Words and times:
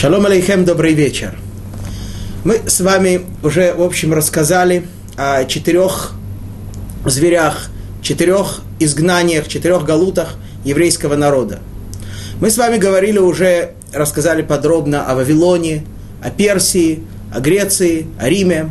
Шалом 0.00 0.24
алейхем, 0.24 0.64
добрый 0.64 0.94
вечер. 0.94 1.36
Мы 2.42 2.62
с 2.66 2.80
вами 2.80 3.20
уже, 3.42 3.74
в 3.74 3.82
общем, 3.82 4.14
рассказали 4.14 4.86
о 5.18 5.44
четырех 5.44 6.12
зверях, 7.04 7.68
четырех 8.00 8.62
изгнаниях, 8.78 9.46
четырех 9.46 9.84
галутах 9.84 10.36
еврейского 10.64 11.16
народа. 11.16 11.58
Мы 12.40 12.48
с 12.48 12.56
вами 12.56 12.78
говорили 12.78 13.18
уже, 13.18 13.72
рассказали 13.92 14.40
подробно 14.40 15.04
о 15.04 15.14
Вавилоне, 15.16 15.84
о 16.22 16.30
Персии, 16.30 17.04
о 17.30 17.40
Греции, 17.40 18.06
о 18.18 18.30
Риме. 18.30 18.70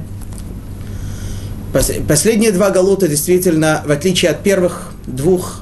Последние 2.07 2.51
два 2.51 2.71
галута 2.71 3.07
действительно, 3.07 3.83
в 3.85 3.91
отличие 3.91 4.31
от 4.31 4.41
первых 4.41 4.93
двух, 5.05 5.61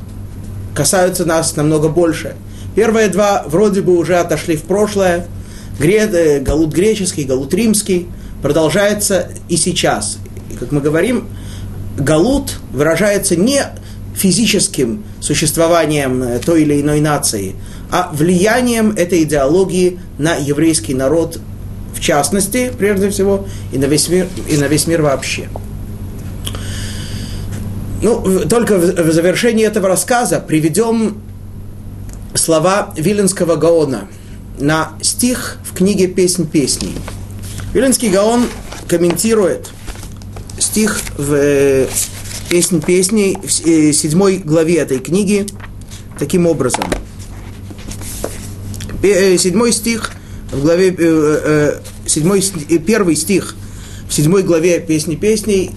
касаются 0.74 1.26
нас 1.26 1.58
намного 1.58 1.90
больше. 1.90 2.38
Первые 2.74 3.10
два 3.10 3.44
вроде 3.46 3.82
бы 3.82 3.98
уже 3.98 4.16
отошли 4.16 4.56
в 4.56 4.64
прошлое, 4.64 5.28
галут 5.80 6.74
греческий, 6.74 7.24
галут 7.24 7.54
римский 7.54 8.08
продолжается 8.42 9.30
и 9.50 9.58
сейчас. 9.58 10.20
И, 10.52 10.56
как 10.56 10.72
мы 10.72 10.82
говорим, 10.82 11.28
галут 11.98 12.60
выражается 12.72 13.36
не 13.36 13.64
физическим 14.16 15.04
существованием 15.20 16.24
э, 16.24 16.40
той 16.40 16.64
или 16.64 16.82
иной 16.82 17.02
нации, 17.02 17.56
а 17.92 18.10
влиянием 18.14 18.92
этой 18.92 19.24
идеологии 19.24 20.00
на 20.18 20.36
еврейский 20.36 20.96
народ 20.96 21.40
в 21.98 22.00
частности, 22.00 22.72
прежде 22.78 23.10
всего, 23.10 23.48
и 23.74 23.78
на 23.78 23.86
весь 23.86 24.08
мир, 24.10 24.28
и 24.48 24.58
на 24.58 24.66
весь 24.66 24.86
мир 24.86 25.02
вообще. 25.02 25.50
Ну, 28.04 28.46
только 28.48 28.78
в 28.78 29.12
завершении 29.12 29.66
этого 29.66 29.88
рассказа 29.88 30.40
приведем 30.40 31.18
слова 32.36 32.94
Виленского 32.96 33.56
Гаона 33.56 34.08
на 34.60 34.94
стих 35.02 35.58
в 35.64 35.76
книге 35.76 36.08
«Песнь 36.08 36.48
песней». 36.48 36.96
Виленский 37.74 38.10
Гаон 38.10 38.46
комментирует 38.88 39.70
стих 40.60 41.00
в 41.18 41.34
э, 41.34 41.88
«Песнь 42.50 42.82
песней» 42.82 43.38
в 43.38 43.68
э, 43.68 43.94
седьмой 43.94 44.38
главе 44.38 44.78
этой 44.78 45.00
книги 45.00 45.46
таким 46.18 46.48
образом. 46.48 46.86
Э, 49.04 49.38
седьмой 49.38 49.72
стих 49.72 50.12
в 50.52 50.62
главе, 50.62 51.82
седьмой, 52.06 52.42
первый 52.86 53.16
стих 53.16 53.56
в 54.10 54.14
седьмой 54.14 54.44
главе 54.44 54.80
«Песни 54.80 55.16
песней» 55.16 55.72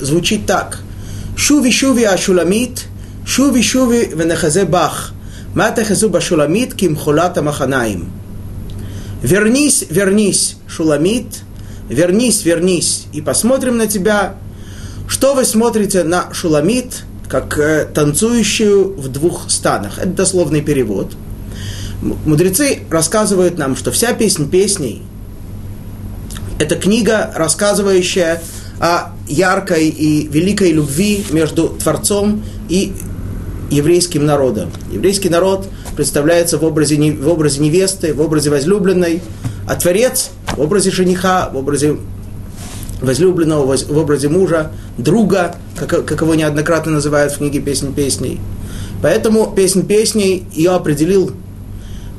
звучит 0.00 0.46
так. 0.46 0.80
«Шуви 1.36 1.72
шуви 1.72 2.04
ашуламит, 2.04 2.86
шуви 3.26 3.62
шуви 3.62 4.08
венахазе 4.14 4.64
бах, 4.64 5.12
матахазу 5.54 6.08
башуламит 6.08 6.74
кимхулата 6.74 7.42
маханаим». 7.42 8.10
Вернись, 9.22 9.84
вернись, 9.90 10.56
Шуламит, 10.68 11.42
вернись, 11.88 12.44
вернись, 12.44 13.06
и 13.12 13.20
посмотрим 13.20 13.76
на 13.76 13.88
тебя. 13.88 14.36
Что 15.08 15.34
вы 15.34 15.44
смотрите 15.44 16.04
на 16.04 16.32
Шуламит, 16.32 17.02
как 17.28 17.58
э, 17.58 17.86
танцующую 17.92 18.94
в 18.94 19.08
двух 19.08 19.50
станах? 19.50 19.98
Это 19.98 20.10
дословный 20.10 20.60
перевод. 20.60 21.16
Мудрецы 22.00 22.80
рассказывают 22.90 23.58
нам, 23.58 23.74
что 23.74 23.90
вся 23.90 24.12
песнь 24.12 24.48
песней– 24.48 25.02
это 26.60 26.76
книга, 26.76 27.32
рассказывающая 27.34 28.40
о 28.80 29.12
яркой 29.28 29.88
и 29.88 30.28
великой 30.28 30.72
любви 30.72 31.24
между 31.30 31.68
Творцом 31.68 32.44
и 32.68 32.92
еврейским 33.70 34.24
народом. 34.24 34.70
Еврейский 34.90 35.28
народ 35.28 35.68
представляется 35.96 36.58
в 36.58 36.64
образе, 36.64 36.96
в 37.12 37.28
образе 37.28 37.60
невесты, 37.60 38.14
в 38.14 38.20
образе 38.20 38.50
возлюбленной, 38.50 39.22
а 39.66 39.74
Творец 39.76 40.30
в 40.56 40.60
образе 40.60 40.90
жениха, 40.90 41.50
в 41.52 41.56
образе 41.56 41.96
возлюбленного, 43.00 43.76
в 43.76 43.98
образе 43.98 44.28
мужа, 44.28 44.72
друга, 44.96 45.54
как, 45.76 46.04
как 46.04 46.20
его 46.20 46.34
неоднократно 46.34 46.92
называют 46.92 47.32
в 47.32 47.38
книге 47.38 47.60
«Песнь 47.60 47.94
песней». 47.94 48.40
Поэтому 49.02 49.52
«Песнь 49.54 49.86
песней» 49.86 50.46
ее 50.52 50.72
определил 50.72 51.30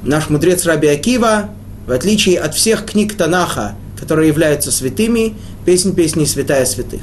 наш 0.03 0.29
мудрец 0.29 0.65
Раби 0.65 0.87
Акива, 0.87 1.49
в 1.85 1.91
отличие 1.91 2.39
от 2.39 2.55
всех 2.55 2.85
книг 2.85 3.15
Танаха, 3.15 3.75
которые 3.99 4.29
являются 4.29 4.71
святыми, 4.71 5.35
«Песнь 5.65 5.93
песней» 5.93 6.25
святая 6.25 6.65
святых. 6.65 7.01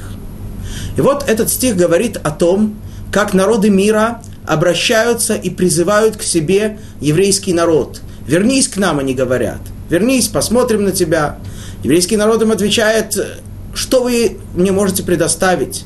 И 0.97 1.01
вот 1.01 1.25
этот 1.27 1.49
стих 1.49 1.75
говорит 1.75 2.17
о 2.17 2.31
том, 2.31 2.75
как 3.11 3.33
народы 3.33 3.69
мира 3.69 4.21
обращаются 4.47 5.35
и 5.35 5.49
призывают 5.49 6.17
к 6.17 6.23
себе 6.23 6.79
еврейский 7.01 7.53
народ. 7.53 8.01
«Вернись 8.25 8.67
к 8.67 8.77
нам», 8.77 8.99
они 8.99 9.13
говорят. 9.13 9.59
«Вернись, 9.89 10.27
посмотрим 10.27 10.83
на 10.83 10.91
тебя». 10.91 11.37
Еврейский 11.83 12.17
народ 12.17 12.41
им 12.41 12.51
отвечает, 12.51 13.17
что 13.73 14.03
вы 14.03 14.39
мне 14.55 14.71
можете 14.71 15.03
предоставить? 15.03 15.85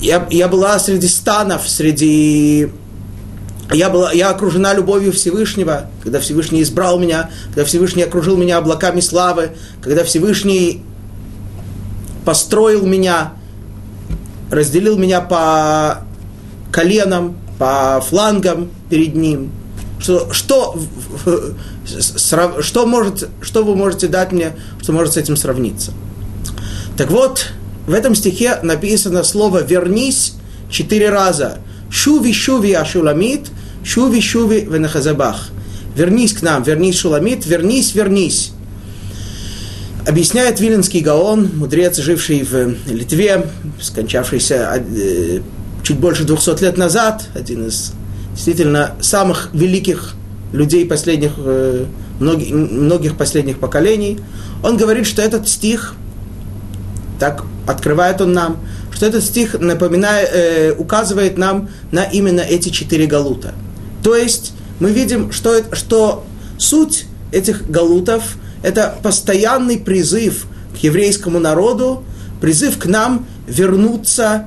Я, 0.00 0.26
я 0.30 0.48
была 0.48 0.78
среди 0.78 1.08
станов, 1.08 1.68
среди... 1.68 2.70
Я, 3.70 3.90
была, 3.90 4.10
я 4.12 4.30
окружена 4.30 4.74
любовью 4.74 5.12
Всевышнего, 5.12 5.90
когда 6.02 6.18
Всевышний 6.18 6.62
избрал 6.62 6.98
меня, 6.98 7.30
когда 7.48 7.64
Всевышний 7.64 8.02
окружил 8.02 8.36
меня 8.36 8.56
облаками 8.56 8.98
славы, 9.00 9.50
когда 9.80 10.02
Всевышний 10.02 10.82
построил 12.24 12.84
меня, 12.84 13.34
разделил 14.50 14.98
меня 14.98 15.20
по 15.20 16.04
коленам, 16.70 17.36
по 17.58 18.02
флангам 18.08 18.70
перед 18.88 19.14
ним. 19.14 19.50
Что, 19.98 20.32
что, 20.32 20.78
что, 22.60 22.86
может, 22.86 23.28
что 23.42 23.64
вы 23.64 23.76
можете 23.76 24.08
дать 24.08 24.32
мне, 24.32 24.52
что 24.80 24.92
может 24.92 25.12
с 25.12 25.16
этим 25.18 25.36
сравниться? 25.36 25.92
Так 26.96 27.10
вот, 27.10 27.48
в 27.86 27.92
этом 27.92 28.14
стихе 28.14 28.58
написано 28.62 29.22
слово 29.24 29.62
«вернись» 29.62 30.34
четыре 30.70 31.10
раза. 31.10 31.58
«Шуви, 31.90 32.32
шуви, 32.32 32.72
ашуламит, 32.72 33.48
шуви, 33.84 34.20
шуви, 34.20 34.60
венахазабах». 34.60 35.48
Вернись 35.94 36.32
к 36.32 36.42
нам, 36.42 36.62
вернись, 36.62 36.98
Шуламит, 36.98 37.44
вернись, 37.46 37.94
вернись. 37.94 38.52
Объясняет 40.06 40.60
Виленский 40.60 41.00
Гаон, 41.00 41.50
мудрец, 41.56 41.98
живший 41.98 42.42
в 42.42 42.74
Литве, 42.88 43.46
скончавшийся 43.80 44.82
э, 44.96 45.40
чуть 45.82 45.98
больше 45.98 46.24
200 46.24 46.62
лет 46.62 46.76
назад, 46.76 47.24
один 47.34 47.66
из 47.66 47.92
действительно 48.34 48.94
самых 49.00 49.50
великих 49.52 50.14
людей 50.52 50.86
последних, 50.86 51.32
э, 51.38 51.84
многих, 52.18 52.50
многих 52.50 53.16
последних 53.16 53.58
поколений, 53.58 54.18
он 54.62 54.76
говорит, 54.76 55.06
что 55.06 55.22
этот 55.22 55.48
стих, 55.48 55.94
так 57.18 57.44
открывает 57.66 58.20
он 58.20 58.32
нам, 58.32 58.58
что 58.92 59.06
этот 59.06 59.24
стих 59.24 59.58
напоминает, 59.58 60.28
э, 60.32 60.72
указывает 60.76 61.38
нам 61.38 61.68
на 61.92 62.04
именно 62.04 62.40
эти 62.40 62.68
четыре 62.70 63.06
галута. 63.06 63.52
То 64.02 64.14
есть 64.16 64.52
мы 64.78 64.90
видим, 64.90 65.32
что, 65.32 65.54
это, 65.54 65.74
что 65.76 66.24
суть 66.58 67.06
этих 67.32 67.70
галутов– 67.70 68.36
это 68.62 68.94
постоянный 69.02 69.78
призыв 69.78 70.46
к 70.74 70.78
еврейскому 70.78 71.38
народу, 71.38 72.04
призыв 72.40 72.78
к 72.78 72.86
нам 72.86 73.26
вернуться 73.46 74.46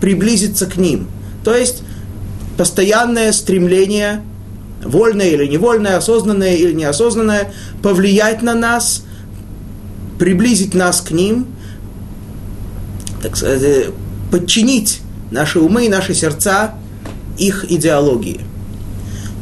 приблизиться 0.00 0.66
к 0.66 0.76
ним. 0.76 1.08
То 1.44 1.54
есть 1.54 1.82
постоянное 2.56 3.32
стремление, 3.32 4.22
вольное 4.82 5.28
или 5.28 5.46
невольное, 5.46 5.96
осознанное 5.96 6.54
или 6.54 6.72
неосознанное, 6.72 7.52
повлиять 7.82 8.42
на 8.42 8.54
нас, 8.54 9.04
приблизить 10.18 10.74
нас 10.74 11.00
к 11.00 11.10
ним, 11.10 11.46
так 13.22 13.36
сказать, 13.36 13.62
э, 13.62 13.90
подчинить 14.30 15.00
наши 15.30 15.60
умы 15.60 15.86
и 15.86 15.88
наши 15.88 16.14
сердца 16.14 16.74
их 17.38 17.70
идеологии. 17.70 18.40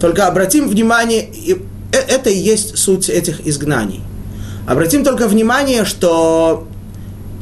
Только 0.01 0.27
обратим 0.27 0.69
внимание, 0.69 1.29
э, 1.49 1.57
это 1.93 2.31
и 2.31 2.39
есть 2.39 2.77
суть 2.79 3.09
этих 3.09 3.47
изгнаний. 3.47 4.03
Обратим 4.67 5.05
только 5.05 5.29
внимание, 5.29 5.85
что 5.85 6.67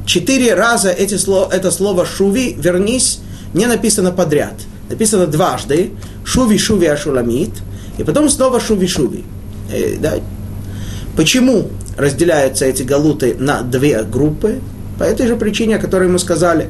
четыре 0.07 0.55
раза 0.55 0.91
эти 0.91 1.17
слова, 1.17 1.49
это 1.53 1.71
слово 1.71 2.07
«шуви», 2.07 2.55
«вернись», 2.59 3.21
не 3.55 3.67
написано 3.67 4.13
подряд. 4.13 4.55
Написано 4.89 5.27
дважды 5.27 5.91
«шуви, 6.25 6.59
шуви, 6.59 6.87
ашуламит», 6.87 7.51
и 7.99 8.05
потом 8.05 8.29
снова 8.29 8.61
«шуви, 8.61 8.87
шуви». 8.87 9.25
Э, 9.73 9.97
да? 9.99 10.15
Почему 11.17 11.69
разделяются 11.97 12.65
эти 12.65 12.83
галуты 12.83 13.37
на 13.39 13.63
две 13.63 14.03
группы? 14.03 14.61
По 14.99 15.05
этой 15.05 15.27
же 15.27 15.37
причине, 15.37 15.77
о 15.77 15.79
которой 15.79 16.09
мы 16.09 16.19
сказали, 16.19 16.69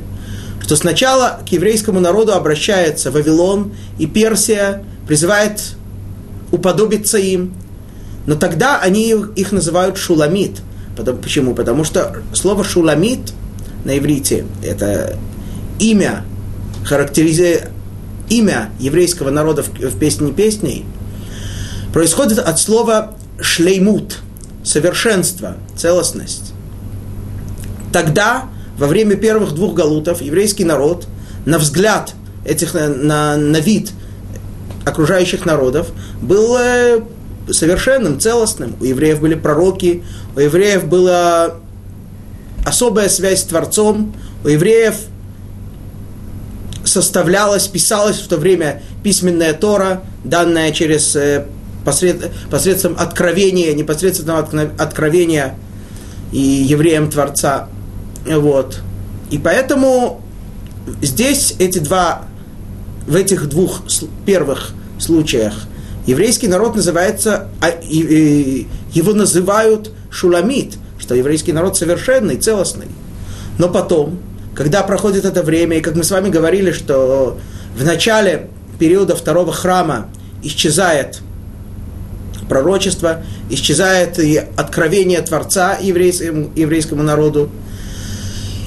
что 0.60 0.76
сначала 0.76 1.40
к 1.46 1.52
еврейскому 1.52 2.00
народу 2.00 2.32
обращается 2.32 3.10
Вавилон 3.10 3.72
и 3.98 4.06
Персия, 4.06 4.84
призывает 5.06 5.60
уподобиться 6.50 7.18
им, 7.18 7.54
но 8.26 8.36
тогда 8.36 8.80
они 8.80 9.14
их 9.36 9.52
называют 9.52 9.96
шуламит– 9.96 10.60
Почему? 10.96 11.54
Потому 11.54 11.84
что 11.84 12.16
слово 12.34 12.64
шуламит 12.64 13.32
на 13.84 13.98
иврите– 13.98 14.44
это 14.62 15.16
имя, 15.78 16.24
характеризует 16.84 17.70
имя 18.28 18.70
еврейского 18.78 19.30
народа 19.30 19.62
в, 19.62 19.68
в 19.68 19.98
песне 19.98 20.32
песней, 20.32 20.84
происходит 21.92 22.38
от 22.38 22.58
слова 22.58 23.14
шлеймут, 23.40 24.18
совершенство, 24.64 25.56
целостность. 25.76 26.52
Тогда, 27.92 28.44
во 28.78 28.86
время 28.86 29.16
первых 29.16 29.52
двух 29.52 29.74
галутов, 29.74 30.22
еврейский 30.22 30.64
народ, 30.64 31.06
на 31.44 31.58
взгляд 31.58 32.14
этих, 32.44 32.74
на, 32.74 33.36
на 33.36 33.56
вид 33.58 33.90
окружающих 34.84 35.44
народов, 35.44 35.88
был 36.20 36.56
э, 36.58 37.00
совершенным, 37.50 38.20
целостным. 38.20 38.76
У 38.80 38.84
евреев 38.84 39.20
были 39.20 39.34
пророки, 39.34 40.02
у 40.36 40.40
евреев 40.40 40.86
была 40.86 41.54
особая 42.64 43.08
связь 43.08 43.40
с 43.40 43.44
Творцом, 43.44 44.14
у 44.44 44.48
евреев 44.48 44.94
составлялась, 46.84 47.68
писалась 47.68 48.18
в 48.20 48.28
то 48.28 48.36
время 48.36 48.82
письменная 49.02 49.54
Тора, 49.54 50.02
данная 50.24 50.72
через 50.72 51.14
э, 51.16 51.46
посред, 51.84 52.30
посредством 52.50 52.96
откровения, 52.98 53.72
непосредственного 53.74 54.40
откровения 54.78 55.54
и 56.32 56.40
евреям 56.40 57.10
Творца. 57.10 57.68
Вот. 58.26 58.80
И 59.30 59.38
поэтому 59.38 60.20
здесь 61.00 61.54
эти 61.58 61.78
два, 61.78 62.22
в 63.06 63.14
этих 63.14 63.48
двух 63.48 63.82
первых 64.26 64.72
случаях 64.98 65.66
еврейский 66.06 66.48
народ 66.48 66.76
называется, 66.76 67.48
а, 67.60 67.70
его 67.82 69.12
называют 69.12 69.90
шуламит, 70.10 70.74
что 70.98 71.14
еврейский 71.14 71.52
народ 71.52 71.76
совершенный, 71.76 72.36
целостный. 72.36 72.88
Но 73.58 73.68
потом, 73.68 74.18
когда 74.54 74.82
проходит 74.82 75.24
это 75.24 75.42
время, 75.42 75.78
и 75.78 75.80
как 75.80 75.94
мы 75.94 76.04
с 76.04 76.10
вами 76.10 76.28
говорили, 76.28 76.72
что 76.72 77.38
в 77.76 77.84
начале 77.84 78.48
периода 78.78 79.16
второго 79.16 79.52
храма 79.52 80.08
исчезает 80.42 81.20
пророчество, 82.48 83.22
исчезает 83.48 84.18
и 84.18 84.36
откровение 84.56 85.22
Творца 85.22 85.78
еврейскому, 85.80 86.50
еврейскому 86.54 87.02
народу. 87.02 87.50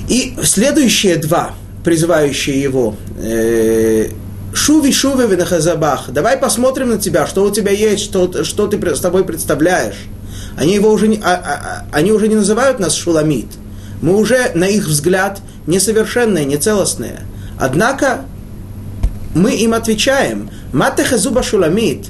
И 0.07 0.35
следующие 0.43 1.17
два, 1.17 1.53
призывающие 1.83 2.59
его, 2.59 2.95
э, 3.19 4.09
Шуви, 4.55 4.91
шуви, 4.93 5.27
венахазабах. 5.27 6.11
Давай 6.11 6.37
посмотрим 6.37 6.89
на 6.89 6.97
тебя, 6.97 7.27
что 7.27 7.43
у 7.43 7.51
тебя 7.51 7.71
есть, 7.71 8.05
что, 8.05 8.45
что 8.45 8.67
ты 8.67 8.95
с 8.95 9.01
тобой 9.01 9.25
представляешь. 9.25 9.97
Они, 10.57 10.73
его 10.75 10.91
уже 10.91 11.09
не, 11.09 11.17
а, 11.17 11.33
а, 11.33 11.35
а, 11.35 11.85
они 11.91 12.13
уже 12.13 12.29
не 12.29 12.35
называют 12.35 12.79
нас 12.79 12.95
шуламит. 12.95 13.47
Мы 14.01 14.15
уже, 14.15 14.51
на 14.55 14.65
их 14.65 14.87
взгляд, 14.87 15.41
несовершенные, 15.67 16.45
нецелостные. 16.45 17.23
Однако 17.59 18.21
мы 19.33 19.55
им 19.55 19.73
отвечаем, 19.73 20.49
матехазуба 20.71 21.43
шуламит. 21.43 22.05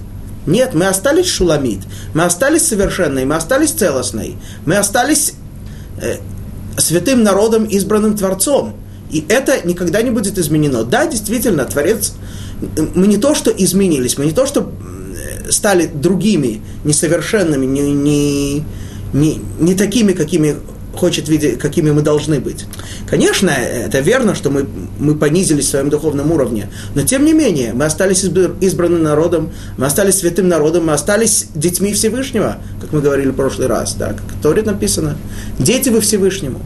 Нет, 0.45 0.75
мы 0.75 0.85
остались 0.85 1.27
шуламит, 1.27 1.79
мы 2.13 2.25
остались 2.25 2.67
совершенной, 2.67 3.25
мы 3.25 3.35
остались 3.35 3.71
целостной, 3.71 4.35
мы 4.67 4.77
остались 4.77 5.33
э, 5.99 6.17
святым 6.77 7.23
народом, 7.23 7.65
избранным 7.65 8.15
Творцом. 8.15 8.75
И 9.15 9.23
это 9.29 9.65
никогда 9.65 10.01
не 10.01 10.11
будет 10.11 10.37
изменено. 10.37 10.83
Да, 10.83 11.07
действительно, 11.07 11.63
Творец, 11.63 12.15
мы 12.95 13.07
не 13.07 13.15
то, 13.15 13.33
что 13.33 13.49
изменились, 13.49 14.17
мы 14.17 14.25
не 14.25 14.33
то, 14.33 14.45
что 14.45 14.69
стали 15.49 15.85
другими, 15.87 16.59
несовершенными, 16.83 17.65
не, 17.65 17.93
не, 17.93 18.65
не, 19.13 19.41
не 19.57 19.73
такими, 19.73 20.11
какими 20.11 20.57
хочет 20.97 21.29
видеть, 21.29 21.59
какими 21.59 21.91
мы 21.91 22.01
должны 22.01 22.41
быть. 22.41 22.65
Конечно, 23.09 23.51
это 23.51 23.99
верно, 23.99 24.35
что 24.35 24.49
мы, 24.49 24.65
мы 24.99 25.15
понизились 25.15 25.67
в 25.67 25.69
своем 25.69 25.89
духовном 25.89 26.33
уровне, 26.33 26.69
но 26.93 27.03
тем 27.03 27.23
не 27.23 27.31
менее, 27.31 27.71
мы 27.71 27.85
остались 27.85 28.21
избранным 28.25 29.01
народом, 29.01 29.51
мы 29.77 29.85
остались 29.85 30.15
святым 30.15 30.49
народом, 30.49 30.87
мы 30.87 30.93
остались 30.93 31.47
детьми 31.55 31.93
Всевышнего, 31.93 32.57
как 32.81 32.91
мы 32.91 32.99
говорили 32.99 33.29
в 33.29 33.35
прошлый 33.35 33.67
раз, 33.67 33.95
да, 33.95 34.09
как 34.09 34.25
в 34.25 34.41
Торе 34.41 34.61
написано, 34.61 35.15
дети 35.57 35.87
вы 35.87 36.01
Всевышнему. 36.01 36.59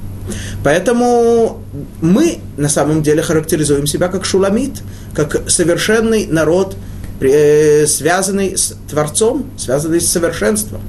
Поэтому 0.64 1.62
мы 2.02 2.40
на 2.58 2.70
самом 2.70 3.04
деле 3.04 3.22
характеризуем 3.22 3.88
себя 3.88 4.08
как 4.08 4.26
шуламит, 4.26 4.82
как 5.14 5.50
совершенный 5.50 6.28
народ, 6.28 6.76
э, 7.22 7.86
связанный 7.86 8.58
с 8.58 8.76
Творцом, 8.90 9.50
связанный 9.58 10.02
с 10.02 10.08
совершенством. 10.08 10.82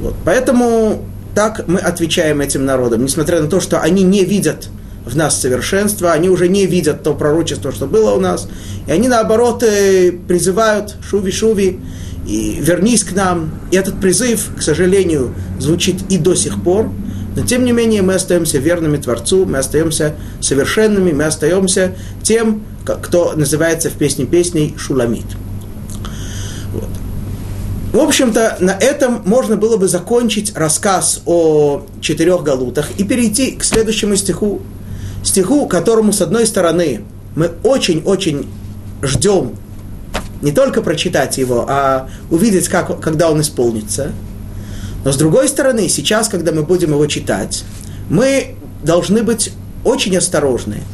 Вот. 0.00 0.14
Поэтому 0.24 1.04
так 1.34 1.66
мы 1.66 1.78
отвечаем 1.78 2.40
этим 2.40 2.64
народам, 2.64 3.04
несмотря 3.04 3.40
на 3.40 3.48
то, 3.48 3.60
что 3.60 3.80
они 3.80 4.02
не 4.02 4.24
видят 4.24 4.68
в 5.04 5.16
нас 5.16 5.40
совершенства, 5.40 6.12
они 6.12 6.28
уже 6.28 6.48
не 6.48 6.66
видят 6.66 7.02
то 7.02 7.14
пророчество, 7.14 7.72
что 7.72 7.86
было 7.86 8.12
у 8.12 8.20
нас, 8.20 8.48
и 8.86 8.92
они 8.92 9.08
наоборот 9.08 9.62
э, 9.62 10.12
призывают 10.12 10.96
шуви-шуви, 11.08 11.80
и 12.26 12.58
вернись 12.60 13.04
к 13.04 13.12
нам. 13.12 13.50
И 13.70 13.76
этот 13.76 14.00
призыв, 14.00 14.50
к 14.56 14.62
сожалению, 14.62 15.34
звучит 15.58 15.96
и 16.08 16.18
до 16.18 16.34
сих 16.34 16.62
пор, 16.62 16.90
но 17.34 17.46
тем 17.46 17.64
не 17.64 17.72
менее 17.72 18.02
мы 18.02 18.14
остаемся 18.14 18.58
верными 18.58 18.96
Творцу, 18.96 19.46
мы 19.46 19.58
остаемся 19.58 20.14
совершенными, 20.40 21.12
мы 21.12 21.24
остаемся 21.24 21.94
тем, 22.22 22.62
кто 22.84 23.32
называется 23.34 23.90
в 23.90 23.94
песне 23.94 24.26
песней 24.26 24.74
Шуламит. 24.76 25.26
В 27.92 27.98
общем-то, 27.98 28.56
на 28.60 28.70
этом 28.70 29.20
можно 29.26 29.56
было 29.56 29.76
бы 29.76 29.86
закончить 29.86 30.56
рассказ 30.56 31.20
о 31.26 31.82
четырех 32.00 32.42
галутах 32.42 32.90
и 32.96 33.04
перейти 33.04 33.52
к 33.52 33.64
следующему 33.64 34.16
стиху. 34.16 34.62
Стиху, 35.22 35.66
которому, 35.66 36.12
с 36.12 36.22
одной 36.22 36.46
стороны, 36.46 37.02
мы 37.36 37.50
очень-очень 37.62 38.48
ждем 39.02 39.56
не 40.40 40.52
только 40.52 40.82
прочитать 40.82 41.38
его, 41.38 41.66
а 41.68 42.08
увидеть, 42.30 42.68
как, 42.68 42.98
когда 43.00 43.30
он 43.30 43.42
исполнится. 43.42 44.12
Но 45.04 45.12
с 45.12 45.16
другой 45.16 45.48
стороны, 45.48 45.88
сейчас, 45.88 46.28
когда 46.28 46.52
мы 46.52 46.62
будем 46.62 46.90
его 46.90 47.06
читать, 47.06 47.64
мы 48.08 48.56
должны 48.82 49.22
быть 49.22 49.52
очень 49.84 50.16
осторожны– 50.16 50.80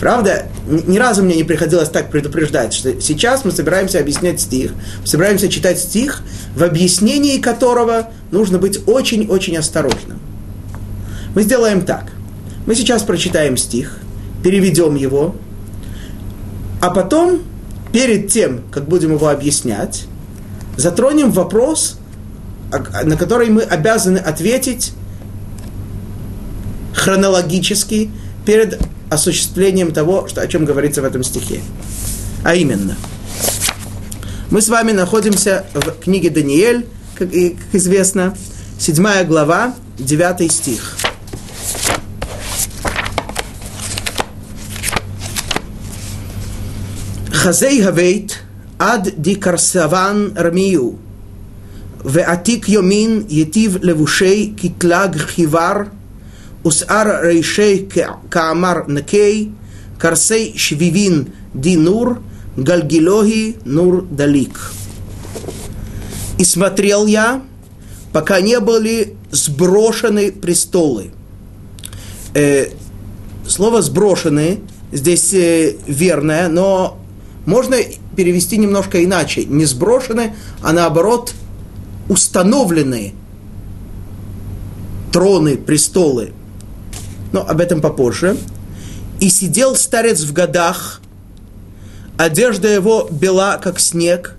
Правда, 0.00 0.46
ни 0.66 0.98
разу 0.98 1.22
мне 1.22 1.36
не 1.36 1.44
приходилось 1.44 1.88
так 1.88 2.10
предупреждать, 2.10 2.74
что 2.74 3.00
сейчас 3.00 3.44
мы 3.44 3.50
собираемся 3.50 3.98
объяснять 3.98 4.40
стих, 4.40 4.72
собираемся 5.04 5.48
читать 5.48 5.78
стих, 5.78 6.22
в 6.54 6.62
объяснении 6.62 7.38
которого 7.38 8.10
нужно 8.30 8.58
быть 8.58 8.86
очень-очень 8.86 9.56
осторожным. 9.56 10.20
Мы 11.34 11.42
сделаем 11.42 11.82
так. 11.82 12.12
Мы 12.66 12.74
сейчас 12.74 13.04
прочитаем 13.04 13.56
стих, 13.56 13.98
переведем 14.42 14.96
его, 14.96 15.34
а 16.82 16.90
потом, 16.90 17.40
перед 17.92 18.28
тем, 18.28 18.64
как 18.70 18.86
будем 18.86 19.12
его 19.14 19.28
объяснять, 19.28 20.04
затронем 20.76 21.30
вопрос, 21.30 21.96
а, 22.72 23.04
на 23.04 23.16
который 23.16 23.48
мы 23.48 23.62
обязаны 23.62 24.18
ответить 24.18 24.92
хронологически 26.94 28.10
перед 28.44 28.80
осуществлением 29.08 29.92
того, 29.92 30.26
что, 30.26 30.40
о 30.40 30.46
чем 30.48 30.64
говорится 30.64 31.02
в 31.02 31.04
этом 31.04 31.22
стихе. 31.22 31.60
А 32.42 32.54
именно, 32.54 32.96
мы 34.50 34.60
с 34.60 34.68
вами 34.68 34.92
находимся 34.92 35.64
в 35.74 35.92
книге 36.00 36.30
Даниэль, 36.30 36.86
как, 37.14 37.32
и, 37.32 37.50
как 37.50 37.74
известно, 37.74 38.36
7 38.78 39.24
глава, 39.24 39.74
9 39.98 40.50
стих. 40.50 40.96
Хазей 47.32 47.80
Гавейт 47.80 48.42
ад 48.78 49.20
дикарсаван 49.20 50.34
рмию– 50.36 50.98
ועתיק 52.05 52.69
יומין 52.69 53.23
יטיב 53.29 53.77
לבושי 53.81 54.53
קטלג 54.57 55.17
חיוור, 55.17 55.75
ושאר 56.65 57.05
רישי 57.23 57.85
כאמר 58.31 58.75
נקי, 58.87 59.49
קרסי 59.97 60.51
שביבין 60.55 61.23
די 61.55 61.75
нур, 61.75 62.15
гальгилоги 62.57 63.55
нур 63.65 64.05
далик. 64.11 64.59
И 66.37 66.43
смотрел 66.43 67.05
я, 67.05 67.41
пока 68.11 68.41
не 68.41 68.59
были 68.59 69.15
сброшены 69.31 70.31
престолы. 70.31 71.11
Э, 72.33 72.67
слово 73.47 73.81
«сброшены» 73.81 74.61
здесь 74.91 75.33
э, 75.33 75.75
верное, 75.87 76.47
но 76.49 76.97
можно 77.45 77.77
перевести 78.15 78.57
немножко 78.57 79.03
иначе. 79.03 79.45
Не 79.45 79.65
сброшены, 79.65 80.35
а 80.61 80.73
наоборот 80.73 81.33
установлены 82.08 83.14
троны, 85.12 85.56
престолы– 85.56 86.32
но 87.32 87.46
об 87.46 87.60
этом 87.60 87.80
попозже. 87.80 88.36
И 89.20 89.28
сидел 89.28 89.76
старец 89.76 90.22
в 90.22 90.32
годах, 90.32 91.00
одежда 92.18 92.68
его 92.68 93.08
бела, 93.10 93.58
как 93.58 93.80
снег, 93.80 94.36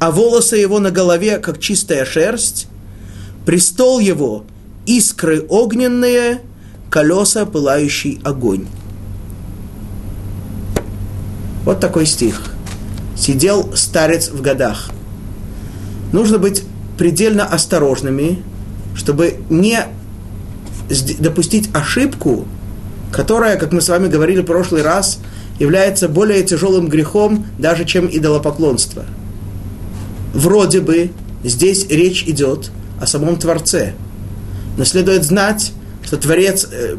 а 0.00 0.10
волосы 0.10 0.56
его 0.56 0.78
на 0.78 0.90
голове, 0.90 1.38
как 1.38 1.60
чистая 1.60 2.04
шерсть, 2.04 2.66
престол 3.44 4.00
его– 4.00 4.44
искры 4.86 5.46
огненные, 5.48 6.42
колеса, 6.90 7.46
пылающий 7.46 8.20
огонь. 8.22 8.66
Вот 11.64 11.80
такой 11.80 12.04
стих. 12.04 12.42
сидел 13.16 13.74
старец 13.74 14.28
в 14.28 14.42
годах. 14.42 14.90
Нужно 16.14 16.38
быть 16.38 16.62
предельно 16.96 17.44
осторожными, 17.44 18.40
чтобы 18.94 19.34
не 19.50 19.80
допустить 21.18 21.70
ошибку, 21.74 22.46
которая, 23.10 23.56
как 23.56 23.72
мы 23.72 23.80
с 23.80 23.88
вами 23.88 24.06
говорили 24.06 24.42
в 24.42 24.44
прошлый 24.44 24.82
раз, 24.82 25.18
является 25.58 26.08
более 26.08 26.44
тяжелым 26.44 26.86
грехом 26.86 27.46
даже, 27.58 27.84
чем 27.84 28.08
идолопоклонство. 28.08 29.04
Вроде 30.32 30.82
бы 30.82 31.10
здесь 31.42 31.88
речь 31.88 32.22
идет 32.28 32.70
о 33.00 33.08
самом 33.08 33.36
Творце. 33.36 33.94
Но 34.76 34.84
следует 34.84 35.24
знать, 35.24 35.72
что 36.04 36.16
Творец, 36.16 36.68
э, 36.70 36.94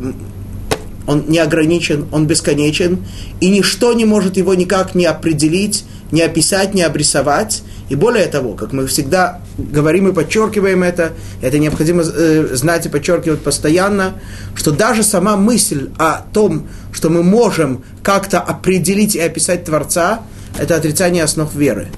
он 1.07 1.23
не 1.29 1.39
ограничен, 1.39 2.05
он 2.11 2.27
бесконечен, 2.27 3.05
и 3.39 3.47
ничто 3.47 3.93
не 3.93 4.03
может 4.03 4.35
его 4.35 4.55
никак 4.55 4.93
не 4.93 5.05
определить, 5.05 5.85
не 6.11 6.21
описать, 6.21 6.73
не 6.73 6.81
обрисовать. 6.83 7.63
И 7.89 7.95
более 7.95 8.25
того, 8.25 8.53
как 8.53 8.73
мы 8.73 8.87
всегда 8.87 9.41
говорим 9.57 10.07
и 10.07 10.13
подчеркиваем 10.13 10.83
это, 10.83 11.13
это 11.41 11.59
необходимо 11.59 12.03
э, 12.03 12.49
знать 12.53 12.85
и 12.85 12.89
подчеркивать 12.89 13.41
постоянно, 13.41 14.15
что 14.55 14.71
даже 14.71 15.03
сама 15.03 15.37
мысль 15.37 15.89
о 15.97 16.25
том, 16.33 16.67
что 16.91 17.09
мы 17.09 17.23
можем 17.23 17.83
как-то 18.01 18.39
определить 18.39 19.15
и 19.15 19.19
описать 19.19 19.65
Творца, 19.65 20.21
это 20.57 20.75
отрицание 20.75 21.23
основ 21.23 21.53
веры. 21.53 21.89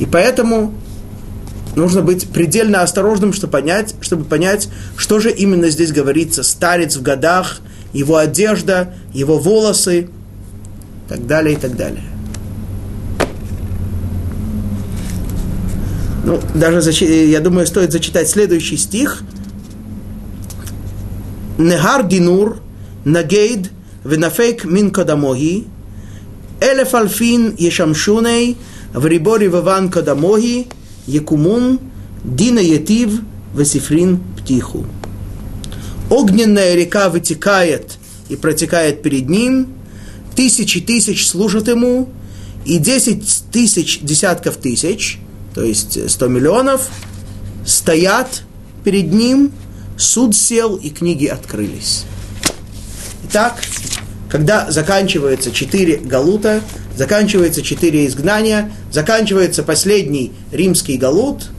И 0.00 0.06
поэтому 0.06 0.74
нужно 1.76 2.02
быть 2.02 2.28
предельно 2.28 2.82
осторожным, 2.82 3.32
чтобы 3.32 3.52
понять, 3.52 3.94
чтобы 4.00 4.24
понять, 4.24 4.68
что 4.96 5.20
же 5.20 5.30
именно 5.30 5.68
здесь 5.70 5.92
говорится. 5.92 6.42
Старец 6.42 6.96
в 6.96 7.02
годах, 7.02 7.60
его 7.92 8.16
одежда, 8.16 8.94
его 9.12 9.38
волосы, 9.38 10.00
и 10.00 11.08
так 11.08 11.26
далее, 11.26 11.54
и 11.54 11.58
так 11.58 11.76
далее. 11.76 12.02
Ну, 16.24 16.40
даже, 16.54 16.90
я 17.04 17.40
думаю, 17.40 17.66
стоит 17.66 17.92
зачитать 17.92 18.28
следующий 18.28 18.78
стих. 18.78 19.22
Негар 21.58 22.06
динур, 22.06 22.60
нагейд, 23.04 23.70
венафейк 24.04 24.64
мин 24.64 24.90
кадамоги, 24.90 25.66
элеф 26.60 26.94
альфин 26.94 27.54
ешамшуней, 27.58 28.56
в 28.94 29.06
рибори 29.06 29.48
ваван 29.48 29.90
кадамоги, 29.90 30.66
якумун, 31.06 31.78
дина 32.24 32.60
етив, 32.60 33.20
весифрин 33.54 34.18
птиху. 34.38 34.86
Огненная 36.08 36.74
река 36.74 37.10
вытекает 37.10 37.98
и 38.30 38.36
протекает 38.36 39.02
перед 39.02 39.28
ним, 39.28 39.68
тысячи 40.34 40.80
тысяч 40.80 41.26
служат 41.26 41.68
ему, 41.68 42.08
и 42.64 42.78
десять 42.78 43.44
тысяч 43.52 44.00
десятков 44.00 44.56
тысяч– 44.56 45.18
то 45.54 45.62
есть 45.62 46.10
100 46.10 46.26
миллионов, 46.28 46.88
стоят 47.64 48.42
перед 48.82 49.12
ним, 49.12 49.52
суд 49.96 50.34
сел 50.34 50.74
и 50.76 50.90
книги 50.90 51.26
открылись. 51.26 52.04
Итак, 53.28 53.62
когда 54.28 54.70
заканчивается 54.70 55.52
четыре 55.52 55.96
галута, 55.96 56.60
заканчивается 56.96 57.62
четыре 57.62 58.06
изгнания, 58.06 58.72
заканчивается 58.90 59.62
последний 59.62 60.32
римский 60.50 60.96
галут, 60.96 61.50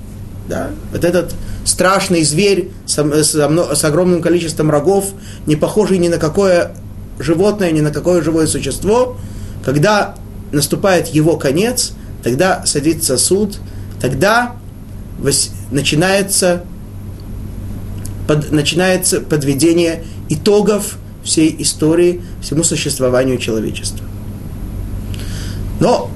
да, 0.47 0.71
вот 0.91 1.03
этот 1.03 1.33
страшный 1.63 2.23
зверь 2.23 2.69
с, 2.85 2.97
с, 2.97 3.33
с 3.33 3.83
огромным 3.83 4.21
количеством 4.21 4.69
рогов, 4.69 5.05
не 5.47 5.55
похожий 5.55 5.97
ни 5.97 6.09
на 6.09 6.17
какое 6.17 6.75
животное, 7.17 7.71
ни 7.71 7.81
на 7.81 7.91
какое 7.91 8.21
живое 8.21 8.45
существо, 8.45 9.17
когда 9.63 10.15
наступает 10.51 11.07
его 11.07 11.37
конец, 11.37 11.93
тогда 12.21 12.65
садится 12.65 13.17
суд– 13.17 13.57
тогда 13.99 14.55
начинается, 15.71 16.63
под, 18.27 18.51
начинается 18.51 19.21
подведение 19.21 20.03
итогов 20.29 20.97
всей 21.23 21.55
истории, 21.59 22.21
всему 22.41 22.63
существованию 22.63 23.37
человечества. 23.37 24.05
Но 25.79 26.09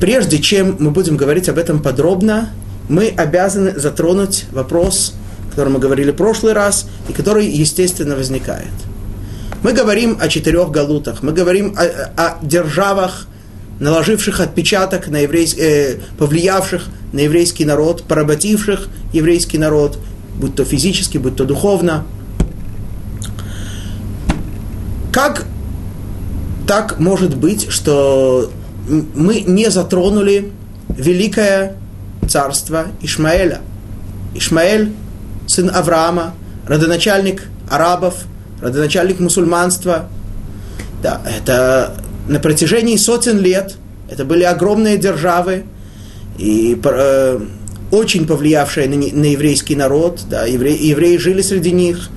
прежде 0.00 0.38
чем 0.38 0.76
мы 0.78 0.90
будем 0.90 1.16
говорить 1.16 1.48
об 1.48 1.58
этом 1.58 1.82
подробно, 1.82 2.50
мы 2.88 3.08
обязаны 3.08 3.78
затронуть 3.78 4.46
вопрос, 4.52 5.14
о 5.48 5.50
котором 5.50 5.74
мы 5.74 5.78
говорили 5.78 6.10
в 6.10 6.16
прошлый 6.16 6.52
раз, 6.52 6.86
и 7.08 7.12
который, 7.12 7.48
естественно, 7.48 8.14
возникает. 8.14 8.72
Мы 9.62 9.72
говорим 9.72 10.18
о 10.20 10.28
четырех 10.28 10.70
галутах, 10.70 11.22
мы 11.22 11.32
говорим 11.32 11.74
о, 11.76 11.82
о 12.16 12.38
державах, 12.42 13.26
наложивших 13.78 14.40
отпечаток 14.40 15.08
на 15.08 15.18
еврейский, 15.18 15.60
э, 15.60 15.96
повлиявших 16.18 16.86
на 17.12 17.20
еврейский 17.20 17.64
народ, 17.64 18.04
поработивших 18.04 18.88
еврейский 19.12 19.58
народ, 19.58 19.98
будь 20.36 20.54
то 20.54 20.64
физически, 20.64 21.18
будь 21.18 21.36
то 21.36 21.44
духовно. 21.44 22.04
Как 25.12 25.46
так 26.66 26.98
может 26.98 27.36
быть, 27.36 27.70
что 27.70 28.50
мы 28.88 29.40
не 29.40 29.70
затронули 29.70 30.52
великое 30.88 31.76
царство 32.28 32.86
Ишмаэля? 33.00 33.60
Ишмаэль, 34.34 34.92
сын 35.46 35.70
Авраама, 35.74 36.34
родоначальник 36.66 37.44
арабов, 37.70 38.24
родоначальник 38.60 39.20
мусульманства. 39.20 40.08
Да, 41.02 41.20
это 41.24 41.94
на 42.28 42.40
протяжении 42.40 42.96
сотен 42.96 43.38
лет 43.38 43.76
это 44.08 44.24
были 44.24 44.44
огромные 44.44 44.98
державы, 44.98 45.64
и 46.38 46.78
э, 46.82 47.40
очень 47.90 48.26
повлиявшие 48.26 48.88
на, 48.88 48.96
на 48.96 49.24
еврейский 49.32 49.74
народ, 49.74 50.20
да, 50.28 50.44
евреи, 50.44 50.86
евреи 50.86 51.16
жили 51.16 51.42
среди 51.42 51.72
них, 51.72 52.08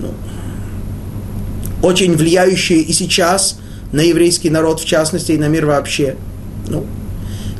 ну, 0.00 0.12
очень 1.82 2.16
влияющие 2.16 2.80
и 2.80 2.92
сейчас 2.92 3.58
на 3.92 4.00
еврейский 4.00 4.50
народ, 4.50 4.80
в 4.80 4.84
частности, 4.84 5.32
и 5.32 5.38
на 5.38 5.48
мир 5.48 5.66
вообще. 5.66 6.16
Ну, 6.68 6.86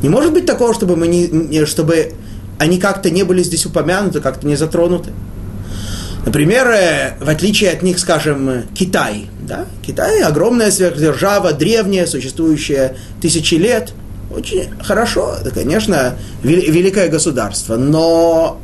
не 0.02 0.08
может 0.08 0.32
быть 0.32 0.46
такого, 0.46 0.74
чтобы, 0.74 0.96
мы 0.96 1.06
не, 1.06 1.66
чтобы 1.66 2.12
они 2.58 2.78
как-то 2.78 3.10
не 3.10 3.22
были 3.24 3.42
здесь 3.42 3.66
упомянуты, 3.66 4.20
как-то 4.20 4.46
не 4.46 4.56
затронуты. 4.56 5.10
Например, 6.24 6.68
э, 6.68 7.14
в 7.20 7.28
отличие 7.28 7.70
от 7.70 7.82
них, 7.82 7.98
скажем, 7.98 8.64
Китай. 8.74 9.28
Да? 9.40 9.66
Китай– 9.84 10.22
огромная 10.22 10.70
сверхдержава, 10.70 11.52
древняя, 11.52 12.06
существующая 12.06 12.96
тысячи 13.20 13.54
лет. 13.54 13.92
Очень 14.34 14.68
хорошо, 14.82 15.34
это, 15.40 15.50
конечно, 15.50 16.14
великое 16.42 17.08
государство. 17.08 17.76
Но 17.76 18.60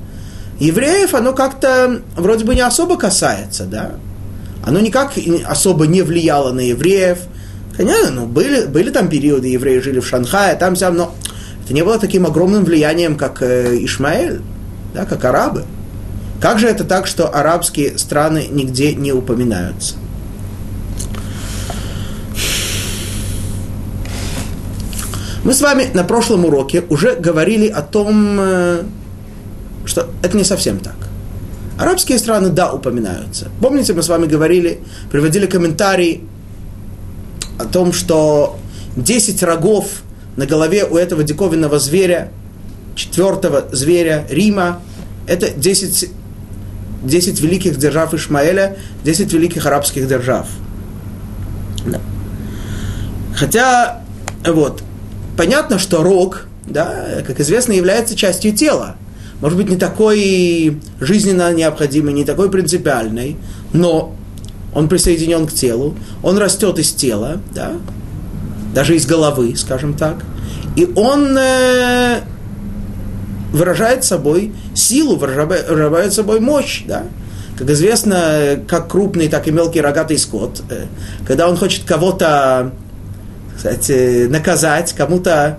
евреев 0.60 1.14
оно 1.14 1.32
как-то 1.32 2.00
вроде 2.16 2.44
бы 2.44 2.54
не 2.54 2.62
особо 2.62 2.96
касается, 2.96 3.64
да? 3.64 3.92
Оно 4.64 4.80
никак 4.80 5.12
особо 5.46 5.86
не 5.86 6.02
влияло 6.02 6.52
на 6.52 6.60
евреев. 6.60 7.18
Конечно, 7.76 8.10
ну, 8.10 8.26
были, 8.26 8.66
были 8.66 8.90
там 8.90 9.08
периоды, 9.08 9.48
евреи 9.48 9.80
жили 9.80 10.00
в 10.00 10.06
Шанхае, 10.06 10.56
там 10.56 10.74
сям, 10.74 10.96
но 10.96 11.14
это 11.64 11.74
не 11.74 11.82
было 11.82 11.98
таким 11.98 12.26
огромным 12.26 12.64
влиянием, 12.64 13.16
как 13.16 13.42
э, 13.42 13.78
Ишмаэль, 13.84 14.40
да, 14.94 15.04
как 15.04 15.24
арабы. 15.24 15.64
Как 16.40 16.58
же 16.58 16.68
это 16.68 16.84
так, 16.84 17.06
что 17.06 17.28
арабские 17.28 17.98
страны 17.98 18.46
нигде 18.50 18.94
не 18.94 19.12
упоминаются? 19.12 19.96
Мы 25.42 25.52
с 25.54 25.60
вами 25.60 25.88
на 25.94 26.04
прошлом 26.04 26.44
уроке 26.44 26.84
уже 26.90 27.14
говорили 27.16 27.68
о 27.68 27.82
том, 27.82 28.36
э, 28.38 28.82
что 29.84 30.10
это 30.22 30.36
не 30.36 30.44
совсем 30.44 30.78
так. 30.78 30.96
Арабские 31.78 32.18
страны, 32.18 32.50
да, 32.50 32.72
упоминаются. 32.72 33.48
Помните, 33.60 33.94
мы 33.94 34.02
с 34.02 34.08
вами 34.08 34.26
говорили, 34.26 34.80
приводили 35.10 35.46
комментарий 35.46 36.24
о 37.58 37.64
том, 37.64 37.92
что 37.92 38.58
10 38.96 39.42
рогов 39.42 40.02
на 40.36 40.44
голове 40.44 40.84
у 40.84 40.96
этого 40.96 41.24
диковинного 41.24 41.78
зверя, 41.78 42.30
четвертого 42.94 43.68
зверя 43.72 44.26
Рима, 44.28 44.82
это 45.26 45.50
10 45.50 46.10
10 47.02 47.40
великих 47.40 47.78
держав 47.78 48.14
Ишмаэля, 48.14 48.76
10 49.04 49.32
великих 49.32 49.66
арабских 49.66 50.08
держав. 50.08 50.46
Да. 51.86 52.00
Хотя, 53.36 54.02
вот, 54.44 54.82
понятно, 55.36 55.78
что 55.78 56.02
рог, 56.02 56.46
да, 56.66 57.22
как 57.26 57.40
известно, 57.40 57.72
является 57.72 58.16
частью 58.16 58.52
тела. 58.52 58.96
Может 59.40 59.56
быть, 59.56 59.70
не 59.70 59.76
такой 59.76 60.80
жизненно 61.00 61.52
необходимый, 61.52 62.12
не 62.12 62.24
такой 62.24 62.50
принципиальный, 62.50 63.36
но 63.72 64.14
он 64.74 64.88
присоединен 64.88 65.46
к 65.46 65.52
телу, 65.52 65.96
он 66.22 66.38
растет 66.38 66.78
из 66.78 66.92
тела, 66.92 67.40
да, 67.54 67.72
даже 68.74 68.96
из 68.96 69.06
головы, 69.06 69.54
скажем 69.56 69.94
так, 69.94 70.24
и 70.76 70.88
он 70.96 71.36
э, 71.38 72.20
выражает 73.52 74.04
собой 74.04 74.52
силу, 74.74 75.16
выражает 75.16 76.12
собой 76.12 76.40
мощь, 76.40 76.84
да. 76.86 77.04
Как 77.56 77.68
известно, 77.70 78.60
как 78.68 78.88
крупный, 78.88 79.28
так 79.28 79.48
и 79.48 79.50
мелкий 79.50 79.80
рогатый 79.80 80.16
скот, 80.18 80.62
э, 80.70 80.84
когда 81.26 81.48
он 81.48 81.56
хочет 81.56 81.84
кого-то 81.84 82.72
кстати, 83.56 84.28
наказать, 84.28 84.92
кому-то 84.92 85.58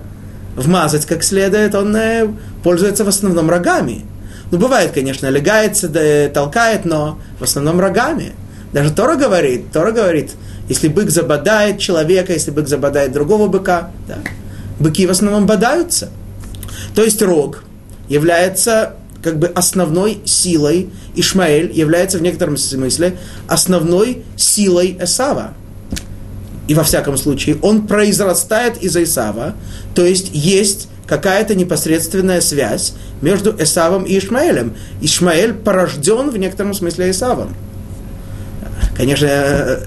вмазать 0.56 1.04
как 1.04 1.22
следует, 1.22 1.74
он 1.74 1.94
э, 1.94 2.28
пользуется 2.62 3.04
в 3.04 3.08
основном 3.08 3.50
рогами. 3.50 4.06
Ну, 4.50 4.58
бывает, 4.58 4.92
конечно, 4.92 5.26
легается, 5.26 5.88
да, 5.88 6.28
толкает, 6.30 6.86
но 6.86 7.18
в 7.38 7.44
основном 7.44 7.78
рогами. 7.78 8.32
Даже 8.72 8.90
Тора 8.90 9.16
говорит, 9.16 9.70
Тора 9.70 9.92
говорит, 9.92 10.32
если 10.68 10.88
бык 10.88 11.10
забодает 11.10 11.78
человека, 11.78 12.32
если 12.32 12.50
бык 12.50 12.66
забодает 12.66 13.12
другого 13.12 13.48
быка, 13.48 13.90
да, 14.08 14.16
быки 14.78 15.06
в 15.06 15.10
основном 15.10 15.44
бодаются. 15.44 16.08
То 16.94 17.04
есть 17.04 17.20
рог 17.20 17.64
является 18.10 18.96
как 19.22 19.38
бы 19.38 19.46
основной 19.48 20.20
силой, 20.26 20.90
Ишмаэль 21.14 21.72
является 21.72 22.18
в 22.18 22.22
некотором 22.22 22.56
смысле 22.58 23.16
основной 23.48 24.24
силой 24.36 24.98
Эсава. 25.00 25.54
И 26.68 26.74
во 26.74 26.84
всяком 26.84 27.16
случае, 27.16 27.56
он 27.62 27.86
произрастает 27.86 28.82
из 28.82 28.96
Исава, 28.96 29.54
то 29.94 30.04
есть 30.04 30.30
есть 30.32 30.88
какая-то 31.06 31.54
непосредственная 31.54 32.40
связь 32.40 32.94
между 33.20 33.54
Эсавом 33.60 34.04
и 34.04 34.16
Ишмаэлем. 34.18 34.74
Ишмаэль 35.00 35.52
порожден 35.52 36.30
в 36.30 36.36
некотором 36.36 36.72
смысле 36.72 37.10
Исавом. 37.10 37.56
Конечно, 38.96 39.80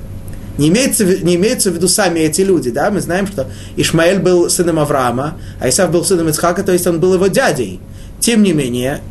не 0.57 0.67
имеется, 0.67 1.05
не 1.05 1.35
имеется 1.35 1.71
в 1.71 1.75
виду 1.75 1.87
сами 1.87 2.19
эти 2.19 2.41
люди, 2.41 2.69
да, 2.69 2.91
мы 2.91 2.99
знаем, 2.99 3.27
что 3.27 3.47
Ишмаэль 3.75 4.19
был 4.19 4.49
сыном 4.49 4.79
Авраама, 4.79 5.37
а 5.59 5.69
Исав 5.69 5.91
был 5.91 6.05
сыном 6.05 6.29
Ицхака, 6.29 6.63
то 6.63 6.71
есть 6.71 6.85
он 6.85 6.99
был 6.99 7.13
его 7.13 7.27
дядей. 7.27 7.79
Тем 8.23 8.41
не 8.41 8.53
менее, 8.53 9.01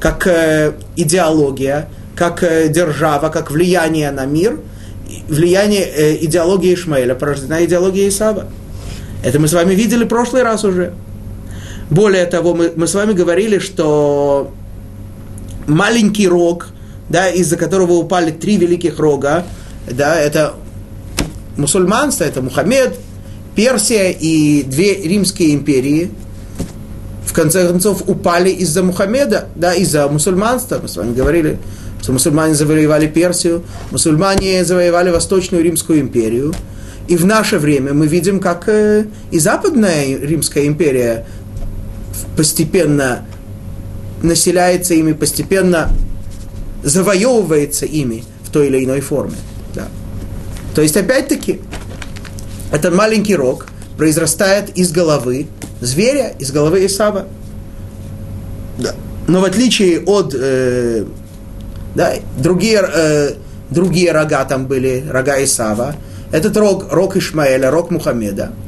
как 0.00 0.26
э, 0.26 0.72
идеология, 0.96 1.90
как 2.16 2.42
э, 2.42 2.68
держава, 2.70 3.28
как 3.28 3.50
влияние 3.50 4.10
на 4.12 4.24
мир, 4.24 4.58
влияние 5.28 5.82
э, 5.82 6.16
идеологии 6.24 6.72
Ишмаэля 6.72 7.14
порождена 7.14 7.62
идеология 7.66 8.08
Исава. 8.08 8.46
Это 9.22 9.38
мы 9.38 9.46
с 9.46 9.52
вами 9.52 9.74
видели 9.74 10.04
в 10.04 10.08
прошлый 10.08 10.42
раз 10.42 10.64
уже. 10.64 10.94
Более 11.90 12.24
того, 12.24 12.54
мы, 12.54 12.72
мы 12.74 12.86
с 12.86 12.94
вами 12.94 13.12
говорили, 13.12 13.58
что 13.58 14.50
маленький 15.66 16.26
рог, 16.26 16.68
да, 17.10 17.28
из-за 17.28 17.58
которого 17.58 17.92
упали 17.92 18.30
три 18.30 18.56
великих 18.56 18.98
рога, 18.98 19.44
да, 19.86 20.18
это 20.18 20.54
мусульманство, 21.58 22.24
это 22.24 22.40
Мухаммед, 22.40 22.98
Персия 23.54 24.08
и 24.18 24.62
две 24.62 24.94
римские 24.94 25.52
империи, 25.52 26.10
в 27.24 27.32
конце 27.32 27.66
концов, 27.66 28.02
упали 28.08 28.50
из-за 28.50 28.82
Мухаммеда, 28.82 29.48
да, 29.54 29.74
из-за 29.74 30.08
мусульманства. 30.08 30.78
Мы 30.82 30.88
с 30.88 30.96
вами 30.96 31.14
говорили, 31.14 31.58
что 32.02 32.12
мусульмане 32.12 32.54
завоевали 32.54 33.06
Персию, 33.06 33.62
мусульмане 33.90 34.64
завоевали 34.64 35.10
Восточную 35.10 35.62
Римскую 35.62 36.00
империю. 36.00 36.54
И 37.08 37.16
в 37.16 37.24
наше 37.24 37.58
время 37.58 37.92
мы 37.92 38.06
видим, 38.06 38.40
как 38.40 38.68
э, 38.68 39.06
и 39.30 39.38
Западная 39.38 40.16
Римская 40.18 40.66
империя 40.66 41.26
постепенно 42.36 43.26
населяется 44.22 44.94
ими, 44.94 45.12
постепенно 45.12 45.90
завоевывается 46.82 47.86
ими 47.86 48.24
в 48.44 48.50
той 48.50 48.68
или 48.68 48.84
иной 48.84 49.00
форме. 49.00 49.36
Да. 49.74 49.88
То 50.74 50.82
есть, 50.82 50.96
опять-таки, 50.96 51.60
этот 52.72 52.94
маленький 52.94 53.34
рог 53.34 53.66
произрастает 53.96 54.70
из 54.78 54.92
головы 54.92 55.48
зверя, 55.80 56.32
из 56.38 56.52
головы 56.52 56.86
Исава. 56.86 57.26
Да. 58.78 58.94
Но 59.26 59.40
в 59.40 59.44
отличие 59.44 60.00
от 60.00 60.34
э, 60.34 61.04
да, 61.94 62.14
другие, 62.38 62.82
э, 62.82 63.34
другие 63.70 64.12
рога 64.12 64.44
там 64.44 64.66
были, 64.66 65.04
рога 65.08 65.42
Исава, 65.42 65.94
этот 66.32 66.56
рог, 66.56 66.92
рог 66.92 67.16
Ишмаэля, 67.16 67.70
рог 67.70 67.90
Мухаммеда– 67.90 68.52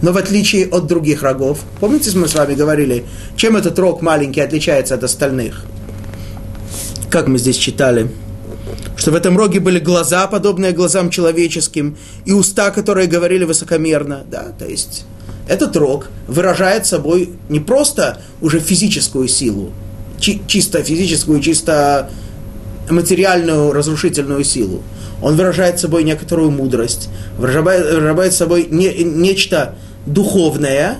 но 0.00 0.12
в 0.12 0.16
отличие 0.16 0.66
от 0.66 0.86
других 0.86 1.22
рогов, 1.22 1.60
помните, 1.80 2.16
мы 2.16 2.28
с 2.28 2.34
вами 2.34 2.54
говорили, 2.54 3.04
чем 3.36 3.56
этот 3.56 3.78
рог 3.78 4.00
маленький 4.00 4.40
отличается 4.40 4.94
от 4.94 5.04
остальных? 5.04 5.64
Как 7.10 7.26
мы 7.26 7.38
здесь 7.38 7.56
читали? 7.56 8.08
Что 8.96 9.10
в 9.10 9.14
этом 9.14 9.36
роге 9.36 9.60
были 9.60 9.78
глаза, 9.78 10.26
подобные 10.26 10.72
глазам 10.72 11.10
человеческим, 11.10 11.96
и 12.24 12.32
уста, 12.32 12.70
которые 12.70 13.06
говорили 13.08 13.44
высокомерно. 13.44 14.24
Да? 14.30 14.52
То 14.58 14.66
есть 14.66 15.04
этот 15.48 15.76
рог 15.76 16.08
выражает 16.26 16.86
собой 16.86 17.30
не 17.48 17.60
просто 17.60 18.20
уже 18.40 18.60
физическую 18.60 19.28
силу, 19.28 19.72
чи- 20.20 20.42
чисто 20.46 20.82
физическую, 20.82 21.40
чисто 21.40 22.10
материальную 22.90 23.72
разрушительную 23.72 24.44
силу. 24.44 24.82
Он 25.22 25.36
выражает 25.36 25.80
собой 25.80 26.04
некоторую 26.04 26.50
мудрость, 26.50 27.08
выражает, 27.38 27.92
выражает 27.94 28.32
собой 28.34 28.68
не, 28.70 28.88
нечто 29.02 29.74
духовное, 30.06 30.98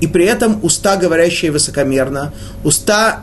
и 0.00 0.06
при 0.06 0.24
этом 0.26 0.58
уста, 0.62 0.96
говорящие 0.96 1.50
высокомерно, 1.50 2.32
уста, 2.64 3.22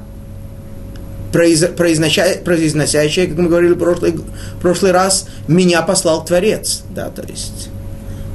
произносящие, 1.31 3.27
как 3.27 3.38
мы 3.38 3.49
говорили 3.49 3.73
в 3.73 3.77
прошлый, 3.77 4.15
прошлый 4.62 4.91
раз, 4.91 5.27
меня 5.47 5.81
послал 5.81 6.23
Творец. 6.23 6.84
Да, 6.91 7.10
то 7.10 7.23
есть, 7.23 7.69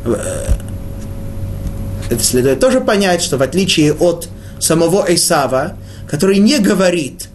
э, 0.04 0.44
следует 2.18 2.60
тоже 2.60 2.80
понять, 2.80 3.22
что 3.22 3.36
в 3.38 3.42
отличие 3.42 3.92
от 3.92 4.28
самого 4.58 5.06
Исава, 5.14 5.74
который 6.08 6.38
не 6.38 6.58
говорит, 6.58 7.28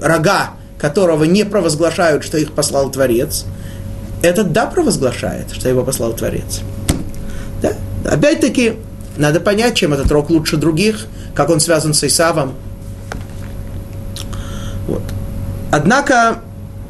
рога 0.00 0.50
которого 0.78 1.24
не 1.24 1.44
провозглашают, 1.44 2.24
что 2.24 2.36
их 2.36 2.52
послал 2.52 2.90
Творец, 2.90 3.46
этот 4.22 4.52
да 4.52 4.66
провозглашает, 4.66 5.50
что 5.52 5.68
его 5.68 5.82
послал 5.82 6.12
Творец. 6.12 6.60
Да? 7.62 7.72
Опять-таки, 8.04 8.74
надо 9.16 9.40
понять, 9.40 9.74
чем 9.74 9.94
этот 9.94 10.10
рок 10.10 10.30
лучше 10.30 10.56
других, 10.56 11.06
как 11.34 11.50
он 11.50 11.60
связан 11.60 11.94
с 11.94 12.04
Исавом. 12.04 12.54
Вот. 14.86 15.02
Однако, 15.70 16.40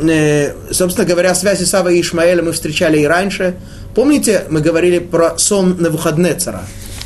э, 0.00 0.54
собственно 0.72 1.06
говоря, 1.06 1.34
связь 1.34 1.62
Исава 1.62 1.88
и 1.88 2.00
Ишмаэля 2.00 2.42
мы 2.42 2.52
встречали 2.52 2.98
и 2.98 3.06
раньше. 3.06 3.56
Помните, 3.94 4.44
мы 4.50 4.60
говорили 4.60 4.98
про 4.98 5.38
сон 5.38 5.76
на 5.76 5.84
Навуходнецера, 5.84 6.62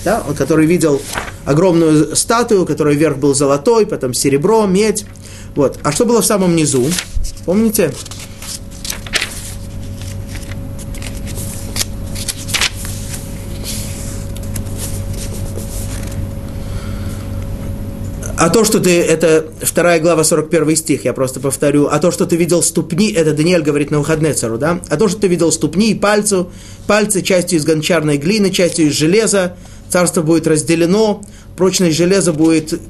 да? 0.08 0.22
он, 0.26 0.34
который 0.34 0.64
видел 0.64 1.02
огромную 1.44 2.16
статую, 2.16 2.64
которой 2.64 2.96
верх 2.96 3.18
был 3.18 3.34
золотой, 3.34 3.86
потом 3.86 4.14
серебро, 4.14 4.66
медь. 4.66 5.04
Вот. 5.54 5.78
А 5.82 5.92
что 5.92 6.06
было 6.06 6.22
в 6.22 6.26
самом 6.26 6.56
низу? 6.56 6.86
Помните? 7.44 7.92
А 18.40 18.50
то, 18.50 18.62
что 18.62 18.78
ты, 18.78 19.00
это 19.00 19.48
вторая 19.62 19.98
глава, 19.98 20.22
41 20.22 20.76
стих, 20.76 21.04
я 21.04 21.12
просто 21.12 21.40
повторю. 21.40 21.88
А 21.90 21.98
то, 21.98 22.12
что 22.12 22.24
ты 22.24 22.36
видел 22.36 22.62
ступни, 22.62 23.10
это 23.10 23.32
Даниэль 23.32 23.62
говорит 23.62 23.90
на 23.90 23.98
выходные 23.98 24.32
цару, 24.32 24.58
да? 24.58 24.80
А 24.88 24.96
то, 24.96 25.08
что 25.08 25.22
ты 25.22 25.26
видел 25.26 25.50
ступни 25.50 25.90
и 25.90 25.94
пальцу, 25.96 26.52
пальцы 26.86 27.22
частью 27.22 27.58
из 27.58 27.64
гончарной 27.64 28.16
глины, 28.16 28.50
частью 28.50 28.86
из 28.86 28.92
железа, 28.92 29.56
царство 29.88 30.22
будет 30.22 30.46
разделено, 30.46 31.20
прочность 31.56 31.96
железа 31.96 32.32
будет, 32.32 32.80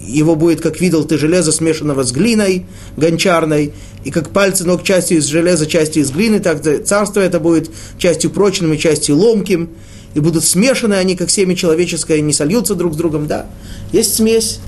его 0.00 0.34
будет, 0.34 0.60
как 0.60 0.80
видел 0.80 1.04
ты, 1.04 1.18
железо, 1.18 1.52
смешанного 1.52 2.02
с 2.02 2.10
глиной 2.10 2.66
гончарной, 2.96 3.74
и 4.02 4.10
как 4.10 4.30
пальцы 4.30 4.64
ног 4.64 4.82
частью 4.82 5.18
из 5.18 5.26
железа, 5.26 5.66
частью 5.66 6.02
из 6.02 6.10
глины, 6.10 6.40
так 6.40 6.62
царство 6.84 7.20
это 7.20 7.38
будет 7.38 7.70
частью 7.96 8.30
прочным 8.30 8.72
и 8.72 8.78
частью 8.78 9.18
ломким, 9.18 9.70
и 10.14 10.18
будут 10.18 10.44
смешаны 10.44 10.94
они, 10.94 11.14
как 11.14 11.30
семя 11.30 11.54
человеческое, 11.54 12.20
не 12.22 12.32
сольются 12.32 12.74
друг 12.74 12.94
с 12.94 12.96
другом, 12.96 13.28
да. 13.28 13.46
Есть 13.92 14.16
смесь, 14.16 14.58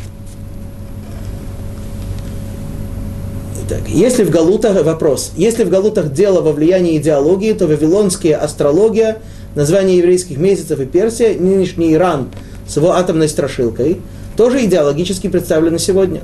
Так, 3.69 3.87
если 3.87 4.25
в 4.25 4.31
Галутах, 4.31 4.83
вопрос, 4.83 5.33
если 5.37 5.63
в 5.63 5.69
Галутах 5.69 6.15
дело 6.15 6.41
во 6.41 6.53
влиянии 6.53 6.97
идеологии, 6.97 7.53
то 7.53 7.67
вавилонская 7.67 8.35
астрология, 8.35 9.19
название 9.55 9.99
еврейских 9.99 10.39
месяцев 10.39 10.81
и 10.81 10.87
Персия, 10.87 11.39
нынешний 11.39 11.93
Иран 11.93 12.29
с 12.67 12.77
его 12.79 12.93
атомной 12.93 13.29
страшилкой, 13.29 14.01
тоже 14.39 14.65
идеологически 14.65 15.29
представлены 15.29 15.79
сегодня. 15.79 16.23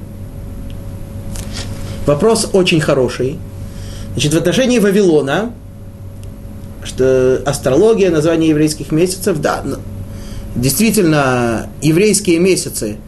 Вопрос 2.06 2.48
очень 2.54 2.80
хороший. 2.80 3.38
Значит, 4.12 4.32
в 4.32 4.38
отношении 4.38 4.78
Вавилона, 4.78 5.52
что 6.82 7.42
астрология, 7.44 8.10
название 8.10 8.50
еврейских 8.50 8.90
месяцев, 8.90 9.38
да, 9.40 9.62
действительно, 10.56 11.68
еврейские 11.82 12.38
месяцы– 12.38 12.96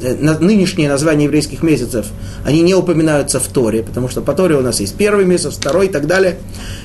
нынешние 0.00 0.88
названия 0.88 1.24
еврейских 1.24 1.62
месяцев, 1.62 2.06
они 2.44 2.62
не 2.62 2.74
упоминаются 2.74 3.40
в 3.40 3.46
Торе, 3.48 3.82
потому 3.82 4.08
что 4.08 4.20
по 4.20 4.32
Торе 4.32 4.56
у 4.56 4.60
нас 4.60 4.80
есть 4.80 4.96
первый 4.96 5.24
месяц, 5.24 5.54
второй 5.54 5.86
и 5.86 5.88
так 5.88 6.06
далее. 6.06 6.38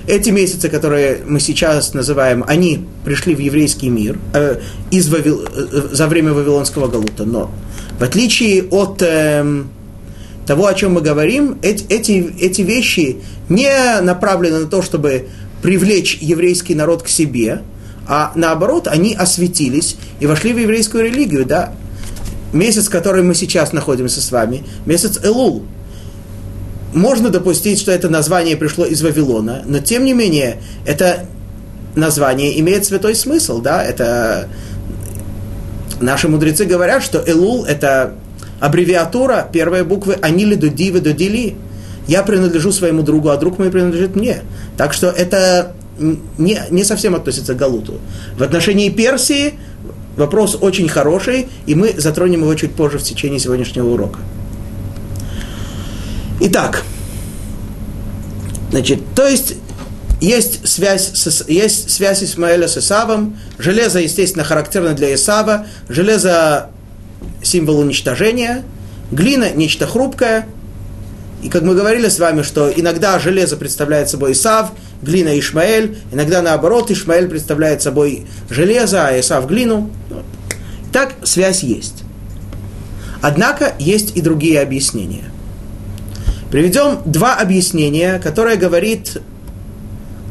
Эти 0.08 0.30
месяцы, 0.30 0.70
которые 0.70 1.20
мы 1.26 1.40
сейчас 1.40 1.94
называем, 1.94 2.44
они 2.48 2.86
пришли 3.04 3.36
в 3.36 3.40
еврейский 3.40 3.90
мир 3.90 4.20
э, 4.34 4.60
из 4.92 5.10
Вавил, 5.10 5.44
э, 5.44 5.90
за 5.92 6.08
время 6.08 6.34
Вавилонского 6.34 6.88
Галута. 6.88 7.26
Но 7.26 7.52
в 8.00 8.04
отличие 8.04 8.64
от 8.64 9.02
э, 9.02 9.64
того, 10.46 10.68
о 10.68 10.74
чем 10.74 10.94
мы 10.94 11.02
говорим, 11.02 11.58
эти, 11.62 11.86
эти, 11.90 12.34
эти 12.40 12.62
вещи 12.62 13.18
не 13.50 14.02
направлены 14.02 14.60
на 14.60 14.68
то, 14.68 14.82
чтобы 14.82 15.28
привлечь 15.62 16.18
еврейский 16.22 16.76
народ 16.76 17.04
к 17.04 17.08
себе, 17.08 17.62
а 18.08 18.32
наоборот, 18.36 18.88
они 18.88 19.16
осветились 19.16 19.98
и 20.20 20.28
вошли 20.28 20.54
в 20.54 20.58
еврейскую 20.58 21.06
религию, 21.06 21.46
да. 21.46 21.74
Месяц, 22.54 22.88
в 22.88 22.90
котором 22.90 23.28
мы 23.28 23.36
сейчас 23.36 23.74
находимся 23.74 24.22
с 24.22 24.32
вами, 24.32 24.64
месяц 24.86 25.20
Элул. 25.24 25.64
Можно 26.94 27.30
допустить, 27.30 27.80
что 27.80 27.92
это 27.92 28.10
название 28.10 28.56
пришло 28.56 28.86
из 28.86 29.02
Вавилона, 29.02 29.64
но 29.66 29.80
тем 29.80 30.06
не 30.06 30.14
менее, 30.14 30.62
это 30.86 31.26
название 31.96 32.58
имеет 32.60 32.86
святой 32.86 33.16
смысл, 33.16 33.62
да, 33.62 33.84
это 33.84 34.48
наши 36.00 36.28
мудрецы 36.28 36.66
говорят, 36.66 37.04
что 37.04 37.22
Элул 37.26 37.66
это 37.66 38.14
аббревиатура 38.60 39.48
первой 39.52 39.84
буквы 39.84 40.18
Анили 40.22 40.56
Дудивы 40.56 41.02
Дудили. 41.02 41.56
Я 42.08 42.24
принадлежу 42.24 42.72
своему 42.72 43.02
другу, 43.02 43.30
а 43.30 43.38
друг 43.38 43.58
мой 43.58 43.72
принадлежит 43.72 44.16
мне. 44.16 44.42
Так 44.78 44.94
что 44.94 45.10
это 45.10 45.74
не, 46.38 46.60
не 46.70 46.84
совсем 46.84 47.16
относится 47.16 47.54
к 47.54 47.58
Галуту. 47.58 47.96
В 48.38 48.44
отношении 48.44 48.90
Персии 48.90 49.56
вопрос 50.16 50.58
очень 50.60 50.90
хороший, 50.90 51.48
и 51.66 51.76
мы 51.76 51.94
затронем 51.98 52.42
его 52.42 52.54
чуть 52.56 52.74
позже 52.74 52.98
в 52.98 53.04
течение 53.04 53.40
сегодняшнего 53.40 53.88
урока. 53.88 54.20
Итак, 56.40 56.84
значит, 58.72 59.00
то 59.16 59.28
есть 59.28 59.56
есть 60.22 60.68
связь, 60.68 61.12
с, 61.14 61.46
есть 61.48 61.92
связь 61.92 62.24
Исмаэля 62.24 62.68
с 62.68 62.78
Исавом. 62.78 63.38
Железо, 63.58 64.00
естественно, 64.00 64.44
характерно 64.44 64.94
для 64.94 65.14
Исава. 65.14 65.68
Железо– 65.90 66.70
символ 67.44 67.80
уничтожения. 67.80 68.64
Глина– 69.12 69.52
нечто 69.56 69.88
хрупкое. 69.88 70.48
И 71.44 71.50
как 71.50 71.62
мы 71.64 71.76
говорили 71.76 72.08
с 72.08 72.18
вами, 72.18 72.42
что 72.42 72.72
иногда 72.72 73.20
железо 73.20 73.56
представляет 73.58 74.10
собой 74.10 74.32
Исав, 74.32 74.72
глина 75.06 75.40
Ишмаэль, 75.40 75.98
иногда 76.12 76.42
наоборот, 76.42 76.92
Ишмаэль 76.92 77.28
представляет 77.28 77.82
собой 77.82 78.26
железо, 78.50 79.08
а 79.08 79.20
Исав 79.20 79.48
глину. 79.48 79.90
Так 80.92 81.14
связь 81.24 81.64
есть. 81.64 82.04
Однако 83.22 83.74
есть 83.80 84.18
и 84.18 84.22
другие 84.22 84.62
объяснения. 84.62 85.32
Приведем 86.52 87.00
два 87.06 87.36
объяснения, 87.36 88.20
которые 88.20 88.58
говорит 88.58 89.22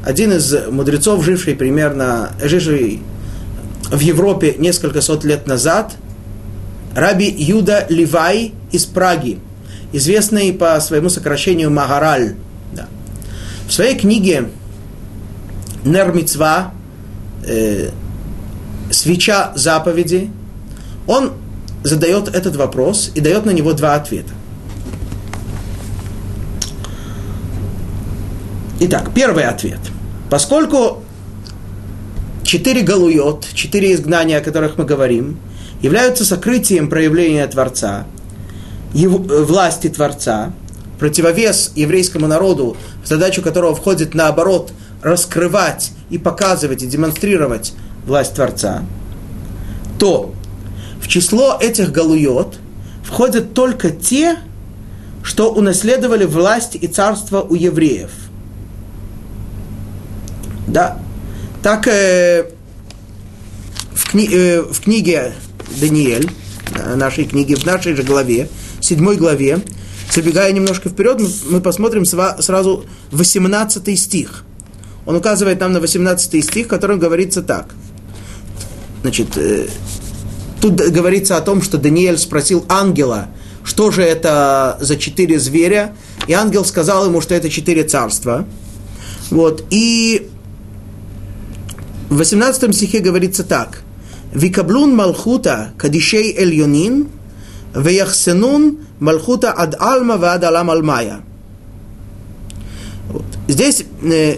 один 0.05 0.33
из 0.33 0.55
мудрецов, 0.71 1.25
живший 1.25 1.55
примерно, 1.55 2.33
живший 2.43 3.01
в 3.91 4.01
Европе 4.01 4.55
несколько 4.59 5.01
сот 5.01 5.25
лет 5.25 5.47
назад, 5.47 5.95
Раби 6.95 7.29
Юда 7.29 7.87
Ливай 7.89 8.53
из 8.71 8.87
Праги, 8.87 9.39
известный 9.93 10.53
по 10.53 10.79
своему 10.81 11.09
сокращению 11.09 11.71
Магараль. 11.71 12.35
Да. 12.73 12.87
В 13.67 13.73
своей 13.73 13.97
книге 13.97 14.51
Нермицва, 15.85 16.73
э, 17.47 17.91
свеча 18.91 19.53
заповеди, 19.55 20.31
он 21.07 21.33
задает 21.83 22.29
этот 22.29 22.57
вопрос 22.57 23.11
и 23.15 23.21
дает 23.21 23.45
на 23.45 23.51
него 23.51 23.73
два 23.73 23.95
ответа. 23.95 24.33
Итак, 28.81 29.11
первый 29.15 29.45
ответ– 29.45 29.81
Поскольку 30.35 31.05
четыре 32.43 32.83
галуйот, 32.83 33.47
четыре 33.55 33.95
изгнания, 33.95 34.39
о 34.39 34.41
которых 34.41 34.79
мы 34.79 34.85
говорим, 34.85 35.39
являются 35.81 36.25
сокрытием 36.25 36.89
проявления 36.89 37.47
Творца, 37.47 38.05
его, 38.93 39.25
э, 39.33 39.45
власти 39.45 39.89
Творца, 39.89 40.53
противовес 40.99 41.71
еврейскому 41.77 42.27
народу, 42.27 42.77
в 43.05 43.07
задачу 43.07 43.43
которого 43.43 43.77
входит 43.77 44.15
наоборот 44.15 44.73
раскрывать 45.05 45.93
и 46.11 46.19
показывать 46.19 46.83
и 46.83 46.87
демонстрировать 46.87 47.75
власть 48.05 48.35
Творца, 48.35 48.83
то 50.01 50.35
в 51.01 51.07
число 51.07 51.57
этих 51.61 51.93
галуйот 51.93 52.59
входят 53.05 53.55
только 53.55 53.91
те, 53.91 54.39
что 55.23 55.53
унаследовали 55.53 56.25
власть 56.25 56.75
и 56.75 56.89
царство 56.89 57.41
у 57.43 57.55
евреев– 57.55 58.11
да. 60.67 60.99
Так 61.63 61.87
э, 61.89 62.51
в, 63.95 64.11
кни, 64.11 64.29
э, 64.31 64.63
в 64.63 64.81
книге 64.81 65.33
Даниэль, 65.81 66.31
нашей 66.97 67.25
книге, 67.25 67.57
в 67.57 67.65
нашей 67.65 67.95
же 67.95 68.03
главе, 68.03 68.49
седьмой 68.81 69.17
главе, 69.17 69.61
забегая 70.11 70.53
немножко 70.53 70.89
вперед, 70.89 71.21
мы 71.49 71.61
посмотрим 71.61 72.05
сразу 72.05 72.85
18 73.13 73.99
стих. 73.99 74.44
Он 75.07 75.17
указывает 75.17 75.61
нам 75.61 75.73
на 75.73 75.81
18 75.81 76.45
стих, 76.45 76.67
в 76.67 76.69
котором 76.69 76.99
говорится 76.99 77.43
так. 77.43 77.75
Значит, 79.03 79.37
э, 79.37 79.67
тут 80.61 80.77
говорится 80.77 81.37
о 81.37 81.41
том, 81.41 81.61
что 81.61 81.77
Даниэль 81.77 82.19
спросил 82.19 82.65
ангела, 82.69 83.29
что 83.65 83.91
же 83.91 84.03
это 84.03 84.79
за 84.81 84.97
четыре 84.97 85.39
зверя, 85.39 85.95
и 86.27 86.33
ангел 86.33 86.65
сказал 86.65 87.07
ему, 87.07 87.21
что 87.21 87.35
это 87.35 87.51
четыре 87.51 87.85
царства. 87.85 88.47
Вот, 89.31 89.65
и 89.71 90.31
в 92.09 92.17
18 92.17 92.75
стихе 92.75 93.01
говорится 93.01 93.45
так. 93.45 93.83
Викаблун 94.33 94.95
малхута 94.95 95.73
кадишей 95.77 96.35
эльонин, 96.37 97.09
веяхсенун 97.75 98.79
малхута 99.01 99.53
ад 99.53 99.75
алма 99.79 100.17
вад 100.17 100.45
алам 100.45 100.71
алмая. 100.71 101.21
Вот. 103.11 103.25
Здесь 103.49 103.85
э, 104.03 104.37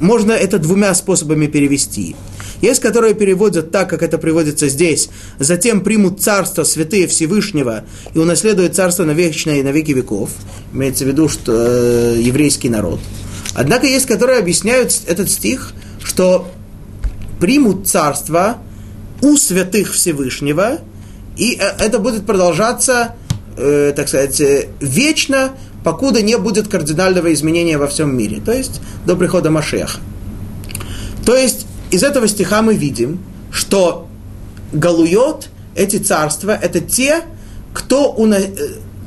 можно 0.00 0.32
это 0.32 0.58
двумя 0.58 0.94
способами 0.94 1.46
перевести. 1.46 2.16
Есть, 2.60 2.80
которые 2.80 3.14
переводят 3.14 3.70
так, 3.70 3.88
как 3.88 4.02
это 4.02 4.18
приводится 4.18 4.68
здесь. 4.68 5.08
Затем 5.38 5.82
примут 5.82 6.20
царство 6.20 6.64
святые 6.64 7.06
Всевышнего 7.06 7.84
и 8.14 8.18
унаследуют 8.18 8.74
царство 8.74 9.04
на 9.04 9.12
вечное 9.12 9.60
и 9.60 9.62
на 9.62 9.70
веки 9.70 9.92
веков. 9.92 10.30
Имеется 10.72 11.04
в 11.04 11.08
виду, 11.08 11.28
что 11.28 11.52
э, 11.54 12.20
еврейский 12.20 12.68
народ. 12.68 13.00
Однако 13.54 13.86
есть, 13.86 14.06
которые 14.06 14.38
объясняют 14.38 14.92
этот 15.06 15.30
стих, 15.30 15.72
что 16.02 16.50
примут 17.40 17.88
царство 17.88 18.58
у 19.22 19.36
святых 19.36 19.92
Всевышнего, 19.92 20.80
и 21.36 21.58
э, 21.58 21.64
это 21.78 21.98
будет 21.98 22.26
продолжаться, 22.26 23.14
э, 23.56 23.92
так 23.96 24.08
сказать, 24.08 24.40
э, 24.40 24.68
вечно, 24.80 25.52
покуда 25.84 26.22
не 26.22 26.36
будет 26.38 26.68
кардинального 26.68 27.32
изменения 27.32 27.78
во 27.78 27.86
всем 27.86 28.16
мире, 28.16 28.40
то 28.44 28.52
есть 28.52 28.80
до 29.06 29.16
прихода 29.16 29.50
Машеха. 29.50 30.00
То 31.24 31.34
есть 31.36 31.66
из 31.90 32.02
этого 32.02 32.28
стиха 32.28 32.62
мы 32.62 32.74
видим, 32.74 33.20
что 33.50 34.08
Галуйот, 34.72 35.48
эти 35.74 35.96
царства, 35.96 36.52
это 36.52 36.80
те, 36.80 37.22
кто 37.72 38.12
уна... 38.12 38.36
Э, 38.36 38.48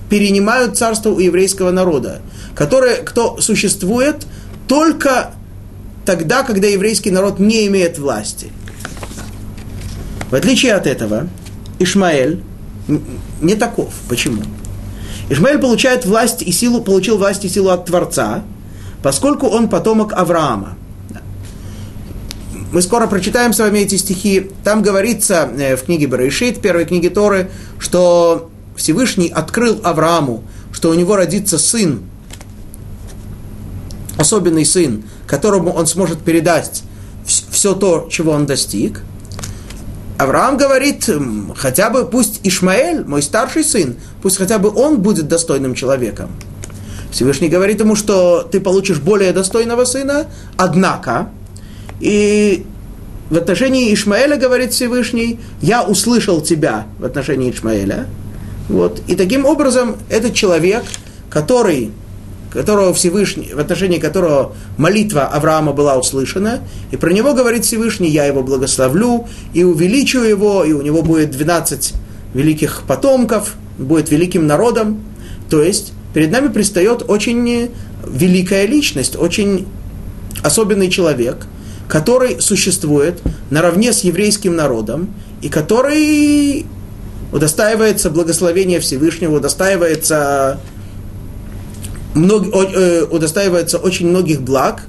перенимают 0.10 0.78
царство 0.78 1.10
у 1.10 1.18
еврейского 1.18 1.72
народа, 1.72 2.22
которые, 2.54 2.98
кто 2.98 3.42
существует 3.42 4.28
только 4.68 5.32
тогда, 6.06 6.44
когда 6.44 6.68
еврейский 6.68 7.10
народ 7.10 7.40
не 7.40 7.66
имеет 7.66 7.98
власти. 7.98 8.52
В 10.30 10.36
отличие 10.36 10.76
от 10.76 10.86
этого, 10.86 11.28
Ишмаэль 11.80 12.44
не 13.42 13.56
таков. 13.56 13.92
Почему? 14.08 14.44
Ишмаэль 15.30 15.60
получает 15.60 16.06
власть 16.06 16.42
и 16.42 16.52
силу, 16.52 16.82
получил 16.82 17.18
власть 17.18 17.46
и 17.46 17.50
силу 17.50 17.70
от 17.70 17.86
Творца, 17.86 18.44
поскольку 19.02 19.48
он 19.48 19.70
потомок 19.70 20.14
Авраама. 20.14 20.76
Мы 22.72 22.82
скоро 22.82 23.06
прочитаем 23.06 23.54
с 23.54 23.60
вами 23.60 23.80
эти 23.80 23.96
стихи. 23.96 24.50
Там 24.64 24.82
говорится 24.82 25.48
э, 25.56 25.76
в 25.76 25.84
книге 25.84 26.08
Барышит, 26.08 26.60
первой 26.60 26.86
книге 26.86 27.12
Торы, 27.12 27.52
что 27.78 28.50
Всевышний 28.76 29.28
открыл 29.28 29.80
Аврааму, 29.84 30.44
что 30.72 30.90
у 30.90 30.96
него 30.96 31.16
родится 31.16 31.60
сын, 31.60 32.02
особенный 34.18 34.66
сын, 34.66 35.04
которому 35.28 35.72
он 35.72 35.86
сможет 35.86 36.20
передать 36.22 36.82
все 37.26 37.74
то, 37.76 38.08
чего 38.10 38.32
он 38.32 38.46
достиг. 38.46 39.04
Авраам 40.18 40.58
говорит, 40.58 41.10
хотя 41.56 41.90
бы 41.90 42.06
пусть 42.06 42.40
Ишмаэль, 42.44 43.04
мой 43.04 43.22
старший 43.22 43.64
сын, 43.64 43.96
пусть 44.22 44.38
хотя 44.38 44.60
бы 44.60 44.70
он 44.70 45.02
будет 45.02 45.28
достойным 45.28 45.74
человеком. 45.74 46.30
Всевышний 47.12 47.50
говорит 47.50 47.80
ему, 47.80 47.96
что 47.96 48.42
ты 48.44 48.60
получишь 48.60 49.00
более 49.00 49.34
достойного 49.34 49.86
сына, 49.86 50.28
однако, 50.58 51.30
и 52.00 52.66
в 53.30 53.38
отношении 53.38 53.94
Ишмаэля, 53.94 54.38
говорит 54.38 54.74
Всевышний, 54.74 55.40
я 55.62 55.84
услышал 55.84 56.42
тебя 56.42 56.86
в 57.00 57.06
отношении 57.06 57.52
Ишмаэля. 57.52 58.08
Вот. 58.70 59.02
И 59.08 59.16
таким 59.16 59.46
образом 59.46 59.96
этот 60.10 60.34
человек, 60.34 60.84
который 61.30 61.92
которого 62.54 62.94
Всевышний, 62.94 63.52
в 63.54 63.60
отношении 63.60 64.00
которого 64.00 64.54
молитва 64.78 65.24
Авраама 65.24 65.74
была 65.74 65.98
услышана, 65.98 66.60
и 66.92 66.98
про 66.98 67.12
него 67.12 67.34
говорит 67.34 67.66
Всевышний, 67.66 68.10
я 68.10 68.26
его 68.26 68.44
благословлю 68.44 69.28
и 69.54 69.64
увеличу 69.64 70.20
его, 70.20 70.64
и 70.64 70.72
у 70.72 70.82
него 70.82 71.02
будет 71.02 71.32
12 71.32 71.94
великих 72.34 72.84
потомков, 72.88 73.56
будет 73.78 74.12
великим 74.12 74.48
народом. 74.48 75.04
То 75.50 75.64
есть 75.64 75.94
перед 76.14 76.32
нами 76.32 76.48
предстает 76.48 77.04
очень 77.08 77.72
великая 78.08 78.68
личность, 78.68 79.16
очень 79.16 79.68
особенный 80.44 80.90
человек, 80.90 81.48
который 81.88 82.40
существует 82.40 83.22
наравне 83.50 83.94
с 83.94 84.02
еврейским 84.02 84.56
народом 84.56 85.14
и 85.42 85.50
который 85.50 86.66
удостаивается 87.32 88.12
благословения 88.12 88.80
Всевышнего, 88.80 89.38
удостаивается, 89.38 90.60
мног, 92.14 92.48
э, 92.54 93.06
удостаивается 93.10 93.78
очень 93.78 94.08
многих 94.10 94.42
благ, 94.42 94.84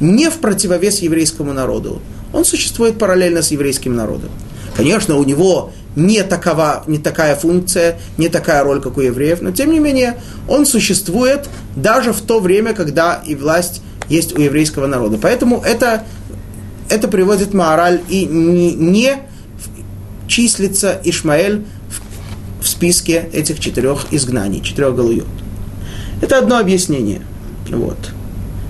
не 0.00 0.28
в 0.30 0.38
противовес 0.38 0.98
еврейскому 1.00 1.52
народу. 1.52 2.00
Он 2.32 2.44
существует 2.44 2.98
параллельно 2.98 3.42
с 3.42 3.50
еврейским 3.50 3.94
народом. 3.94 4.30
Конечно, 4.76 5.16
у 5.16 5.24
него 5.24 5.72
не, 5.94 6.22
такова, 6.22 6.84
не 6.86 6.98
такая 6.98 7.34
функция, 7.34 7.98
не 8.18 8.28
такая 8.28 8.62
роль, 8.62 8.82
как 8.82 8.98
у 8.98 9.00
евреев, 9.00 9.40
но 9.40 9.50
тем 9.50 9.72
не 9.72 9.78
менее 9.78 10.18
он 10.48 10.66
существует 10.66 11.48
даже 11.74 12.12
в 12.12 12.20
то 12.20 12.40
время, 12.40 12.74
когда 12.74 13.22
и 13.26 13.34
власть 13.34 13.80
есть 14.08 14.38
у 14.38 14.40
еврейского 14.40 14.86
народа. 14.86 15.18
Поэтому 15.20 15.62
это, 15.62 16.04
это 16.90 17.08
приводит 17.08 17.54
Маораль 17.54 18.02
и 18.10 18.26
не, 18.26 18.74
не 18.74 19.16
числится 20.28 21.00
Ишмаэль 21.02 21.64
в, 21.88 22.64
в 22.64 22.68
списке 22.68 23.30
этих 23.32 23.58
четырех 23.58 24.12
изгнаний, 24.12 24.62
четырех 24.62 24.94
галуйот. 24.94 25.26
Это 26.20 26.38
одно 26.38 26.58
объяснение. 26.58 27.22
Вот. 27.68 27.98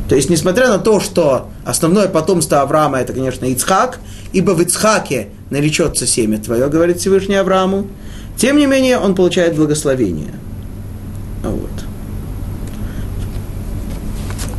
То 0.09 0.15
есть, 0.15 0.31
несмотря 0.31 0.69
на 0.69 0.79
то, 0.79 1.01
что 1.01 1.49
основное 1.65 2.09
потомство 2.09 2.61
Авраама 2.61 2.99
это, 2.99 3.13
конечно, 3.13 3.45
Ицхак, 3.47 3.99
ибо 4.33 4.53
в 4.53 4.63
Ицхаке 4.63 5.29
наречется 5.51 6.07
семя 6.07 6.39
твое, 6.39 6.69
говорит 6.69 6.99
Всевышний 6.99 7.35
Аврааму, 7.35 7.89
тем 8.37 8.57
не 8.57 8.67
менее 8.67 8.99
он 8.99 9.15
получает 9.15 9.57
благословение. 9.57 10.33
Вот. 11.43 11.71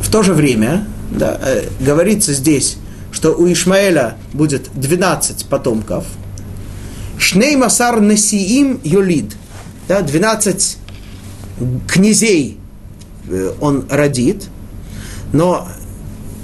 В 0.02 0.10
то 0.10 0.22
же 0.22 0.34
время 0.34 0.86
да, 1.10 1.38
э, 1.40 1.64
говорится 1.80 2.32
здесь, 2.32 2.76
что 3.12 3.32
у 3.32 3.50
Ишмаэля 3.50 4.16
будет 4.32 4.68
12 4.74 5.46
потомков. 5.46 6.04
Шней 7.18 7.56
Масар 7.56 8.00
Насиим 8.00 8.80
Юлид. 8.84 9.34
Да, 9.88 10.02
12 10.02 10.78
князей 11.88 12.57
он 13.60 13.86
родит– 13.90 14.44
но 15.32 15.68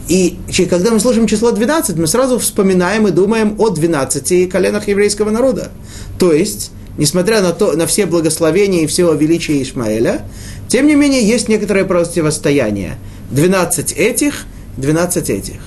и 0.08 0.38
когда 0.68 0.90
мы 0.90 1.00
слышим 1.00 1.26
число 1.26 1.50
12, 1.50 1.96
мы 1.96 2.06
сразу 2.06 2.38
вспоминаем 2.38 3.08
и 3.08 3.10
думаем 3.10 3.56
о 3.58 3.70
12 3.70 4.50
коленах 4.50 4.88
еврейского 4.88 5.30
народа. 5.30 5.70
То 6.18 6.32
есть, 6.32 6.72
несмотря 6.98 7.40
на, 7.40 7.52
то, 7.52 7.72
на 7.72 7.86
все 7.86 8.06
благословения 8.06 8.82
и 8.82 8.86
все 8.86 9.12
величие 9.14 9.62
Ишмаэля, 9.62 10.26
тем 10.68 10.86
не 10.86 10.94
менее 10.94 11.26
есть 11.26 11.48
некоторое 11.48 11.84
противостояние. 11.84 12.98
12 13.30 13.92
этих, 13.92 14.44
12 14.76 15.30
этих. 15.30 15.60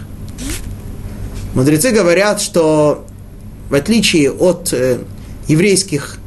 Мудрецы 1.55 1.91
говорят, 1.91 2.39
что 2.39 3.05
в 3.69 3.73
отличие 3.73 4.31
от 4.31 4.71
э, 4.71 4.99
еврейских 5.47 6.19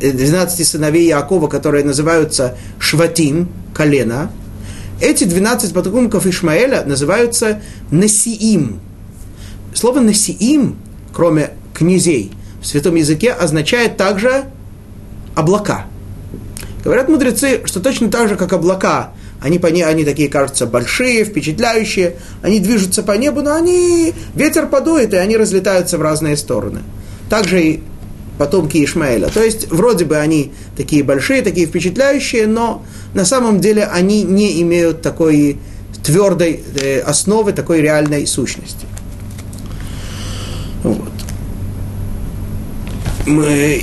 12 0.00 0.60
э, 0.60 0.64
сыновей 0.64 1.08
Якова, 1.08 1.48
которые 1.48 1.84
называются 1.84 2.58
Шватим, 2.78 3.48
колено, 3.78 4.30
эти 5.00 5.22
12 5.22 5.72
потомков 5.72 6.26
Ишмаэля 6.26 6.82
называются 6.84 7.62
Насиим. 7.92 8.80
Слово 9.72 10.00
Насиим, 10.00 10.76
кроме 11.14 11.52
князей, 11.72 12.32
в 12.60 12.66
святом 12.66 12.96
языке 12.96 13.30
означает 13.30 13.96
также 13.96 14.46
облака. 15.36 15.86
Говорят 16.84 17.08
мудрецы, 17.08 17.62
что 17.66 17.78
точно 17.78 18.10
так 18.10 18.28
же, 18.28 18.34
как 18.34 18.52
облака, 18.52 19.12
они, 19.40 19.60
по 19.60 19.68
не, 19.68 19.82
они 19.82 20.04
такие 20.04 20.28
кажутся 20.28 20.66
большие, 20.66 21.24
впечатляющие, 21.24 22.16
они 22.42 22.58
движутся 22.58 23.04
по 23.04 23.12
небу, 23.12 23.42
но 23.42 23.54
они, 23.54 24.12
ветер 24.34 24.66
подует, 24.66 25.14
и 25.14 25.16
они 25.16 25.36
разлетаются 25.36 25.98
в 25.98 26.02
разные 26.02 26.36
стороны. 26.36 26.80
Также 27.30 27.62
и 27.62 27.82
потомки 28.38 28.82
Ишмаэля. 28.82 29.28
То 29.28 29.42
есть, 29.42 29.70
вроде 29.70 30.04
бы 30.04 30.16
они 30.16 30.52
такие 30.76 31.02
большие, 31.02 31.42
такие 31.42 31.66
впечатляющие, 31.66 32.46
но 32.46 32.82
на 33.14 33.24
самом 33.24 33.60
деле 33.60 33.84
они 33.84 34.22
не 34.22 34.62
имеют 34.62 35.02
такой 35.02 35.58
твердой 36.02 36.60
э, 36.80 37.00
основы, 37.00 37.52
такой 37.52 37.80
реальной 37.82 38.26
сущности. 38.26 38.86
Вот. 40.82 41.12
Мы, 43.26 43.82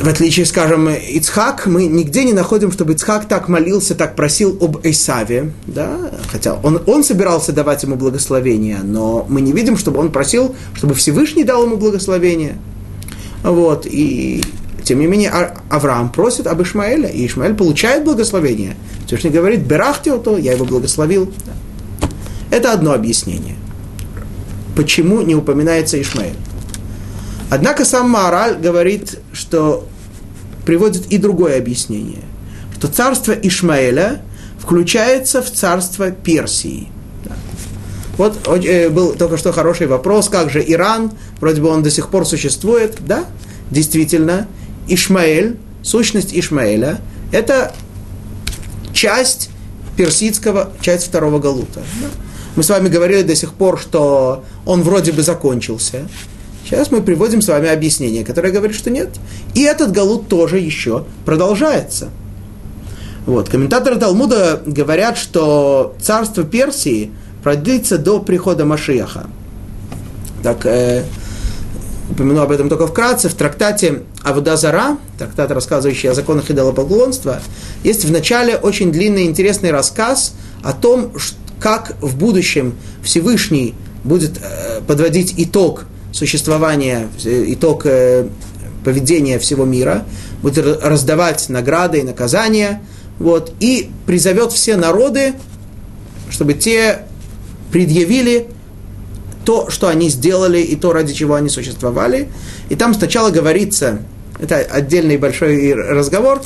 в 0.00 0.08
отличие, 0.08 0.46
скажем, 0.46 0.88
Ицхак, 0.88 1.66
мы 1.66 1.86
нигде 1.86 2.24
не 2.24 2.32
находим, 2.32 2.72
чтобы 2.72 2.94
Ицхак 2.94 3.28
так 3.28 3.48
молился, 3.48 3.94
так 3.94 4.16
просил 4.16 4.56
об 4.60 4.78
Исаве, 4.84 5.52
да, 5.66 6.10
хотя 6.30 6.54
он, 6.54 6.80
он 6.86 7.04
собирался 7.04 7.52
давать 7.52 7.82
ему 7.82 7.96
благословение, 7.96 8.78
но 8.82 9.26
мы 9.28 9.40
не 9.40 9.52
видим, 9.52 9.76
чтобы 9.76 9.98
он 10.00 10.10
просил, 10.10 10.54
чтобы 10.74 10.94
Всевышний 10.94 11.44
дал 11.44 11.64
ему 11.64 11.76
благословение. 11.76 12.56
Вот, 13.42 13.86
и 13.86 14.42
тем 14.84 15.00
не 15.00 15.06
менее, 15.06 15.30
а, 15.30 15.54
Авраам 15.68 16.10
просит 16.10 16.46
об 16.46 16.62
Ишмаэле, 16.62 17.10
и 17.10 17.26
Ишмаэль 17.26 17.54
получает 17.54 18.04
благословение. 18.04 18.76
Всевышний 19.06 19.30
говорит, 19.30 19.60
берахте 19.60 20.16
то, 20.18 20.38
я 20.38 20.52
его 20.52 20.64
благословил. 20.64 21.32
Это 22.50 22.72
одно 22.72 22.92
объяснение. 22.92 23.56
Почему 24.76 25.20
не 25.22 25.34
упоминается 25.34 26.00
Ишмаэль? 26.00 26.36
Однако 27.50 27.84
сам 27.84 28.10
Маораль 28.10 28.56
говорит, 28.56 29.18
что 29.32 29.86
приводит 30.64 31.06
и 31.12 31.18
другое 31.18 31.58
объяснение, 31.58 32.22
что 32.76 32.88
царство 32.88 33.32
Ишмаэля 33.32 34.22
включается 34.58 35.42
в 35.42 35.50
царство 35.50 36.10
Персии. 36.10 36.88
Вот 38.18 38.46
э, 38.46 38.90
был 38.90 39.14
только 39.14 39.38
что 39.38 39.52
хороший 39.52 39.86
вопрос, 39.86 40.28
как 40.28 40.50
же 40.50 40.62
Иран, 40.66 41.12
вроде 41.40 41.62
бы 41.62 41.68
он 41.68 41.82
до 41.82 41.90
сих 41.90 42.10
пор 42.10 42.26
существует, 42.26 42.98
да, 43.00 43.24
действительно, 43.70 44.48
Ишмаэль, 44.88 45.56
сущность 45.82 46.34
Ишмаэля, 46.34 47.00
это 47.32 47.72
часть 48.92 49.50
персидского, 49.96 50.72
часть 50.80 51.06
второго 51.06 51.38
Галута. 51.38 51.82
Мы 52.56 52.62
с 52.62 52.68
вами 52.68 52.88
говорили 52.88 53.22
до 53.22 53.36
сих 53.36 53.52
пор, 53.52 53.78
что 53.78 54.44
он 54.66 54.82
вроде 54.82 55.12
бы 55.12 55.22
закончился. 55.22 56.08
Сейчас 56.64 56.90
мы 56.90 57.02
приводим 57.02 57.40
с 57.40 57.48
вами 57.48 57.68
объяснение, 57.68 58.24
которое 58.24 58.50
говорит, 58.50 58.76
что 58.76 58.90
нет. 58.90 59.10
И 59.54 59.62
этот 59.62 59.92
Галут 59.92 60.28
тоже 60.28 60.58
еще 60.58 61.04
продолжается. 61.24 62.10
Вот. 63.26 63.48
Комментаторы 63.48 63.96
Талмуда 63.96 64.60
говорят, 64.66 65.16
что 65.16 65.94
царство 66.00 66.44
Персии 66.44 67.10
продлится 67.48 67.96
до 67.96 68.20
прихода 68.20 68.66
Машиаха. 68.66 69.26
Так, 70.42 70.66
э, 70.66 71.04
упомяну 72.10 72.42
об 72.42 72.50
этом 72.50 72.68
только 72.68 72.86
вкратце, 72.86 73.30
в 73.30 73.34
трактате 73.34 74.02
Авудазара, 74.22 74.98
трактат, 75.18 75.50
рассказывающий 75.50 76.10
о 76.10 76.14
законах 76.14 76.50
идолопоклонства, 76.50 77.40
есть 77.84 78.04
в 78.04 78.12
начале 78.12 78.56
очень 78.56 78.92
длинный 78.92 79.24
интересный 79.24 79.70
рассказ 79.70 80.34
о 80.62 80.74
том, 80.74 81.10
как 81.58 81.96
в 82.02 82.18
будущем 82.18 82.74
Всевышний 83.02 83.74
будет 84.04 84.32
э, 84.42 84.82
подводить 84.86 85.32
итог 85.38 85.86
существования, 86.12 87.08
э, 87.24 87.44
итог 87.46 87.86
э, 87.86 88.28
поведения 88.84 89.38
всего 89.38 89.64
мира, 89.64 90.04
будет 90.42 90.58
раздавать 90.84 91.48
награды 91.48 92.00
и 92.00 92.02
наказания, 92.02 92.82
вот, 93.18 93.54
и 93.58 93.88
призовет 94.04 94.52
все 94.52 94.76
народы, 94.76 95.32
чтобы 96.30 96.52
те 96.52 97.07
предъявили 97.70 98.48
то, 99.44 99.70
что 99.70 99.88
они 99.88 100.10
сделали, 100.10 100.60
и 100.60 100.76
то, 100.76 100.92
ради 100.92 101.14
чего 101.14 101.34
они 101.34 101.48
существовали. 101.48 102.28
И 102.68 102.74
там 102.74 102.92
сначала 102.94 103.30
говорится, 103.30 104.00
это 104.38 104.56
отдельный 104.56 105.16
большой 105.16 105.72
разговор, 105.72 106.42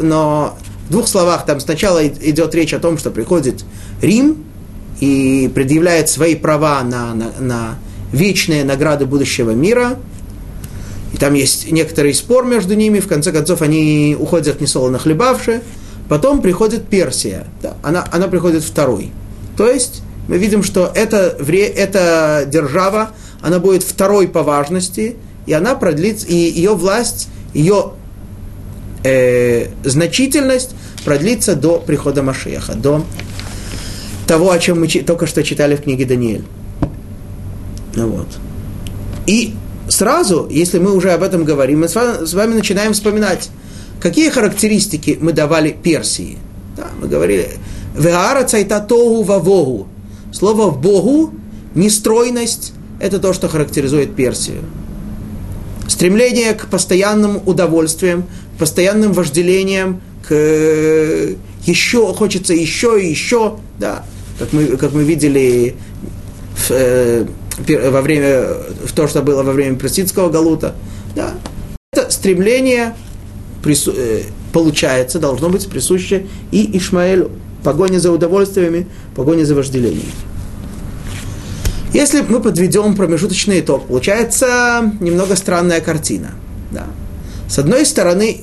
но, 0.00 0.56
в 0.88 0.90
двух 0.90 1.08
словах 1.08 1.44
там 1.46 1.58
сначала 1.60 2.06
идет 2.06 2.54
речь 2.54 2.72
о 2.72 2.78
том, 2.78 2.96
что 2.96 3.10
приходит 3.10 3.64
Рим 4.00 4.44
и 5.00 5.50
предъявляет 5.54 6.08
свои 6.08 6.36
права 6.36 6.82
на, 6.82 7.12
на, 7.12 7.32
на 7.40 7.78
вечные 8.12 8.64
награды 8.64 9.04
будущего 9.04 9.50
мира. 9.50 9.98
И 11.12 11.16
там 11.16 11.34
есть 11.34 11.70
некоторый 11.70 12.14
спор 12.14 12.44
между 12.44 12.74
ними, 12.74 13.00
в 13.00 13.08
конце 13.08 13.32
концов 13.32 13.62
они 13.62 14.16
уходят 14.18 14.60
несолоно 14.60 14.98
хлебавши. 14.98 15.62
Потом 16.08 16.40
приходит 16.40 16.86
Персия, 16.86 17.46
да, 17.62 17.74
она, 17.82 18.06
она 18.12 18.28
приходит 18.28 18.62
второй. 18.62 19.10
То 19.56 19.68
есть 19.68 20.02
мы 20.28 20.38
видим, 20.38 20.62
что 20.62 20.90
эта, 20.94 21.36
эта 21.38 22.44
держава, 22.46 23.10
она 23.40 23.58
будет 23.58 23.82
второй 23.82 24.28
по 24.28 24.42
важности, 24.42 25.16
и 25.46 25.52
она 25.52 25.74
продлится, 25.74 26.26
и 26.26 26.34
ее 26.34 26.74
власть, 26.74 27.28
ее 27.54 27.92
э, 29.04 29.68
значительность 29.84 30.74
продлится 31.04 31.54
до 31.54 31.78
прихода 31.78 32.22
Машеха, 32.22 32.74
до 32.74 33.04
того, 34.26 34.50
о 34.50 34.58
чем 34.58 34.80
мы 34.80 34.88
только 34.88 35.26
что 35.26 35.44
читали 35.44 35.76
в 35.76 35.82
книге 35.82 36.04
Даниэль. 36.04 36.44
Вот. 37.94 38.26
И 39.26 39.54
сразу, 39.88 40.48
если 40.50 40.80
мы 40.80 40.94
уже 40.94 41.12
об 41.12 41.22
этом 41.22 41.44
говорим, 41.44 41.80
мы 41.80 41.88
с 41.88 41.94
вами, 42.34 42.54
начинаем 42.54 42.92
вспоминать, 42.92 43.48
какие 44.00 44.30
характеристики 44.30 45.16
мы 45.20 45.32
давали 45.32 45.70
Персии. 45.70 46.38
Да, 46.76 46.88
мы 47.00 47.06
говорили, 47.06 47.48
«Веара 47.96 48.42
цайтатогу 48.42 49.22
вавогу» 49.22 49.86
Слово 50.32 50.70
«богу»– 50.70 51.32
нестройность, 51.74 52.72
это 53.00 53.18
то, 53.18 53.32
что 53.32 53.48
характеризует 53.48 54.14
Персию. 54.14 54.62
Стремление 55.88 56.54
к 56.54 56.66
постоянным 56.66 57.40
удовольствиям, 57.46 58.24
постоянным 58.58 59.12
вожделениям, 59.12 60.00
к 60.26 60.34
еще, 61.66 62.12
хочется 62.14 62.54
еще 62.54 63.00
и 63.00 63.08
еще, 63.08 63.58
да, 63.78 64.04
как 64.38 64.52
мы, 64.52 64.66
как 64.76 64.92
мы 64.92 65.04
видели 65.04 65.76
в, 66.54 66.70
э, 66.70 67.26
во 67.90 68.02
время, 68.02 68.44
в 68.84 68.92
то, 68.92 69.08
что 69.08 69.22
было 69.22 69.42
во 69.42 69.52
время 69.52 69.76
персидского 69.76 70.30
галута, 70.30 70.74
да, 71.14 71.34
это 71.92 72.10
стремление 72.10 72.94
прису, 73.62 73.92
э, 73.96 74.22
получается, 74.52 75.18
должно 75.18 75.48
быть 75.48 75.68
присуще 75.68 76.26
и 76.50 76.76
Ишмаэлю. 76.78 77.30
Погоня 77.66 77.98
за 77.98 78.12
удовольствиями, 78.12 78.86
погоня 79.16 79.44
за 79.44 79.56
вожделением. 79.56 80.12
Если 81.92 82.20
мы 82.20 82.40
подведем 82.40 82.94
промежуточный 82.94 83.58
итог, 83.58 83.88
получается 83.88 84.92
немного 85.00 85.34
странная 85.34 85.80
картина. 85.80 86.30
Да. 86.70 86.86
С 87.48 87.58
одной 87.58 87.84
стороны, 87.84 88.42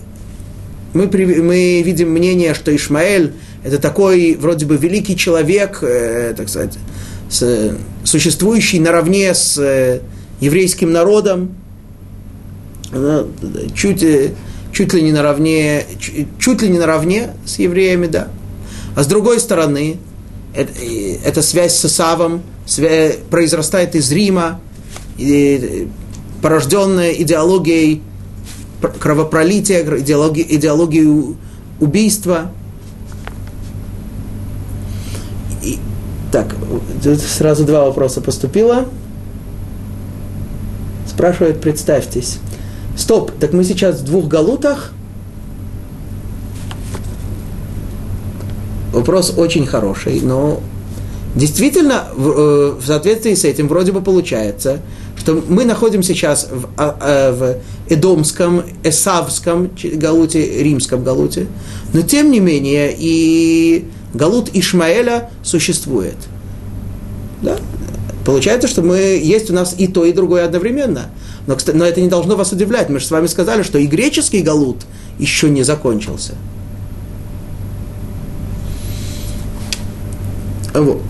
мы, 0.94 1.08
мы 1.08 1.82
видим 1.84 2.10
мнение, 2.12 2.54
что 2.54 2.76
Ишмаэль 2.76 3.32
это 3.64 3.78
такой 3.78 4.36
вроде 4.36 4.66
бы 4.66 4.76
великий 4.76 5.16
человек, 5.16 5.80
э, 5.84 6.34
так 6.36 6.50
сказать, 6.50 6.78
с, 7.30 7.78
существующий 8.04 8.82
наравне 8.82 9.34
с 9.34 9.58
э, 9.58 10.02
еврейским 10.42 10.92
народом, 10.92 11.56
ну, 12.92 13.30
чуть, 13.74 14.04
э, 14.04 14.32
чуть 14.74 14.94
ли 14.94 15.02
не 15.02 15.14
наравне, 15.14 15.86
чуть, 15.98 16.28
чуть 16.40 16.62
ли 16.62 16.68
не 16.68 16.78
наравне 16.78 17.30
с 17.46 17.60
евреями, 17.60 18.08
да. 18.08 18.28
А 18.96 19.04
с 19.04 19.08
другой 19.08 19.40
стороны, 19.40 19.98
э, 20.54 20.66
эта 21.24 21.42
связь 21.42 21.76
с 21.76 21.86
Исавом 21.86 22.44
связь, 22.66 23.18
произрастает 23.30 23.96
из 23.96 24.12
Рима, 24.12 24.60
и, 25.18 25.88
порожденная 26.42 27.14
идеологией 27.14 28.02
кровопролития, 29.00 29.84
идеологией, 30.00 30.58
идеологией 30.58 31.36
убийства. 31.80 32.52
И, 35.62 35.80
так, 36.32 36.56
сразу 37.20 37.64
два 37.64 37.86
вопроса 37.86 38.22
поступило. 38.22 38.86
Спрашивает, 41.08 41.62
представьтесь. 41.62 42.40
Стоп, 42.98 43.32
так 43.40 43.54
мы 43.54 43.64
сейчас 43.64 44.02
в 44.02 44.04
двух 44.04 44.28
галутах. 44.28 44.92
Вопрос 48.94 49.34
очень 49.36 49.66
хороший, 49.66 50.22
но 50.22 50.62
действительно 51.36 52.06
в, 52.16 52.30
э, 52.30 52.72
в 52.80 52.86
соответствии 52.86 53.34
с 53.34 53.44
этим 53.44 53.68
вроде 53.68 53.92
бы 53.92 54.02
получается, 54.02 54.82
что 55.18 55.44
мы 55.48 55.66
находимся 55.66 56.14
сейчас 56.14 56.48
в, 56.52 56.68
а, 56.78 56.96
а, 57.00 57.32
в 57.32 57.92
Эдомском, 57.92 58.62
Эсавском 58.84 59.72
галуте, 59.96 60.64
римском 60.64 61.04
галуте, 61.04 61.48
но 61.92 62.04
тем 62.04 62.30
не 62.30 62.40
менее 62.40 62.96
и 62.96 63.86
галут 64.14 64.52
Ишмаэля 64.54 65.32
существует. 65.42 66.18
Да? 67.42 67.58
Получается, 68.26 68.68
что 68.68 68.84
мы, 68.84 68.98
есть 68.98 69.50
у 69.50 69.54
нас 69.54 69.74
и 69.78 69.88
то, 69.88 70.06
и 70.06 70.14
другое 70.14 70.46
одновременно. 70.46 71.10
Но, 71.48 71.58
но 71.74 71.84
это 71.84 72.00
не 72.00 72.10
должно 72.10 72.36
вас 72.36 72.52
удивлять. 72.52 72.90
Мы 72.90 73.00
же 73.00 73.08
с 73.08 73.12
вами 73.12 73.26
сказали, 73.26 73.64
что 73.64 73.80
и 73.80 73.88
греческий 73.88 74.42
галут 74.42 74.86
еще 75.18 75.50
не 75.50 75.64
закончился. 75.64 76.36
Вот. 80.74 81.02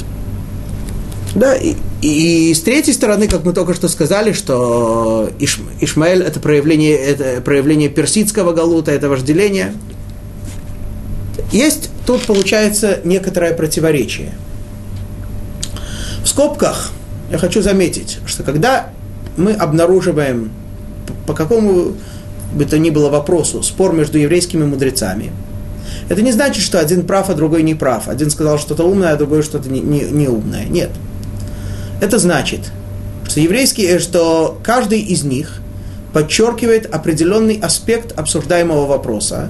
Да, 1.36 1.56
и, 1.56 1.76
и 2.02 2.54
с 2.54 2.62
третьей 2.62 2.94
стороны, 2.94 3.28
как 3.28 3.44
мы 3.44 3.54
только 3.54 3.74
что 3.74 3.88
сказали, 3.88 4.34
что 4.34 5.30
Иш, 5.40 5.60
Ишмаэль 5.82 6.22
это 6.22 6.40
проявление, 6.40 6.96
это 6.96 7.42
проявление 7.42 7.90
персидского 7.90 8.54
галута, 8.54 8.92
это 8.92 9.10
вожделение. 9.10 9.74
Есть 11.52 11.90
тут 12.06 12.22
получается 12.26 13.00
некоторое 13.04 13.54
противоречие. 13.54 14.34
В 16.24 16.28
скобках 16.28 16.92
я 17.32 17.38
хочу 17.38 17.62
заметить, 17.62 18.20
что 18.26 18.44
когда 18.44 18.90
мы 19.36 19.54
обнаруживаем 19.54 20.52
по 21.26 21.34
какому 21.34 21.94
бы 22.54 22.66
то 22.66 22.78
ни 22.78 22.92
было 22.92 23.10
вопросу 23.10 23.64
спор 23.64 23.94
между 23.94 24.20
еврейскими 24.20 24.64
мудрецами, 24.64 25.32
это 26.14 26.22
не 26.22 26.32
значит, 26.32 26.64
что 26.64 26.80
один 26.80 27.06
прав, 27.06 27.30
а 27.30 27.34
другой 27.34 27.64
не 27.64 27.74
прав. 27.74 28.08
Один 28.08 28.30
сказал 28.30 28.60
что-то 28.60 28.84
умное, 28.84 29.14
а 29.14 29.16
другой 29.16 29.42
что-то 29.42 29.68
не, 29.68 29.80
не, 29.80 30.02
не 30.02 30.28
умное. 30.28 30.66
Нет. 30.66 30.92
Это 32.02 32.20
значит, 32.20 32.72
что 33.28 33.40
еврейский, 33.40 33.98
что 33.98 34.60
каждый 34.64 35.00
из 35.00 35.24
них 35.24 35.60
подчеркивает 36.14 36.94
определенный 36.94 37.60
аспект 37.60 38.18
обсуждаемого 38.18 38.86
вопроса, 38.86 39.50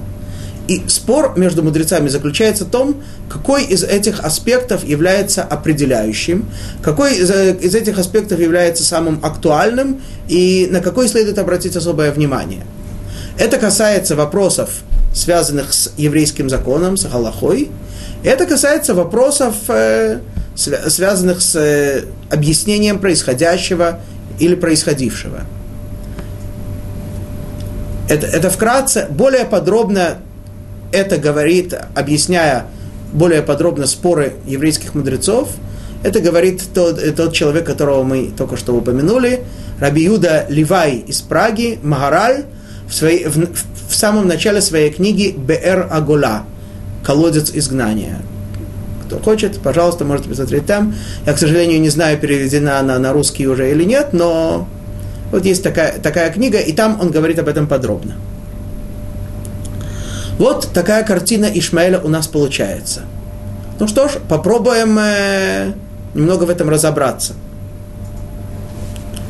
и 0.66 0.82
спор 0.86 1.34
между 1.36 1.62
мудрецами 1.62 2.08
заключается 2.08 2.64
в 2.64 2.70
том, 2.70 3.02
какой 3.28 3.64
из 3.64 3.84
этих 3.84 4.24
аспектов 4.24 4.84
является 4.84 5.42
определяющим, 5.42 6.46
какой 6.80 7.16
из, 7.16 7.30
э, 7.30 7.58
из 7.60 7.74
этих 7.74 7.98
аспектов 7.98 8.40
является 8.40 8.84
самым 8.84 9.20
актуальным 9.22 10.00
и 10.28 10.66
на 10.70 10.80
какой 10.80 11.08
следует 11.08 11.38
обратить 11.38 11.76
особое 11.76 12.10
внимание. 12.10 12.64
Это 13.36 13.58
касается 13.58 14.16
вопросов, 14.16 14.70
связанных 15.14 15.72
с 15.72 15.92
еврейским 15.96 16.50
законом, 16.50 16.96
с 16.96 17.06
Галахой. 17.06 17.70
Это 18.22 18.44
касается 18.46 18.94
вопросов, 18.94 19.54
э, 19.68 20.18
связанных 20.56 21.40
с 21.40 21.56
э, 21.56 22.04
объяснением 22.30 22.98
происходящего 22.98 24.00
или 24.38 24.54
происходившего. 24.54 25.40
Это, 28.08 28.26
это 28.26 28.50
вкратце, 28.50 29.06
более 29.08 29.46
подробно 29.46 30.18
это 30.94 31.18
говорит, 31.18 31.74
объясняя 31.94 32.66
более 33.12 33.42
подробно 33.42 33.86
споры 33.86 34.34
еврейских 34.46 34.94
мудрецов, 34.94 35.48
это 36.04 36.20
говорит 36.20 36.62
тот, 36.74 37.00
тот 37.16 37.32
человек, 37.32 37.66
которого 37.66 38.02
мы 38.02 38.32
только 38.36 38.56
что 38.56 38.74
упомянули, 38.74 39.44
Раби 39.80 40.04
Юда 40.04 40.46
Ливай 40.48 40.96
из 40.98 41.20
Праги, 41.20 41.78
Магараль, 41.82 42.44
в, 42.88 42.94
своей, 42.94 43.24
в, 43.24 43.36
в 43.36 43.73
самом 43.94 44.26
начале 44.26 44.60
своей 44.60 44.90
книги 44.90 45.34
Бер 45.36 45.88
Агола, 45.90 46.44
колодец 47.02 47.50
изгнания. 47.52 48.22
Кто 49.06 49.18
хочет, 49.18 49.60
пожалуйста, 49.60 50.04
можете 50.04 50.28
посмотреть 50.28 50.66
там. 50.66 50.94
Я, 51.26 51.34
к 51.34 51.38
сожалению, 51.38 51.80
не 51.80 51.90
знаю, 51.90 52.18
переведена 52.18 52.78
она 52.78 52.98
на 52.98 53.12
русский 53.12 53.46
уже 53.46 53.70
или 53.70 53.84
нет, 53.84 54.12
но 54.12 54.66
вот 55.30 55.44
есть 55.44 55.62
такая, 55.62 55.98
такая 55.98 56.30
книга, 56.32 56.58
и 56.58 56.72
там 56.72 56.98
он 57.00 57.10
говорит 57.10 57.38
об 57.38 57.48
этом 57.48 57.66
подробно. 57.66 58.14
Вот 60.38 60.68
такая 60.72 61.04
картина 61.04 61.46
Ишмаэля 61.46 62.00
у 62.00 62.08
нас 62.08 62.26
получается. 62.26 63.02
Ну 63.78 63.88
что 63.88 64.08
ж, 64.08 64.12
попробуем 64.28 64.98
э, 64.98 65.72
немного 66.14 66.44
в 66.44 66.50
этом 66.50 66.68
разобраться. 66.68 67.34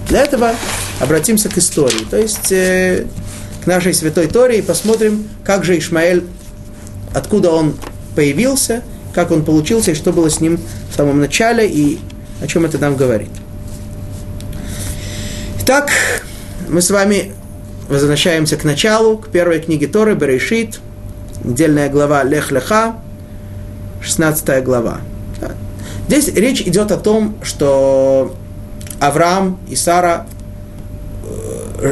Для 0.08 0.22
этого 0.22 0.52
обратимся 1.00 1.48
к 1.48 1.58
истории, 1.58 2.04
то 2.10 2.16
есть 2.16 2.52
э, 2.52 3.06
к 3.64 3.66
нашей 3.66 3.94
святой 3.94 4.26
Торе 4.26 4.58
и 4.58 4.62
посмотрим, 4.62 5.28
как 5.44 5.64
же 5.64 5.78
Ишмаэль, 5.78 6.24
откуда 7.14 7.50
он 7.50 7.74
появился, 8.14 8.82
как 9.14 9.30
он 9.30 9.44
получился 9.44 9.92
и 9.92 9.94
что 9.94 10.12
было 10.12 10.30
с 10.30 10.40
ним 10.40 10.60
в 10.92 10.96
самом 10.96 11.20
начале 11.20 11.68
и 11.68 11.98
о 12.42 12.46
чем 12.46 12.64
это 12.64 12.78
нам 12.78 12.96
говорит. 12.96 13.30
Итак, 15.60 15.90
мы 16.68 16.82
с 16.82 16.90
вами 16.90 17.32
возвращаемся 17.88 18.56
к 18.56 18.64
началу, 18.64 19.18
к 19.18 19.28
первой 19.28 19.60
книге 19.60 19.86
Торы, 19.86 20.14
Берешит– 20.14 20.80
недельная 21.44 21.88
глава 21.88 22.22
Лех 22.24 22.50
Леха, 22.50 22.96
16 24.00 24.64
глава. 24.64 25.00
Здесь 26.08 26.28
речь 26.28 26.60
идет 26.62 26.90
о 26.90 26.96
том, 26.96 27.36
что 27.42 28.34
Авраам 29.00 29.58
и 29.68 29.76
Сара 29.76 30.26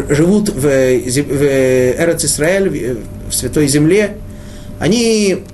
живут 0.08 0.48
в, 0.48 0.60
в 0.60 0.66
Эрец 0.66 2.24
Исраэль, 2.24 2.98
в 3.28 3.34
Святой 3.34 3.66
Земле. 3.68 4.16
Они 4.78 5.44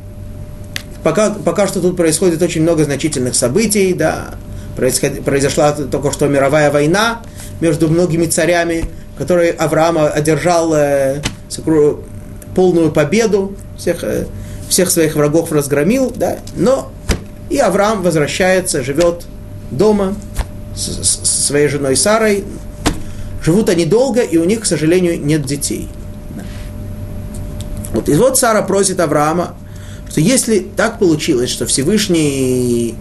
пока, 1.03 1.31
пока 1.31 1.67
что 1.67 1.81
тут 1.81 1.97
происходит 1.97 2.43
очень 2.43 2.63
много 2.63 2.85
значительных 2.85 3.35
событий, 3.35 3.93
да, 3.95 4.35
произошла 4.77 5.73
только 5.73 6.13
что 6.13 6.29
мировая 6.29 6.71
война 6.71 7.23
между 7.61 7.89
многими 7.89 8.27
царями, 8.27 8.85
который 9.17 9.51
Авраам 9.51 9.99
одержал 9.99 10.73
э, 10.75 11.21
полную 12.55 12.93
победу, 12.93 13.57
всех, 13.77 14.05
э, 14.05 14.27
всех 14.69 14.91
своих 14.91 15.17
врагов 15.17 15.51
разгромил, 15.51 16.13
да, 16.15 16.39
но 16.55 16.93
и 17.51 17.59
Авраам 17.59 18.03
возвращается, 18.03 18.83
живет 18.83 19.25
дома 19.71 20.15
с, 20.77 21.03
с 21.03 21.47
своей 21.47 21.69
женой 21.69 21.97
Сарой. 21.97 22.45
Живут 23.43 23.69
они 23.69 23.85
долго, 23.85 24.21
и 24.21 24.37
у 24.37 24.45
них, 24.45 24.61
к 24.61 24.65
сожалению, 24.65 25.21
нет 25.25 25.45
детей. 25.45 25.89
Вот, 27.93 28.09
и 28.09 28.15
вот 28.15 28.39
Сара 28.39 28.63
просит 28.63 29.01
Авраама, 29.01 29.55
что 30.11 30.21
если 30.21 30.59
так 30.59 30.99
получилось, 30.99 31.51
что 31.51 31.67
Всевышний 31.67 32.95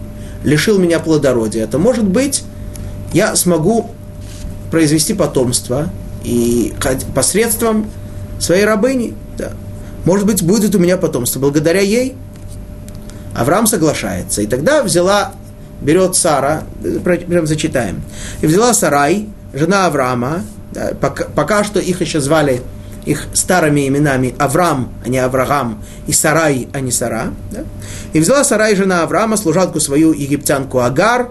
лишил 0.44 0.78
меня 0.78 1.00
плодородия, 1.00 1.66
то, 1.66 1.78
может 1.78 2.04
быть, 2.04 2.44
я 3.12 3.34
смогу 3.36 3.90
произвести 4.70 5.14
потомство 5.14 5.90
и 6.24 6.74
посредством 7.14 7.90
своей 8.38 8.64
рабыни, 8.64 9.14
да. 9.36 9.52
Может 10.04 10.26
быть, 10.26 10.42
будет 10.42 10.74
у 10.74 10.78
меня 10.78 10.96
потомство 10.96 11.40
благодаря 11.40 11.80
ей. 11.80 12.14
Авраам 13.36 13.66
соглашается. 13.66 14.42
И 14.42 14.46
тогда 14.46 14.82
взяла, 14.82 15.32
берет 15.80 16.16
Сара, 16.16 16.64
прям 17.04 17.46
зачитаем, 17.46 18.02
и 18.40 18.46
взяла 18.46 18.74
Сарай, 18.74 19.28
жена 19.52 19.86
Авраама, 19.86 20.42
да, 20.72 20.92
пока, 21.00 21.24
пока 21.24 21.64
что 21.64 21.80
их 21.80 22.00
еще 22.00 22.20
звали 22.20 22.62
их 23.08 23.26
старыми 23.32 23.88
именами 23.88 24.34
Авраам, 24.38 24.92
а 25.02 25.08
не 25.08 25.18
Авраам, 25.18 25.82
и 26.06 26.12
Сарай, 26.12 26.68
а 26.74 26.80
не 26.80 26.90
Сара. 26.90 27.32
Да? 27.50 27.64
И 28.12 28.20
взяла 28.20 28.44
Сарай, 28.44 28.76
жена 28.76 29.02
Авраама, 29.02 29.38
служанку 29.38 29.80
свою 29.80 30.12
египтянку 30.12 30.80
Агар, 30.80 31.30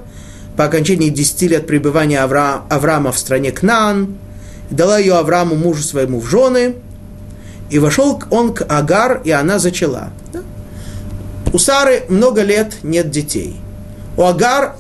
по 0.56 0.66
окончании 0.66 1.10
10 1.10 1.42
лет 1.44 1.68
пребывания 1.68 2.20
Авра... 2.20 2.64
Авраама 2.70 3.12
в 3.12 3.20
стране 3.20 3.52
Кнаан, 3.52 4.18
дала 4.72 4.98
ее 4.98 5.18
Аврааму, 5.18 5.56
мужу 5.56 5.84
своему, 5.84 6.20
в 6.20 6.28
жены, 6.28 6.76
и 7.70 7.78
вошел 7.78 8.24
он 8.32 8.56
к 8.56 8.64
Агар, 8.64 9.22
и 9.24 9.30
она 9.30 9.60
зачала. 9.60 10.10
Да? 10.34 10.40
У 11.54 11.60
Сары 11.60 12.06
много 12.10 12.42
лет 12.42 12.78
нет 12.82 13.12
детей. 13.12 13.56
У 14.18 14.24
Агар, 14.24 14.76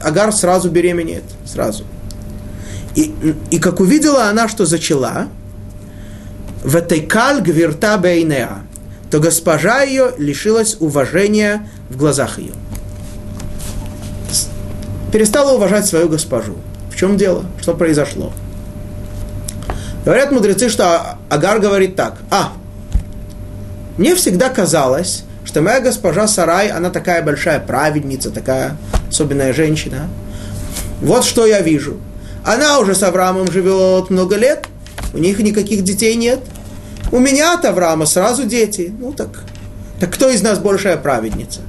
Агар 0.00 0.32
сразу 0.32 0.70
беременеет, 0.70 1.24
сразу. 1.44 1.84
И, 2.96 3.14
и 3.50 3.58
как 3.58 3.80
увидела 3.80 4.28
она, 4.28 4.48
что 4.48 4.66
зачала, 4.66 5.28
«Ватайкаль 6.64 7.42
гвирта 7.42 7.96
бейнеа», 7.98 8.62
то 9.10 9.20
госпожа 9.20 9.82
ее 9.82 10.12
лишилась 10.18 10.76
уважения 10.80 11.68
в 11.90 11.96
глазах 11.96 12.38
ее. 12.38 12.52
Перестала 15.12 15.52
уважать 15.52 15.86
свою 15.86 16.08
госпожу. 16.08 16.56
В 16.90 16.96
чем 16.96 17.16
дело? 17.16 17.44
Что 17.60 17.74
произошло? 17.74 18.32
Говорят 20.04 20.32
мудрецы, 20.32 20.68
что 20.68 21.18
Агар 21.28 21.60
говорит 21.60 21.96
так. 21.96 22.16
А, 22.30 22.52
мне 23.98 24.14
всегда 24.14 24.48
казалось, 24.48 25.24
что 25.44 25.62
моя 25.62 25.80
госпожа 25.80 26.26
Сарай, 26.26 26.68
она 26.68 26.90
такая 26.90 27.22
большая 27.22 27.60
праведница, 27.60 28.30
такая 28.30 28.76
особенная 29.08 29.52
женщина. 29.52 30.08
Вот 31.00 31.24
что 31.24 31.46
я 31.46 31.60
вижу. 31.60 31.98
Она 32.46 32.78
уже 32.78 32.94
с 32.94 33.02
Авраамом 33.02 33.50
живет 33.52 34.08
много 34.08 34.36
лет, 34.36 34.66
у 35.12 35.18
них 35.18 35.38
никаких 35.40 35.84
детей 35.84 36.14
нет– 36.14 36.40
у 37.12 37.18
меня 37.18 37.54
от 37.54 37.64
Авраама 37.64 38.06
сразу 38.06 38.44
дети. 38.44 38.92
Ну 38.98 39.12
так, 39.12 39.44
так 40.00 40.12
кто 40.12 40.28
из 40.28 40.42
нас 40.42 40.58
большая 40.58 40.96
праведница? 40.96 41.60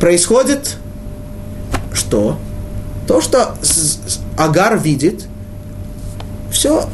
Происходит 0.00 0.76
что? 1.92 2.38
То, 3.08 3.20
что 3.20 3.56
Агар 4.36 4.78
видит, 4.78 5.26
все 6.50 6.88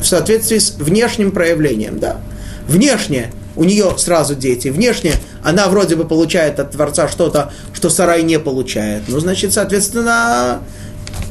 в 0.00 0.06
соответствии 0.06 0.58
с 0.58 0.72
внешним 0.72 1.30
проявлением, 1.30 1.98
да. 1.98 2.20
Внешне 2.66 3.32
у 3.54 3.64
нее 3.64 3.92
сразу 3.98 4.34
дети, 4.34 4.68
внешне 4.68 5.14
она 5.42 5.68
вроде 5.68 5.96
бы 5.96 6.04
получает 6.04 6.60
от 6.60 6.72
Творца 6.72 7.08
что-то, 7.08 7.52
что 7.72 7.90
Сарай 7.90 8.22
не 8.22 8.38
получает. 8.38 9.02
Ну, 9.08 9.18
значит, 9.18 9.52
соответственно, 9.52 10.60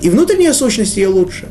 и 0.02 0.10
внутренняя 0.10 0.54
сущность 0.54 0.98
ее 0.98 1.08
лучше 1.08 1.48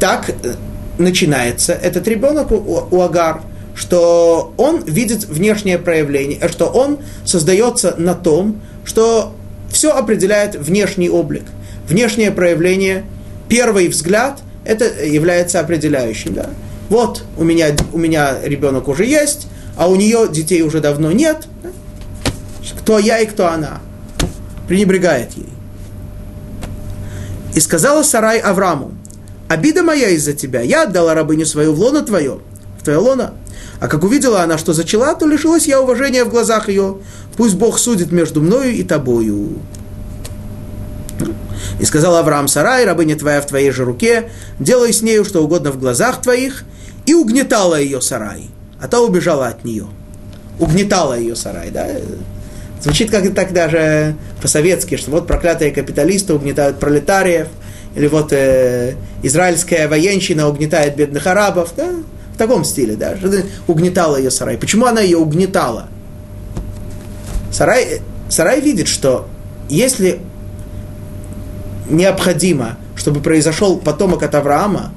так 0.00 0.28
э, 0.28 0.54
начинается 0.98 1.72
этот 1.72 2.06
ребенок 2.08 2.52
у, 2.52 2.88
у 2.90 3.00
Агар, 3.00 3.40
что 3.74 4.52
он 4.56 4.82
видит 4.84 5.24
внешнее 5.24 5.78
проявление, 5.78 6.38
э, 6.40 6.48
что 6.48 6.66
он 6.66 6.98
создается 7.24 7.94
на 7.96 8.14
том, 8.14 8.60
что 8.84 9.32
все 9.70 9.92
определяет 9.92 10.56
внешний 10.56 11.08
облик. 11.08 11.44
Внешнее 11.88 12.30
проявление, 12.30 13.04
первый 13.48 13.88
взгляд, 13.88 14.40
это 14.64 14.84
является 15.04 15.60
определяющим. 15.60 16.34
Да? 16.34 16.50
Вот 16.88 17.24
у 17.36 17.44
меня, 17.44 17.68
у 17.92 17.98
меня 17.98 18.36
ребенок 18.42 18.88
уже 18.88 19.04
есть, 19.04 19.48
а 19.76 19.88
у 19.88 19.96
нее 19.96 20.28
детей 20.30 20.62
уже 20.62 20.80
давно 20.80 21.12
нет. 21.12 21.46
Кто 22.80 22.98
я 22.98 23.18
и 23.20 23.26
кто 23.26 23.48
она? 23.48 23.80
Пренебрегает 24.68 25.32
ей. 25.36 25.48
И 27.54 27.60
сказала 27.60 28.02
Сарай 28.02 28.38
Аврааму, 28.38 28.92
обида 29.48 29.82
моя 29.82 30.08
из-за 30.10 30.32
тебя. 30.32 30.60
Я 30.60 30.84
отдала 30.84 31.14
рабыню 31.14 31.46
свою 31.46 31.72
в 31.72 31.78
лоно 31.78 32.02
твое, 32.02 32.40
в 32.80 32.84
твое 32.84 32.98
лоно. 32.98 33.34
А 33.80 33.88
как 33.88 34.02
увидела 34.02 34.42
она, 34.42 34.58
что 34.58 34.72
зачала, 34.72 35.14
то 35.14 35.26
лишилась 35.26 35.66
я 35.66 35.80
уважения 35.80 36.24
в 36.24 36.30
глазах 36.30 36.68
ее. 36.68 36.98
Пусть 37.36 37.56
Бог 37.56 37.78
судит 37.78 38.12
между 38.12 38.40
мною 38.40 38.72
и 38.72 38.82
тобою. 38.82 39.58
И 41.80 41.84
сказал 41.84 42.16
Авраам 42.16 42.48
Сарай, 42.48 42.84
рабыня 42.84 43.16
твоя 43.16 43.40
в 43.40 43.46
твоей 43.46 43.70
же 43.70 43.84
руке, 43.84 44.30
делай 44.58 44.92
с 44.92 45.02
нею 45.02 45.24
что 45.24 45.42
угодно 45.42 45.70
в 45.70 45.78
глазах 45.78 46.22
твоих, 46.22 46.64
и 47.06 47.14
угнетала 47.14 47.80
ее 47.80 48.00
Сарай, 48.00 48.48
а 48.80 48.88
та 48.88 49.00
убежала 49.00 49.48
от 49.48 49.64
нее. 49.64 49.86
Угнетала 50.58 51.18
ее 51.18 51.36
Сарай, 51.36 51.70
да? 51.70 51.86
Звучит 52.80 53.10
как 53.10 53.32
так 53.34 53.52
даже 53.52 54.14
по-советски, 54.42 54.96
что 54.96 55.10
вот 55.10 55.26
проклятые 55.26 55.70
капиталисты 55.70 56.34
угнетают 56.34 56.78
пролетариев– 56.78 57.48
или 57.94 58.08
вот 58.08 58.32
э, 58.32 58.96
израильская 59.22 59.86
военщина 59.86 60.48
угнетает 60.48 60.96
бедных 60.96 61.26
арабов, 61.26 61.72
да, 61.76 61.90
в 62.34 62.36
таком 62.36 62.64
стиле, 62.64 62.96
да, 62.96 63.14
угнетала 63.68 64.16
ее 64.16 64.30
сарай. 64.30 64.58
Почему 64.58 64.86
она 64.86 65.00
ее 65.00 65.18
угнетала? 65.18 65.88
Сарай, 67.52 68.00
сарай 68.28 68.60
видит, 68.60 68.88
что 68.88 69.28
если 69.68 70.20
необходимо, 71.88 72.78
чтобы 72.96 73.20
произошел 73.20 73.78
потомок 73.78 74.24
от 74.24 74.34
Авраама, 74.34 74.92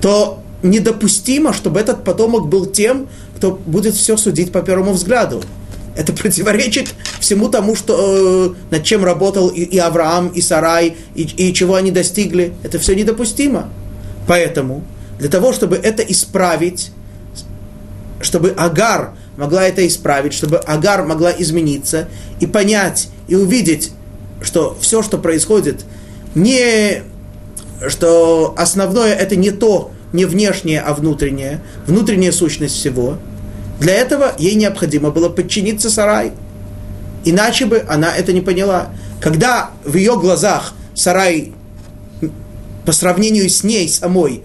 то 0.00 0.42
недопустимо, 0.64 1.52
чтобы 1.52 1.78
этот 1.78 2.02
потомок 2.02 2.48
был 2.48 2.66
тем, 2.66 3.06
кто 3.36 3.52
будет 3.52 3.94
все 3.94 4.16
судить 4.16 4.50
по 4.50 4.62
первому 4.62 4.92
взгляду. 4.92 5.42
Это 5.96 6.12
противоречит 6.12 6.92
всему 7.20 7.48
тому, 7.48 7.76
что, 7.76 8.54
э, 8.56 8.74
над 8.74 8.82
чем 8.82 9.04
работал 9.04 9.48
и, 9.48 9.60
и 9.60 9.78
Авраам, 9.78 10.28
и 10.28 10.40
Сарай, 10.40 10.96
и, 11.14 11.22
и 11.22 11.54
чего 11.54 11.76
они 11.76 11.92
достигли. 11.92 12.54
Это 12.64 12.80
все 12.80 12.94
недопустимо. 12.96 13.68
Поэтому 14.26 14.82
для 15.18 15.28
того, 15.28 15.52
чтобы 15.52 15.76
это 15.76 16.02
исправить, 16.02 16.90
чтобы 18.20 18.50
Агар 18.56 19.14
могла 19.36 19.64
это 19.64 19.86
исправить, 19.86 20.32
чтобы 20.32 20.58
Агар 20.58 21.04
могла 21.04 21.30
измениться 21.30 22.08
и 22.40 22.46
понять, 22.46 23.08
и 23.28 23.36
увидеть, 23.36 23.92
что 24.40 24.76
все, 24.80 25.02
что 25.02 25.18
происходит, 25.18 25.84
не, 26.34 27.02
что 27.88 28.54
основное 28.56 29.14
это 29.14 29.36
не 29.36 29.50
то, 29.50 29.92
не 30.14 30.24
внешнее, 30.24 30.80
а 30.80 30.94
внутреннее, 30.94 31.60
внутренняя 31.86 32.32
сущность 32.32 32.74
всего– 32.74 33.18
для 33.80 33.94
этого 33.94 34.32
ей 34.38 34.54
необходимо 34.54 35.10
было 35.10 35.28
подчиниться 35.28 35.90
Сарай. 35.90 36.32
Иначе 37.24 37.66
бы 37.66 37.84
она 37.88 38.14
это 38.14 38.32
не 38.32 38.40
поняла. 38.40 38.88
Когда 39.20 39.70
в 39.84 39.96
ее 39.96 40.18
глазах 40.18 40.74
Сарай 40.94 41.52
по 42.84 42.92
сравнению 42.92 43.48
с 43.48 43.64
ней 43.64 43.88
самой 43.88 44.42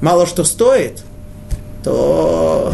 мало 0.00 0.26
что 0.26 0.44
стоит, 0.44 1.02
то 1.84 2.72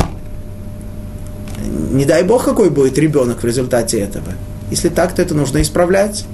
не 1.92 2.04
дай 2.04 2.22
бог, 2.22 2.44
какой 2.44 2.70
будет 2.70 2.98
ребенок 2.98 3.42
в 3.42 3.46
результате 3.46 4.00
этого. 4.00 4.32
Если 4.70 4.88
так, 4.88 5.14
то 5.14 5.22
это 5.22 5.34
нужно 5.34 5.61
исправлять. 5.62 6.24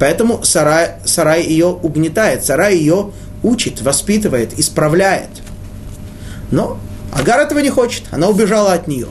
Поэтому 0.00 0.42
Сарай, 0.42 0.96
Сарай 1.04 1.44
ее 1.44 1.66
угнетает, 1.66 2.44
Сарай 2.44 2.76
ее 2.76 3.12
учит, 3.42 3.82
воспитывает, 3.82 4.58
исправляет. 4.58 5.30
Но 6.50 6.78
Агар 7.12 7.40
этого 7.40 7.58
не 7.58 7.70
хочет, 7.70 8.04
она 8.10 8.28
убежала 8.28 8.72
от 8.72 8.88
нее. 8.88 9.08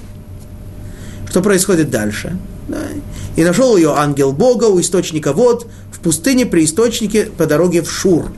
Что 1.30 1.42
происходит 1.42 1.90
дальше? 1.90 2.38
Да. 2.68 2.80
И 3.36 3.44
нашел 3.44 3.78
ее 3.78 3.94
ангел 3.96 4.34
Бога 4.34 4.66
у 4.66 4.80
источника 4.82 5.34
вод 5.34 5.68
в 5.92 6.00
пустыне 6.00 6.46
при 6.46 6.66
источнике 6.66 7.26
по 7.26 7.46
дороге 7.46 7.82
в 7.82 7.92
Шур. 7.92 8.32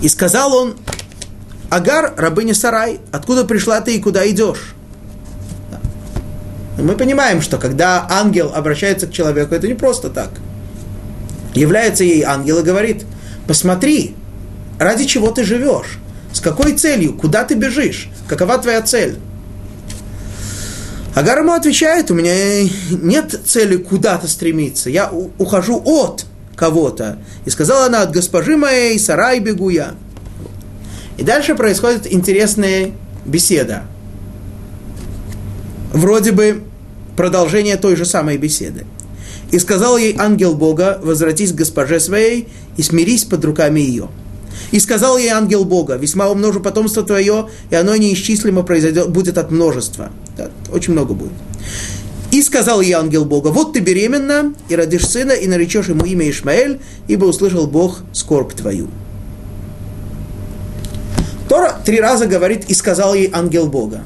И 0.00 0.08
сказал 0.08 0.54
он, 0.54 0.76
Агар, 1.70 2.14
рабыня 2.16 2.54
Сарай, 2.54 3.00
откуда 3.12 3.44
пришла 3.44 3.80
ты 3.80 3.96
и 3.96 4.00
куда 4.00 4.28
идешь? 4.28 4.74
Мы 6.78 6.94
понимаем, 6.94 7.40
что 7.40 7.58
когда 7.58 8.06
ангел 8.08 8.52
обращается 8.54 9.06
к 9.06 9.12
человеку, 9.12 9.54
это 9.54 9.66
не 9.66 9.74
просто 9.74 10.10
так. 10.10 10.30
Является 11.54 12.04
ей 12.04 12.22
ангел 12.22 12.58
и 12.58 12.62
говорит, 12.62 13.06
посмотри, 13.46 14.14
ради 14.78 15.04
чего 15.04 15.30
ты 15.30 15.44
живешь. 15.44 15.98
С 16.32 16.40
какой 16.40 16.74
целью? 16.74 17.14
Куда 17.14 17.44
ты 17.44 17.54
бежишь? 17.54 18.10
Какова 18.28 18.58
твоя 18.58 18.82
цель? 18.82 19.18
Агар 21.14 21.38
ему 21.38 21.52
отвечает, 21.52 22.10
у 22.10 22.14
меня 22.14 22.68
нет 22.90 23.40
цели 23.46 23.76
куда-то 23.78 24.28
стремиться, 24.28 24.90
я 24.90 25.10
ухожу 25.38 25.80
от 25.82 26.26
кого-то. 26.54 27.18
И 27.46 27.50
сказала 27.50 27.86
она, 27.86 28.02
от 28.02 28.10
госпожи 28.10 28.58
моей, 28.58 28.98
сарай 28.98 29.40
бегу 29.40 29.70
я. 29.70 29.94
И 31.16 31.22
дальше 31.22 31.54
происходит 31.54 32.12
интересная 32.12 32.90
беседа. 33.24 33.84
Вроде 35.94 36.32
бы 36.32 36.64
продолжение 37.16 37.76
той 37.76 37.96
же 37.96 38.04
самой 38.04 38.36
беседы. 38.36 38.84
И 39.56 39.58
сказал 39.58 39.96
ей 39.96 40.14
ангел 40.18 40.54
Бога, 40.54 41.00
возвратись 41.02 41.52
к 41.52 41.54
госпоже 41.54 41.98
своей 41.98 42.46
и 42.76 42.82
смирись 42.82 43.24
под 43.24 43.42
руками 43.42 43.80
ее. 43.80 44.10
И 44.70 44.78
сказал 44.78 45.16
ей 45.16 45.30
ангел 45.30 45.64
Бога, 45.64 45.94
весьма 45.96 46.28
умножу 46.28 46.60
потомство 46.60 47.02
твое, 47.02 47.48
и 47.70 47.74
оно 47.74 47.96
неисчислимо 47.96 48.64
произойдет, 48.64 49.08
будет 49.08 49.38
от 49.38 49.50
множества. 49.50 50.10
Да, 50.36 50.50
очень 50.70 50.92
много 50.92 51.14
будет. 51.14 51.32
И 52.30 52.42
сказал 52.42 52.82
ей 52.82 52.92
ангел 52.92 53.24
Бога, 53.24 53.48
вот 53.48 53.72
ты 53.72 53.80
беременна, 53.80 54.52
и 54.68 54.76
родишь 54.76 55.08
сына, 55.08 55.32
и 55.32 55.46
наречешь 55.46 55.88
ему 55.88 56.04
имя 56.04 56.28
Ишмаэль, 56.28 56.78
ибо 57.08 57.24
услышал 57.24 57.66
Бог 57.66 58.00
скорбь 58.12 58.52
твою. 58.52 58.88
Тора 61.48 61.80
три 61.82 61.98
раза 61.98 62.26
говорит, 62.26 62.66
и 62.68 62.74
сказал 62.74 63.14
ей 63.14 63.30
ангел 63.32 63.68
Бога. 63.68 64.02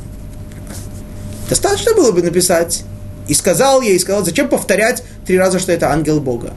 Достаточно 1.48 1.92
было 1.96 2.12
бы 2.12 2.22
написать, 2.22 2.84
и 3.30 3.34
сказал 3.34 3.80
ей, 3.80 3.94
и 3.94 3.98
сказал, 4.00 4.24
зачем 4.24 4.48
повторять 4.48 5.04
три 5.24 5.38
раза, 5.38 5.60
что 5.60 5.70
это 5.70 5.92
ангел 5.92 6.20
Бога. 6.20 6.52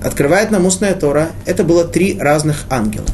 Открывает 0.00 0.52
нам 0.52 0.64
устная 0.64 0.94
Тора, 0.94 1.30
это 1.44 1.64
было 1.64 1.84
три 1.84 2.16
разных 2.20 2.66
ангела. 2.70 3.06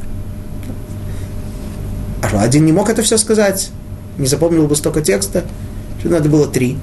А 2.21 2.43
один 2.43 2.67
не 2.67 2.73
мог 2.73 2.91
это 2.91 3.01
все 3.01 3.17
сказать, 3.17 3.71
не 4.19 4.27
запомнил 4.27 4.67
бы 4.67 4.77
столько 4.77 5.01
текста, 5.01 5.45
что 5.99 6.11
надо 6.11 6.29
было 6.29 6.47
три. 6.47 6.77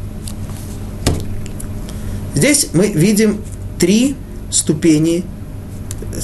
Здесь 2.33 2.69
мы 2.73 2.88
видим 2.88 3.43
три 3.77 4.15
ступени, 4.49 5.23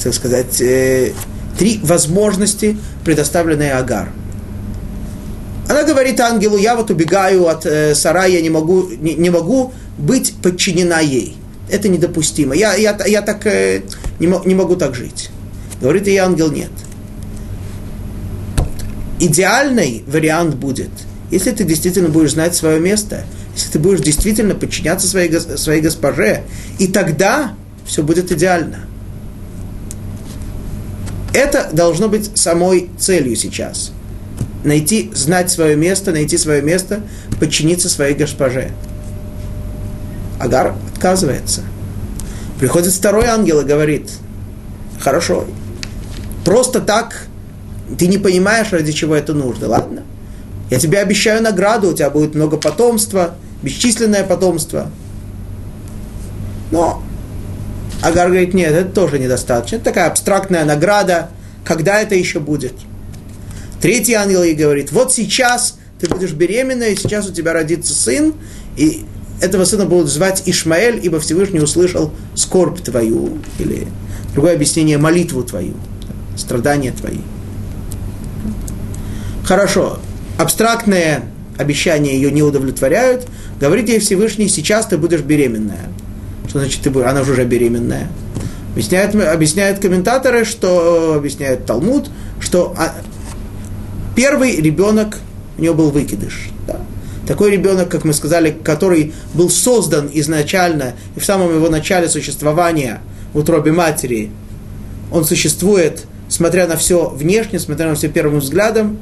так 0.02 0.12
сказать, 0.12 0.60
э, 0.60 1.12
три 1.56 1.78
возможности, 1.84 2.76
предоставленные 3.04 3.74
Агар. 3.74 4.08
Она 5.72 5.84
говорит 5.84 6.20
ангелу, 6.20 6.58
я 6.58 6.76
вот 6.76 6.90
убегаю 6.90 7.48
от 7.48 7.64
э, 7.64 7.94
сарая, 7.94 8.28
я 8.28 8.42
не 8.42 8.50
могу, 8.50 8.90
не, 8.90 9.14
не 9.14 9.30
могу 9.30 9.72
быть 9.96 10.34
подчинена 10.42 11.00
ей. 11.00 11.34
Это 11.70 11.88
недопустимо. 11.88 12.54
Я, 12.54 12.74
я, 12.74 12.94
я 13.06 13.22
так 13.22 13.46
э, 13.46 13.80
не, 14.20 14.26
не 14.44 14.54
могу 14.54 14.76
так 14.76 14.94
жить. 14.94 15.30
Говорит 15.80 16.06
ей 16.08 16.18
ангел, 16.18 16.52
нет. 16.52 16.68
Идеальный 19.18 20.04
вариант 20.06 20.56
будет, 20.56 20.90
если 21.30 21.52
ты 21.52 21.64
действительно 21.64 22.10
будешь 22.10 22.32
знать 22.32 22.54
свое 22.54 22.78
место, 22.78 23.24
если 23.54 23.70
ты 23.70 23.78
будешь 23.78 24.00
действительно 24.00 24.54
подчиняться 24.54 25.08
своей, 25.08 25.32
своей 25.56 25.80
госпоже, 25.80 26.42
и 26.78 26.86
тогда 26.86 27.54
все 27.86 28.02
будет 28.02 28.30
идеально. 28.30 28.80
Это 31.32 31.70
должно 31.72 32.10
быть 32.10 32.36
самой 32.36 32.90
целью 32.98 33.36
сейчас. 33.36 33.92
Найти, 34.64 35.10
знать 35.14 35.50
свое 35.50 35.76
место, 35.76 36.12
найти 36.12 36.38
свое 36.38 36.62
место, 36.62 37.00
подчиниться 37.40 37.88
своей 37.88 38.14
госпоже. 38.14 38.70
Агар 40.38 40.74
отказывается. 40.94 41.62
Приходит 42.60 42.92
второй 42.92 43.26
ангел 43.26 43.60
и 43.60 43.64
говорит, 43.64 44.10
хорошо, 45.00 45.44
просто 46.44 46.80
так 46.80 47.26
ты 47.98 48.06
не 48.06 48.18
понимаешь, 48.18 48.72
ради 48.72 48.92
чего 48.92 49.14
это 49.14 49.34
нужно, 49.34 49.68
ладно? 49.68 50.02
Я 50.70 50.78
тебе 50.78 51.00
обещаю 51.00 51.42
награду, 51.42 51.90
у 51.90 51.92
тебя 51.92 52.08
будет 52.08 52.34
много 52.34 52.56
потомства, 52.56 53.34
бесчисленное 53.62 54.24
потомство. 54.24 54.90
Но 56.70 57.02
Агар 58.02 58.28
говорит, 58.28 58.54
нет, 58.54 58.72
это 58.72 58.90
тоже 58.90 59.18
недостаточно. 59.18 59.76
Это 59.76 59.84
такая 59.84 60.06
абстрактная 60.08 60.64
награда. 60.64 61.28
Когда 61.64 62.00
это 62.00 62.14
еще 62.14 62.40
будет? 62.40 62.74
Третий 63.82 64.14
ангел 64.14 64.44
ей 64.44 64.54
говорит, 64.54 64.92
вот 64.92 65.12
сейчас 65.12 65.76
ты 66.00 66.08
будешь 66.08 66.30
беременна, 66.30 66.84
и 66.84 66.96
сейчас 66.96 67.28
у 67.28 67.32
тебя 67.32 67.52
родится 67.52 67.92
сын, 67.92 68.32
и 68.76 69.04
этого 69.40 69.64
сына 69.64 69.86
будут 69.86 70.08
звать 70.08 70.44
Ишмаэль, 70.46 71.00
ибо 71.02 71.18
Всевышний 71.18 71.58
услышал 71.58 72.12
скорбь 72.36 72.80
твою, 72.80 73.38
или 73.58 73.88
другое 74.34 74.54
объяснение, 74.54 74.98
молитву 74.98 75.42
твою, 75.42 75.74
страдания 76.36 76.92
твои. 76.92 77.18
Хорошо, 79.44 79.98
абстрактные 80.38 81.22
обещания 81.58 82.14
ее 82.14 82.30
не 82.30 82.44
удовлетворяют, 82.44 83.26
говорит 83.60 83.88
ей 83.88 83.98
Всевышний, 83.98 84.48
сейчас 84.48 84.86
ты 84.86 84.96
будешь 84.96 85.22
беременная. 85.22 85.88
Что 86.48 86.60
значит 86.60 86.82
ты 86.82 86.90
будешь? 86.90 87.06
Она 87.06 87.22
уже 87.22 87.44
беременная. 87.44 88.06
Объясняют, 88.74 89.14
объясняют 89.16 89.80
комментаторы, 89.80 90.44
что 90.44 91.14
объясняет 91.16 91.66
Талмуд, 91.66 92.10
что 92.40 92.74
а, 92.78 92.94
первый 94.22 94.54
ребенок 94.54 95.18
у 95.58 95.62
нее 95.62 95.74
был 95.74 95.90
выкидыш. 95.90 96.50
Да. 96.68 96.76
Такой 97.26 97.50
ребенок, 97.50 97.88
как 97.88 98.04
мы 98.04 98.12
сказали, 98.12 98.56
который 98.62 99.14
был 99.34 99.50
создан 99.50 100.08
изначально 100.12 100.94
и 101.16 101.18
в 101.18 101.24
самом 101.24 101.52
его 101.52 101.68
начале 101.68 102.08
существования 102.08 103.00
в 103.32 103.38
утробе 103.38 103.72
матери, 103.72 104.30
он 105.10 105.24
существует, 105.24 106.04
смотря 106.28 106.68
на 106.68 106.76
все 106.76 107.08
внешне, 107.08 107.58
смотря 107.58 107.88
на 107.88 107.96
все 107.96 108.08
первым 108.08 108.38
взглядом, 108.38 108.98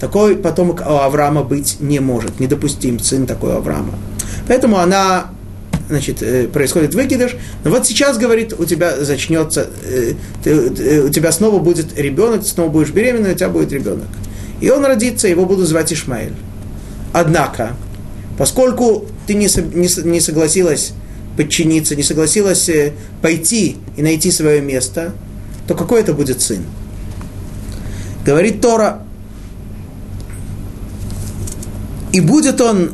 такой 0.00 0.34
потомок 0.34 0.80
у 0.80 0.94
Авраама 0.94 1.44
быть 1.44 1.76
не 1.78 2.00
может, 2.00 2.40
недопустим 2.40 2.98
сын 2.98 3.24
такой 3.24 3.56
Авраама. 3.56 3.94
Поэтому 4.48 4.78
она 4.78 5.30
значит, 5.88 6.22
э, 6.22 6.48
происходит 6.48 6.92
выкидыш, 6.92 7.36
но 7.62 7.70
вот 7.70 7.86
сейчас, 7.86 8.18
говорит, 8.18 8.52
у 8.58 8.64
тебя 8.64 8.96
зачнется, 8.98 9.68
э, 9.84 10.14
э, 10.44 11.02
у 11.06 11.08
тебя 11.08 11.30
снова 11.30 11.60
будет 11.60 11.96
ребенок, 11.96 12.40
ты 12.40 12.48
снова 12.48 12.68
будешь 12.68 12.90
беременна, 12.90 13.30
у 13.30 13.34
тебя 13.34 13.48
будет 13.48 13.70
ребенок. 13.70 14.08
И 14.60 14.70
он 14.70 14.84
родится, 14.84 15.28
его 15.28 15.44
буду 15.44 15.66
звать 15.66 15.92
Ишмаэль. 15.92 16.34
Однако, 17.12 17.76
поскольку 18.38 19.06
ты 19.26 19.34
не, 19.34 19.48
не, 19.74 20.10
не 20.10 20.20
согласилась 20.20 20.92
подчиниться, 21.36 21.96
не 21.96 22.02
согласилась 22.02 22.70
пойти 23.22 23.76
и 23.96 24.02
найти 24.02 24.30
свое 24.30 24.60
место, 24.60 25.12
то 25.66 25.74
какой 25.74 26.00
это 26.00 26.14
будет 26.14 26.40
сын? 26.40 26.64
Говорит 28.24 28.60
Тора, 28.60 29.02
и 32.12 32.20
будет 32.20 32.60
он 32.60 32.92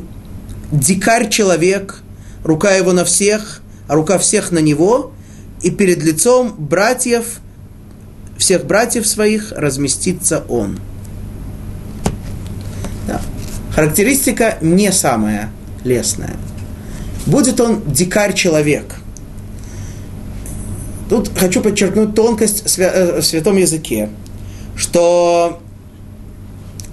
дикарь-человек, 0.73 2.01
рука 2.43 2.75
его 2.75 2.93
на 2.93 3.05
всех, 3.05 3.63
а 3.87 3.95
рука 3.95 4.19
всех 4.19 4.51
на 4.51 4.59
него, 4.59 5.13
и 5.63 5.71
перед 5.71 6.03
лицом 6.03 6.55
братьев, 6.59 7.41
всех 8.37 8.67
братьев 8.67 9.07
своих 9.07 9.53
разместится 9.53 10.45
он. 10.49 10.81
Характеристика 13.75 14.59
не 14.61 14.93
самая 14.93 15.51
лесная. 15.85 16.37
Будет 17.27 17.61
он 17.61 17.83
дикарь-человек. 17.87 18.97
Тут 21.09 21.31
хочу 21.37 21.61
подчеркнуть 21.61 22.15
тонкость 22.15 22.79
э, 22.79 23.21
в 23.21 23.23
святом 23.23 23.57
языке, 23.57 24.09
что 24.77 25.61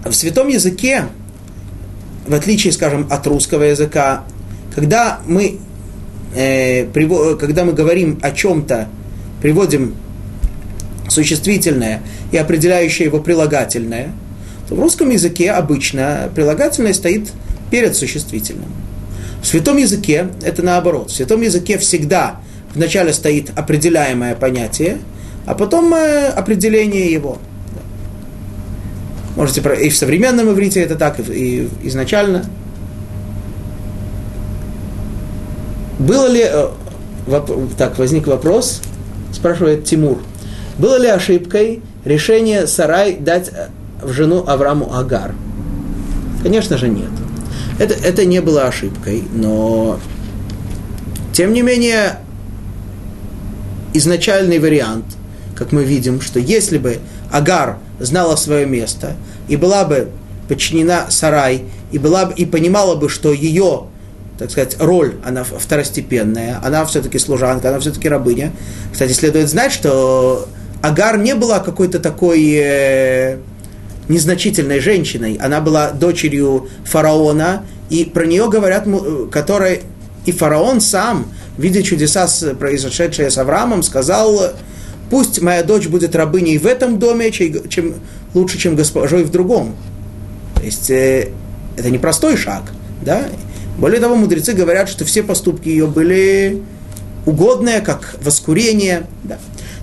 в 0.04 0.12
святом 0.14 0.48
языке, 0.48 1.06
в 2.28 2.34
отличие, 2.34 2.74
скажем, 2.74 3.08
от 3.10 3.26
русского 3.28 3.64
языка, 3.64 4.24
когда 4.76 5.20
мы, 5.26 5.60
э, 6.36 6.86
когда 7.38 7.66
мы 7.66 7.74
говорим 7.74 8.20
о 8.22 8.32
чем-то, 8.32 8.88
приводим 9.42 9.96
существительное 11.08 12.02
и 12.32 12.38
определяющее 12.38 13.06
его 13.06 13.20
прилагательное, 13.20 14.12
в 14.70 14.80
русском 14.80 15.10
языке 15.10 15.52
обычно 15.52 16.30
прилагательное 16.36 16.94
стоит 16.94 17.32
перед 17.72 17.96
существительным. 17.96 18.72
В 19.42 19.48
святом 19.48 19.78
языке 19.78 20.30
это 20.44 20.64
наоборот. 20.64 21.12
В 21.12 21.16
святом 21.16 21.42
языке 21.42 21.78
всегда 21.78 22.42
вначале 22.76 23.14
стоит 23.14 23.52
определяемое 23.58 24.36
понятие, 24.36 25.00
а 25.46 25.56
потом 25.56 25.94
э, 25.94 26.28
определение 26.28 27.12
его. 27.12 27.38
Можете 29.36 29.62
и 29.82 29.90
в 29.90 29.98
современном 29.98 30.52
иврите 30.52 30.82
это 30.82 30.96
так, 30.96 31.20
и 31.20 31.70
изначально. 31.84 32.46
Было 35.98 36.28
ли, 36.28 36.46
э, 36.46 36.68
так, 37.78 37.98
возник 37.98 38.28
вопрос, 38.28 38.82
спрашивает 39.34 39.86
Тимур, 39.86 40.20
было 40.78 40.98
ли 40.98 41.08
ошибкой 41.08 41.82
решение 42.06 42.68
Сарай 42.68 43.16
дать 43.16 43.50
э, 43.50 43.68
в 44.02 44.12
жену 44.12 44.44
Аврааму 44.48 44.94
Агар? 44.94 45.34
Конечно 46.44 46.78
же 46.78 46.88
нет. 46.88 47.10
Это, 47.78 47.94
это 47.94 48.26
не 48.26 48.42
было 48.42 48.64
ошибкой, 48.64 49.24
но 49.34 50.00
тем 51.34 51.54
не 51.54 51.62
менее 51.62 52.20
изначальный 53.94 54.60
вариант, 54.60 55.06
как 55.56 55.72
мы 55.72 55.84
видим, 55.84 56.22
что 56.22 56.40
если 56.40 56.78
бы 56.78 57.00
Агар 57.32 57.78
знала 58.00 58.36
свое 58.36 58.66
место 58.66 59.16
и 59.48 59.56
была 59.56 59.86
бы 59.86 60.10
подчинена 60.48 61.10
Сарай, 61.10 61.64
и, 61.92 61.98
была 61.98 62.26
бы, 62.26 62.34
и 62.34 62.46
понимала 62.46 62.96
бы, 62.96 63.10
что 63.10 63.32
ее 63.32 63.86
так 64.38 64.52
сказать, 64.52 64.78
роль, 64.80 65.16
она 65.26 65.44
второстепенная, 65.44 66.62
она 66.64 66.86
все-таки 66.86 67.20
служанка, 67.20 67.70
она 67.70 67.80
все-таки 67.80 68.08
рабыня. 68.08 68.54
Кстати, 68.90 69.12
следует 69.12 69.50
знать, 69.50 69.74
что 69.74 70.48
Агар 70.82 71.18
не 71.18 71.36
была 71.36 71.60
какой-то 71.60 72.00
такой 72.00 72.54
э, 72.54 73.38
незначительной 74.10 74.80
женщиной, 74.80 75.40
она 75.42 75.62
была 75.62 75.92
дочерью 75.92 76.68
фараона, 76.84 77.64
и 77.90 78.06
про 78.06 78.26
нее 78.26 78.50
говорят, 78.50 78.86
которая, 79.32 79.80
И 80.26 80.32
фараон 80.32 80.82
сам, 80.82 81.28
видя 81.58 81.82
чудеса, 81.82 82.28
произошедшие 82.60 83.32
с 83.32 83.38
Авраамом, 83.38 83.84
сказал, 83.84 84.54
пусть 85.10 85.42
моя 85.42 85.64
дочь 85.64 85.88
будет 85.88 86.16
рабыней 86.16 86.58
в 86.58 86.66
этом 86.66 87.00
доме, 87.00 87.32
чем, 87.32 87.96
лучше, 88.34 88.58
чем 88.58 88.76
госпожой 88.76 89.24
в 89.24 89.32
другом. 89.32 89.76
То 90.56 90.64
есть 90.64 90.90
э, 90.90 91.30
это 91.78 91.90
непростой 91.90 92.36
шаг. 92.38 92.64
Да? 93.02 93.26
Более 93.78 94.02
того, 94.02 94.16
мудрецы 94.16 94.54
говорят, 94.54 94.90
что 94.90 95.06
все 95.06 95.24
поступки 95.24 95.70
ее 95.70 95.88
были 95.88 96.62
угодные, 97.26 97.82
как 97.82 98.16
воскурение. 98.22 99.08
Да. 99.24 99.38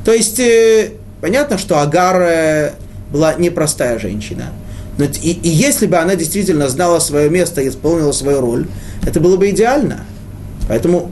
То 0.05 0.13
есть 0.13 0.39
э, 0.39 0.93
понятно, 1.21 1.59
что 1.59 1.81
Агар 1.81 2.21
э, 2.21 2.73
была 3.17 3.35
непростая 3.35 3.99
женщина. 3.99 4.53
И, 4.99 5.31
и 5.33 5.49
если 5.49 5.87
бы 5.87 5.97
она 5.97 6.17
действительно 6.17 6.69
знала 6.69 6.99
свое 6.99 7.31
место 7.31 7.63
и 7.63 7.69
исполнила 7.69 8.13
свою 8.13 8.41
роль, 8.41 8.67
это 9.07 9.21
было 9.21 9.37
бы 9.37 9.51
идеально. 9.51 10.05
Поэтому 10.69 11.11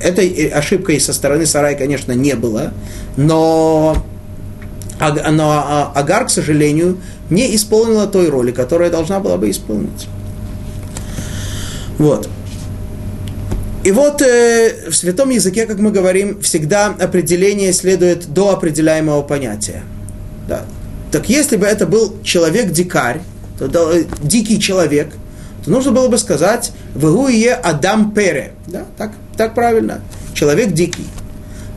этой 0.00 0.28
э, 0.28 0.48
ошибкой 0.50 1.00
со 1.00 1.12
стороны 1.12 1.46
Сарай, 1.46 1.76
конечно, 1.76 2.12
не 2.12 2.34
было, 2.34 2.72
но, 3.16 3.96
но 5.00 5.50
а, 5.50 5.92
Агар, 5.94 6.26
к 6.26 6.30
сожалению, 6.30 6.98
не 7.30 7.54
исполнила 7.54 8.06
той 8.06 8.28
роли, 8.28 8.52
которую 8.52 8.90
должна 8.90 9.18
была 9.20 9.36
бы 9.36 9.50
исполнить. 9.50 10.06
Вот. 11.98 12.28
И 13.82 13.90
вот 13.92 14.22
э, 14.22 14.90
в 14.90 14.94
святом 14.94 15.30
языке, 15.30 15.66
как 15.66 15.78
мы 15.78 15.90
говорим, 15.90 16.40
всегда 16.42 16.86
определение 16.86 17.72
следует 17.72 18.32
до 18.32 18.50
определяемого 18.50 19.22
понятия. 19.22 19.82
Да. 20.48 20.64
Так 21.10 21.28
если 21.28 21.56
бы 21.56 21.66
это 21.66 21.86
был 21.86 22.22
человек-дикарь, 22.22 23.20
да, 23.58 23.88
дикий 24.22 24.60
человек, 24.60 25.12
то 25.64 25.70
нужно 25.70 25.92
было 25.92 26.08
бы 26.08 26.18
сказать 26.18 26.72
«Вегуие 26.94 27.54
Адам 27.54 28.12
Пере». 28.12 28.52
Да, 28.66 28.84
так, 28.96 29.12
так 29.36 29.54
правильно. 29.54 30.00
Человек 30.34 30.72
дикий. 30.72 31.06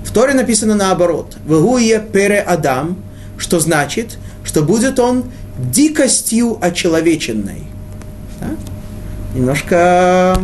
В 0.05 0.11
Торе 0.11 0.33
написано 0.33 0.75
наоборот. 0.75 1.35
«Вегуие 1.45 1.99
Пере 1.99 2.39
Адам», 2.39 2.97
что 3.37 3.59
значит, 3.59 4.17
что 4.43 4.61
будет 4.61 4.99
он 4.99 5.25
дикостью 5.57 6.57
очеловеченной. 6.61 7.63
Да? 8.39 8.47
Немножко 9.35 10.39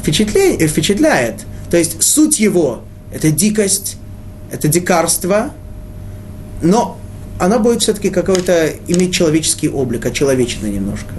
впечатляет, 0.00 0.70
впечатляет. 0.70 1.40
То 1.70 1.76
есть 1.78 2.02
суть 2.02 2.38
его– 2.38 2.82
это 3.12 3.30
дикость, 3.30 3.96
это 4.50 4.68
дикарство, 4.68 5.50
но 6.60 6.98
она 7.44 7.58
будет 7.58 7.82
все-таки 7.82 8.10
какой-то 8.10 8.70
иметь 8.86 9.12
человеческий 9.12 9.68
облик, 9.68 10.06
очеловеченный 10.06 10.70
немножко. 10.70 11.12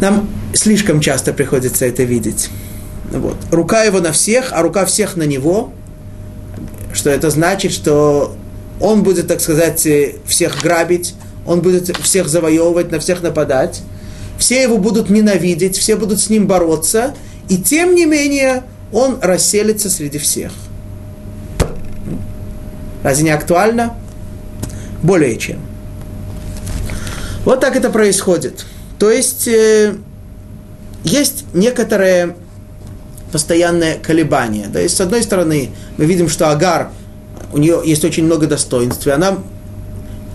Нам 0.00 0.28
слишком 0.54 1.00
часто 1.00 1.32
приходится 1.32 1.86
это 1.86 2.04
видеть. 2.04 2.50
Вот. 3.10 3.36
Рука 3.50 3.82
его 3.82 4.00
на 4.00 4.12
всех, 4.12 4.52
а 4.52 4.62
рука 4.62 4.84
всех 4.84 5.16
на 5.16 5.24
него. 5.24 5.72
Что 6.92 7.10
это 7.10 7.30
значит, 7.30 7.72
что 7.72 8.36
он 8.80 9.02
будет, 9.02 9.26
так 9.26 9.40
сказать, 9.40 9.86
всех 10.24 10.62
грабить, 10.62 11.14
он 11.46 11.60
будет 11.62 11.96
всех 11.98 12.28
завоевывать, 12.28 12.90
на 12.90 13.00
всех 13.00 13.22
нападать 13.22 13.82
все 14.38 14.62
его 14.62 14.78
будут 14.78 15.10
ненавидеть, 15.10 15.76
все 15.76 15.96
будут 15.96 16.20
с 16.20 16.30
ним 16.30 16.46
бороться, 16.46 17.14
и 17.48 17.56
тем 17.56 17.94
не 17.94 18.04
менее 18.04 18.64
он 18.92 19.18
расселится 19.20 19.90
среди 19.90 20.18
всех. 20.18 20.52
Разве 23.02 23.24
не 23.24 23.30
актуально? 23.30 23.94
Более 25.02 25.36
чем. 25.36 25.58
Вот 27.44 27.60
так 27.60 27.76
это 27.76 27.90
происходит. 27.90 28.66
То 28.98 29.10
есть 29.10 29.46
э, 29.46 29.94
есть 31.04 31.44
некоторое 31.54 32.34
постоянное 33.30 33.98
колебание. 33.98 34.68
То 34.68 34.80
есть, 34.80 34.96
с 34.96 35.00
одной 35.00 35.22
стороны, 35.22 35.70
мы 35.96 36.04
видим, 36.06 36.28
что 36.28 36.50
Агар, 36.50 36.90
у 37.52 37.58
нее 37.58 37.80
есть 37.84 38.04
очень 38.04 38.24
много 38.24 38.46
достоинств, 38.46 39.06
и 39.06 39.10
она 39.10 39.38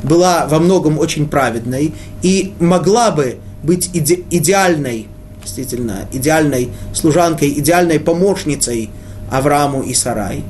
была 0.04 0.48
во 0.48 0.60
многом 0.60 0.98
очень 1.00 1.28
праведной, 1.28 1.94
и 2.22 2.54
могла 2.60 3.12
бы 3.12 3.38
быть 3.64 3.90
иде, 3.94 4.24
идеальной, 4.30 5.08
действительно, 5.44 6.08
идеальной 6.12 6.70
служанкой, 6.94 7.50
идеальной 7.60 8.00
помощницей 8.00 8.90
Аврааму 9.32 9.84
и 9.84 9.94
Сарай, 9.94 10.44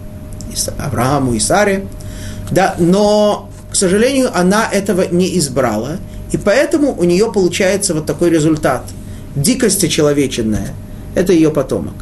Аврааму 0.78 1.34
и 1.34 1.40
Саре, 1.40 1.86
да, 2.52 2.76
но, 2.78 3.50
к 3.72 3.76
сожалению, 3.76 4.30
она 4.38 4.68
этого 4.72 5.08
не 5.10 5.38
избрала, 5.38 5.98
и 6.32 6.38
поэтому 6.38 6.96
у 6.98 7.04
нее 7.04 7.32
получается 7.32 7.94
вот 7.94 8.06
такой 8.06 8.30
результат. 8.30 8.84
Дикость 9.36 9.90
человеченная– 9.90 10.70
это 11.16 11.34
ее 11.34 11.50
потомок. 11.52 11.96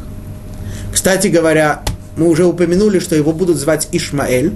Кстати 0.92 1.28
говоря, 1.28 1.82
мы 2.16 2.28
уже 2.28 2.44
упомянули, 2.44 2.98
что 2.98 3.14
его 3.14 3.32
будут 3.32 3.56
звать 3.56 3.88
Ишмаэль. 3.92 4.52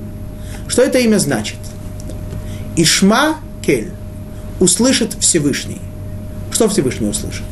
Что 0.67 0.83
это 0.83 0.99
имя 0.99 1.19
значит? 1.19 1.59
Ишма 2.77 3.37
Кель– 3.65 3.93
услышит 4.61 5.17
Всевышний– 5.21 5.81
что 6.55 6.69
Всевышний 6.69 7.09
услышит? 7.09 7.43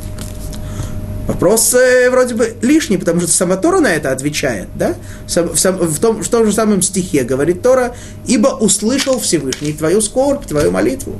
Вопрос 1.26 1.72
э, 1.74 2.10
вроде 2.10 2.34
бы 2.34 2.54
лишний, 2.62 2.96
потому 2.96 3.20
что 3.20 3.30
сама 3.30 3.56
Тора 3.56 3.78
на 3.78 3.92
это 3.92 4.10
отвечает, 4.10 4.68
да? 4.74 4.94
В, 5.26 5.56
сам, 5.56 5.76
в, 5.76 5.98
том, 6.00 6.22
в 6.22 6.28
том 6.28 6.46
же 6.46 6.52
самом 6.52 6.82
стихе 6.82 7.22
говорит 7.22 7.62
Тора, 7.62 7.94
ибо 8.26 8.48
услышал 8.48 9.20
Всевышний 9.20 9.72
твою 9.72 10.00
скорбь, 10.00 10.44
твою 10.46 10.72
молитву. 10.72 11.16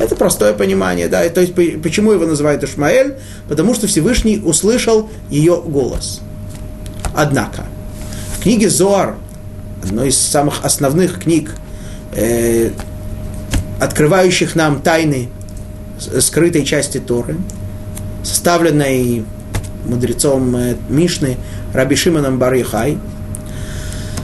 Это 0.00 0.16
простое 0.16 0.54
понимание, 0.54 1.06
да, 1.06 1.28
то 1.28 1.40
есть 1.40 1.54
почему 1.54 2.10
его 2.10 2.26
называют 2.26 2.64
Ишмаэль? 2.64 3.18
Потому 3.48 3.74
что 3.74 3.86
Всевышний 3.86 4.42
услышал 4.44 5.08
ее 5.30 5.62
голос. 5.62 6.20
Однако, 7.14 7.66
в 8.36 8.42
книге 8.42 8.68
Зоар, 8.68 9.14
одной 9.84 10.08
из 10.08 10.18
самых 10.18 10.64
основных 10.64 11.20
книг, 11.20 11.54
э, 12.16 12.70
открывающих 13.80 14.56
нам 14.56 14.80
тайны 14.80 15.28
скрытой 16.18 16.64
части 16.64 16.98
Торы, 16.98 17.36
составленной 18.22 19.24
мудрецом 19.86 20.54
э, 20.56 20.76
Мишны 20.88 21.36
Раби 21.72 21.96
Шимоном 21.96 22.38
Барихай, 22.38 22.98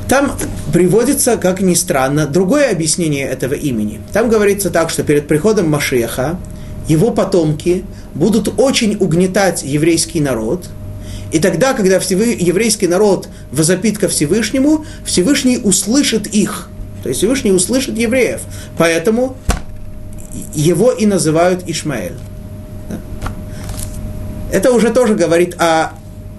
там 0.09 0.33
приводится, 0.73 1.37
как 1.37 1.61
ни 1.61 1.75
странно, 1.75 2.27
другое 2.27 2.71
объяснение 2.71 3.27
этого 3.27 3.55
имени. 3.55 4.01
Там 4.13 4.31
говорится 4.31 4.71
так, 4.71 4.91
что 4.91 5.03
перед 5.03 5.29
приходом 5.29 5.69
Машеха 5.69 6.39
его 6.89 7.11
потомки 7.11 7.85
будут 8.15 8.59
очень 8.59 8.97
угнетать 8.99 9.63
еврейский 9.63 10.21
народ, 10.21 10.65
и 11.31 11.39
тогда, 11.41 11.75
когда 11.75 11.97
еврейский 11.97 12.89
народ 12.89 13.29
возопит 13.53 13.99
ко 13.99 14.09
Всевышнему, 14.09 14.87
Всевышний 15.05 15.59
услышит 15.59 16.27
их. 16.27 16.71
То 17.03 17.11
есть 17.11 17.19
Всевышний 17.19 17.53
услышит 17.53 17.99
евреев. 17.99 18.41
Поэтому 18.79 19.37
его 20.55 20.91
и 20.91 21.07
называют 21.07 21.65
Ишмаэль. 21.67 22.15
Это 24.51 24.73
уже 24.73 24.91
тоже 24.91 25.15
говорит 25.15 25.55
о 25.59 25.93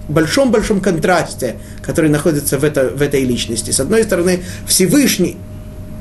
большом-большом 0.08 0.80
контрасте, 0.80 1.56
который 1.82 2.10
находится 2.10 2.58
в, 2.58 2.64
это, 2.64 2.88
в 2.88 3.02
этой 3.02 3.24
личности. 3.24 3.70
С 3.70 3.80
одной 3.80 4.04
стороны, 4.04 4.42
Всевышний, 4.66 5.36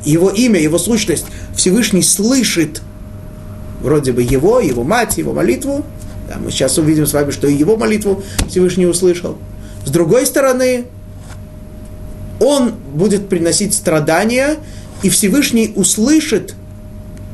его 0.03 0.29
имя, 0.29 0.59
его 0.59 0.77
сущность, 0.77 1.25
Всевышний 1.55 2.01
слышит 2.01 2.81
вроде 3.81 4.11
бы 4.11 4.21
его, 4.23 4.59
его 4.59 4.83
мать, 4.83 5.17
его 5.17 5.33
молитву. 5.33 5.85
Да, 6.27 6.37
мы 6.37 6.51
сейчас 6.51 6.77
увидим 6.77 7.05
с 7.05 7.13
вами, 7.13 7.31
что 7.31 7.47
и 7.47 7.53
его 7.53 7.77
молитву 7.77 8.23
Всевышний 8.47 8.87
услышал. 8.87 9.37
С 9.85 9.91
другой 9.91 10.25
стороны, 10.25 10.85
он 12.39 12.73
будет 12.93 13.29
приносить 13.29 13.73
страдания, 13.73 14.57
и 15.03 15.09
Всевышний 15.09 15.71
услышит 15.75 16.55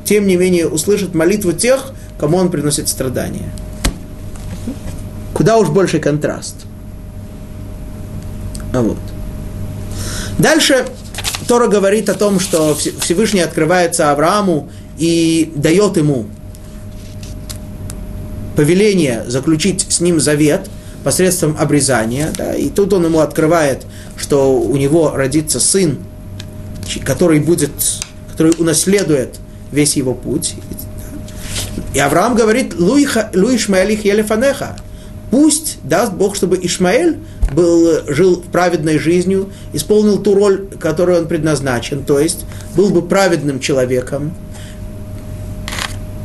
тем 0.05 0.28
не 0.28 0.38
менее 0.38 0.67
услышит 0.67 1.13
молитву 1.13 1.51
тех, 1.51 1.93
кому 2.17 2.38
он 2.38 2.49
приносит 2.49 2.88
страдания. 2.88 3.51
Куда 5.36 5.57
уж 5.57 5.67
больший 5.67 5.99
контраст. 5.99 6.55
А 8.73 8.81
вот. 8.81 8.97
Дальше 10.39 10.86
Тора 11.45 11.67
говорит 11.67 12.07
о 12.07 12.13
том, 12.13 12.39
что 12.39 12.73
Всевышний 12.73 13.41
открывается 13.41 14.11
Аврааму 14.11 14.69
и 14.97 15.51
дает 15.53 15.97
ему 15.97 16.25
повеление 18.55 19.25
заключить 19.27 19.86
с 19.89 19.99
ним 19.99 20.21
завет 20.21 20.69
посредством 21.03 21.57
обрезания. 21.59 22.31
Да, 22.38 22.55
и 22.55 22.69
тут 22.69 22.93
он 22.93 23.03
ему 23.03 23.19
открывает, 23.19 23.86
что 24.15 24.57
у 24.57 24.77
него 24.77 25.11
родится 25.11 25.59
сын, 25.59 25.99
который 27.03 27.41
будет, 27.41 27.73
который 28.31 28.53
унаследует 28.57 29.36
весь 29.73 29.97
его 29.97 30.13
путь. 30.13 30.55
И 31.93 31.99
Авраам 31.99 32.36
говорит, 32.36 32.79
Лу 32.79 32.97
Ишмаэль 32.97 33.99
Елефанеха. 34.01 34.77
Пусть 35.36 35.79
даст 35.83 36.13
Бог, 36.13 36.38
чтобы 36.38 36.57
Ишмаэль 36.61 37.17
был, 37.53 38.03
жил 38.07 38.41
праведной 38.53 38.97
жизнью, 38.97 39.49
исполнил 39.73 40.17
ту 40.17 40.33
роль, 40.33 40.65
которую 40.79 41.19
он 41.19 41.27
предназначен, 41.27 42.05
то 42.05 42.21
есть 42.21 42.45
был 42.73 42.89
бы 42.89 43.01
праведным 43.01 43.59
человеком. 43.59 44.33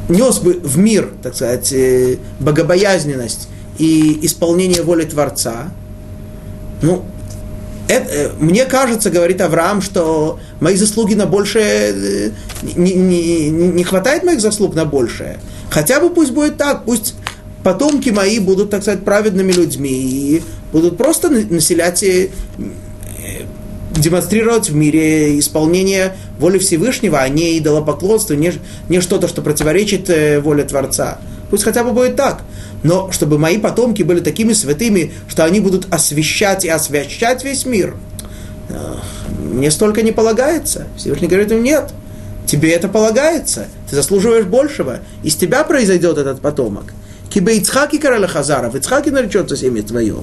нес 0.08 0.38
бы 0.38 0.52
в 0.52 0.78
мир, 0.78 1.10
так 1.24 1.34
сказать, 1.34 1.72
э, 1.72 2.18
богобоязненность 2.38 3.48
и 3.78 4.24
исполнение 4.24 4.82
воли 4.82 5.04
Творца, 5.04 5.72
ну, 6.80 7.04
это, 7.88 8.08
э, 8.12 8.30
мне 8.38 8.64
кажется, 8.64 9.10
говорит 9.10 9.40
Авраам, 9.40 9.82
что 9.82 10.38
мои 10.60 10.76
заслуги 10.76 11.14
на 11.14 11.26
большее, 11.26 12.30
не, 12.62 12.94
не, 12.94 13.50
не 13.50 13.82
хватает 13.82 14.22
моих 14.22 14.40
заслуг 14.40 14.76
на 14.76 14.84
большее. 14.84 15.40
Хотя 15.68 15.98
бы 15.98 16.10
пусть 16.10 16.30
будет 16.30 16.56
так, 16.56 16.84
пусть 16.84 17.14
потомки 17.62 18.10
мои 18.10 18.38
будут, 18.38 18.70
так 18.70 18.82
сказать, 18.82 19.04
праведными 19.04 19.52
людьми 19.52 19.90
и 19.90 20.42
будут 20.72 20.96
просто 20.96 21.30
населять 21.30 22.02
и 22.02 22.30
демонстрировать 24.00 24.70
в 24.70 24.74
мире 24.74 25.38
исполнение 25.38 26.16
воли 26.38 26.58
Всевышнего, 26.58 27.18
а 27.18 27.28
не 27.28 27.58
идолопоклонство, 27.58 28.34
не, 28.34 28.52
не 28.88 29.00
что-то, 29.00 29.28
что 29.28 29.42
противоречит 29.42 30.08
э, 30.10 30.40
воле 30.40 30.64
Творца. 30.64 31.18
Пусть 31.50 31.64
хотя 31.64 31.84
бы 31.84 31.92
будет 31.92 32.16
так. 32.16 32.42
Но 32.82 33.10
чтобы 33.10 33.38
мои 33.38 33.58
потомки 33.58 34.02
были 34.02 34.20
такими 34.20 34.52
святыми, 34.52 35.12
что 35.28 35.44
они 35.44 35.60
будут 35.60 35.92
освещать 35.92 36.64
и 36.64 36.68
освящать 36.68 37.44
весь 37.44 37.66
мир, 37.66 37.96
э, 38.68 38.94
мне 39.52 39.70
столько 39.70 40.02
не 40.02 40.12
полагается. 40.12 40.86
Всевышний 40.96 41.28
говорит 41.28 41.50
им, 41.52 41.62
нет, 41.62 41.90
тебе 42.46 42.72
это 42.72 42.88
полагается, 42.88 43.66
ты 43.88 43.96
заслуживаешь 43.96 44.46
большего, 44.46 45.00
из 45.22 45.34
тебя 45.34 45.64
произойдет 45.64 46.16
этот 46.16 46.40
потомок. 46.40 46.94
Кибе 47.30 47.58
Ицхаки 47.58 47.98
Караля 47.98 48.26
Хазаров, 48.26 48.74
Ицхаки 48.74 49.08
наречется 49.10 49.56
семя 49.56 49.82
твое. 49.82 50.16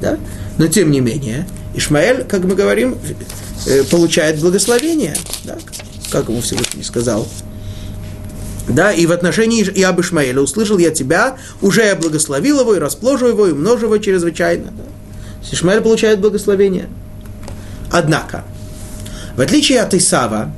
Да? 0.00 0.18
Но 0.58 0.66
тем 0.66 0.90
не 0.90 1.00
менее, 1.00 1.46
Ишмаэль, 1.74 2.24
как 2.24 2.44
мы 2.44 2.54
говорим, 2.54 2.96
э, 3.66 3.84
получает 3.84 4.40
благословение, 4.40 5.16
да? 5.44 5.58
как 6.10 6.28
ему 6.28 6.40
Всевышний 6.40 6.82
сказал. 6.82 7.28
Да, 8.68 8.90
и 8.90 9.06
в 9.06 9.12
отношении 9.12 9.62
и 9.62 9.82
об 9.82 10.00
Ишмаэля 10.00 10.40
услышал 10.40 10.78
я 10.78 10.90
тебя, 10.90 11.36
уже 11.60 11.84
я 11.84 11.94
благословил 11.94 12.60
его 12.60 12.74
и 12.74 12.78
расположил 12.78 13.28
его 13.28 13.46
и 13.46 13.52
умножил 13.52 13.92
его 13.92 13.98
чрезвычайно. 13.98 14.72
Да? 14.72 14.82
Ишмаэль 15.52 15.82
получает 15.82 16.20
благословение. 16.20 16.88
Однако, 17.92 18.44
в 19.36 19.40
отличие 19.40 19.80
от 19.80 19.94
Исава, 19.94 20.50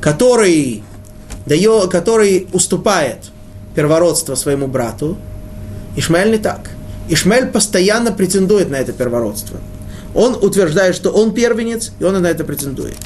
который, 0.00 0.84
дает, 1.46 1.90
который 1.90 2.46
уступает 2.52 3.18
первородство 3.74 4.34
своему 4.34 4.68
брату, 4.68 5.16
Ишмаэль 5.96 6.30
не 6.30 6.38
так. 6.38 6.70
Ишмаэль 7.08 7.46
постоянно 7.46 8.12
претендует 8.12 8.70
на 8.70 8.76
это 8.76 8.92
первородство. 8.92 9.58
Он 10.14 10.34
утверждает, 10.34 10.94
что 10.94 11.10
он 11.10 11.34
первенец, 11.34 11.92
и 11.98 12.04
он 12.04 12.20
на 12.20 12.26
это 12.26 12.44
претендует. 12.44 12.96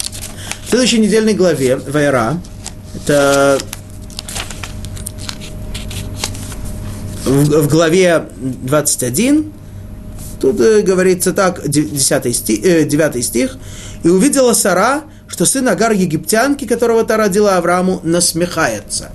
В 0.66 0.70
следующей 0.70 0.98
недельной 0.98 1.34
главе 1.34 1.76
Вайра, 1.76 2.40
это 2.94 3.58
в, 7.24 7.62
в 7.62 7.68
главе 7.68 8.28
21, 8.38 9.52
тут 10.40 10.60
э, 10.60 10.82
говорится 10.82 11.32
так, 11.32 11.68
10 11.68 12.36
стих, 12.36 12.64
э, 12.64 12.84
9 12.84 13.24
стих, 13.24 13.56
«И 14.02 14.08
увидела 14.08 14.54
Сара, 14.54 15.02
что 15.28 15.44
сын 15.44 15.68
Агар 15.68 15.92
египтянки, 15.92 16.64
которого 16.64 17.04
та 17.04 17.16
родила 17.16 17.56
Аврааму, 17.56 18.00
насмехается». 18.02 19.10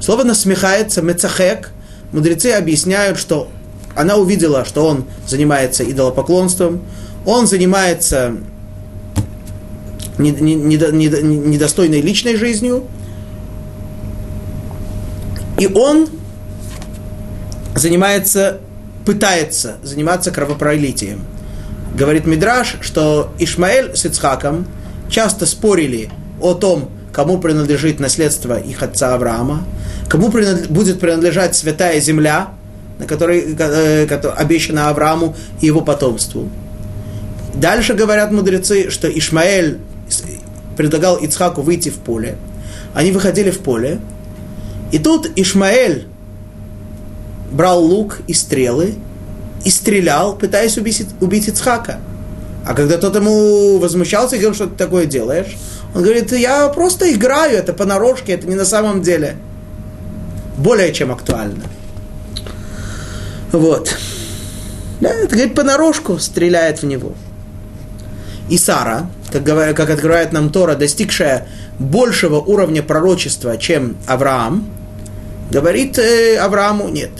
Слово 0.00 0.24
«насмехается»– 0.24 1.02
«мецахек», 1.02 1.70
мудрецы 2.12 2.52
объясняют, 2.52 3.18
что 3.18 3.48
она 3.94 4.16
увидела, 4.16 4.64
что 4.64 4.86
он 4.86 5.04
занимается 5.26 5.82
идолопоклонством, 5.88 6.82
он 7.26 7.46
занимается 7.46 8.36
недостойной 10.18 12.00
личной 12.00 12.36
жизнью, 12.36 12.84
и 15.58 15.66
он 15.66 16.08
занимается, 17.74 18.58
пытается 19.04 19.76
заниматься 19.82 20.30
кровопролитием. 20.30 21.20
Говорит 21.94 22.26
Мидраш, 22.26 22.76
что 22.80 23.32
Ишмаэль 23.38 23.96
с 23.96 24.04
Ицхаком 24.04 24.66
часто 25.10 25.46
спорили 25.46 26.10
о 26.40 26.54
том, 26.54 26.90
кому 27.12 27.38
принадлежит 27.38 27.98
наследство 27.98 28.58
их 28.58 28.82
отца 28.82 29.14
Авраама, 29.14 29.64
кому 30.08 30.28
будет 30.30 31.00
принадлежать 31.00 31.54
святая 31.54 32.00
земля, 32.00 32.48
на 32.98 33.06
которой 33.06 33.56
э, 33.58 34.06
обещана 34.06 34.88
Аврааму 34.88 35.36
и 35.60 35.66
его 35.66 35.80
потомству. 35.82 36.48
Дальше 37.54 37.94
говорят 37.94 38.30
мудрецы, 38.32 38.90
что 38.90 39.08
Ишмаэль 39.08 39.78
предлагал 40.76 41.16
Ицхаку 41.16 41.62
выйти 41.62 41.88
в 41.88 41.96
поле. 41.96 42.36
Они 42.94 43.10
выходили 43.12 43.50
в 43.50 43.60
поле. 43.60 44.00
И 44.92 44.98
тут 44.98 45.30
Ишмаэль 45.36 46.06
брал 47.50 47.82
лук 47.82 48.20
и 48.26 48.34
стрелы 48.34 48.94
и 49.64 49.70
стрелял, 49.70 50.36
пытаясь 50.36 50.78
убить, 50.78 51.06
убить 51.20 51.48
Ицхака. 51.48 51.98
А 52.66 52.74
когда 52.74 52.98
тот 52.98 53.16
ему 53.16 53.78
возмущался 53.78 54.36
и 54.36 54.38
говорил, 54.38 54.54
что 54.54 54.66
ты 54.66 54.76
такое 54.76 55.06
делаешь, 55.06 55.56
он 55.94 56.02
говорит, 56.02 56.32
я 56.32 56.68
просто 56.68 57.12
играю, 57.12 57.56
это 57.56 57.72
понарошке, 57.72 58.34
это 58.34 58.46
не 58.46 58.54
на 58.54 58.64
самом 58.64 59.02
деле. 59.02 59.36
Более 60.58 60.92
чем 60.92 61.12
актуально. 61.12 61.62
Вот. 63.52 63.96
Да, 65.00 65.10
это, 65.10 65.36
говорит, 65.36 65.54
понарошку 65.54 66.18
стреляет 66.18 66.82
в 66.82 66.86
него. 66.86 67.14
И 68.50 68.58
Сара, 68.58 69.08
как, 69.30 69.44
говоря, 69.44 69.72
как 69.72 69.88
открывает 69.88 70.32
нам 70.32 70.50
Тора, 70.50 70.74
достигшая 70.74 71.46
большего 71.78 72.40
уровня 72.40 72.82
пророчества, 72.82 73.56
чем 73.56 73.96
Авраам, 74.06 74.68
говорит 75.52 75.96
э, 75.98 76.36
Аврааму, 76.38 76.88
нет, 76.88 77.12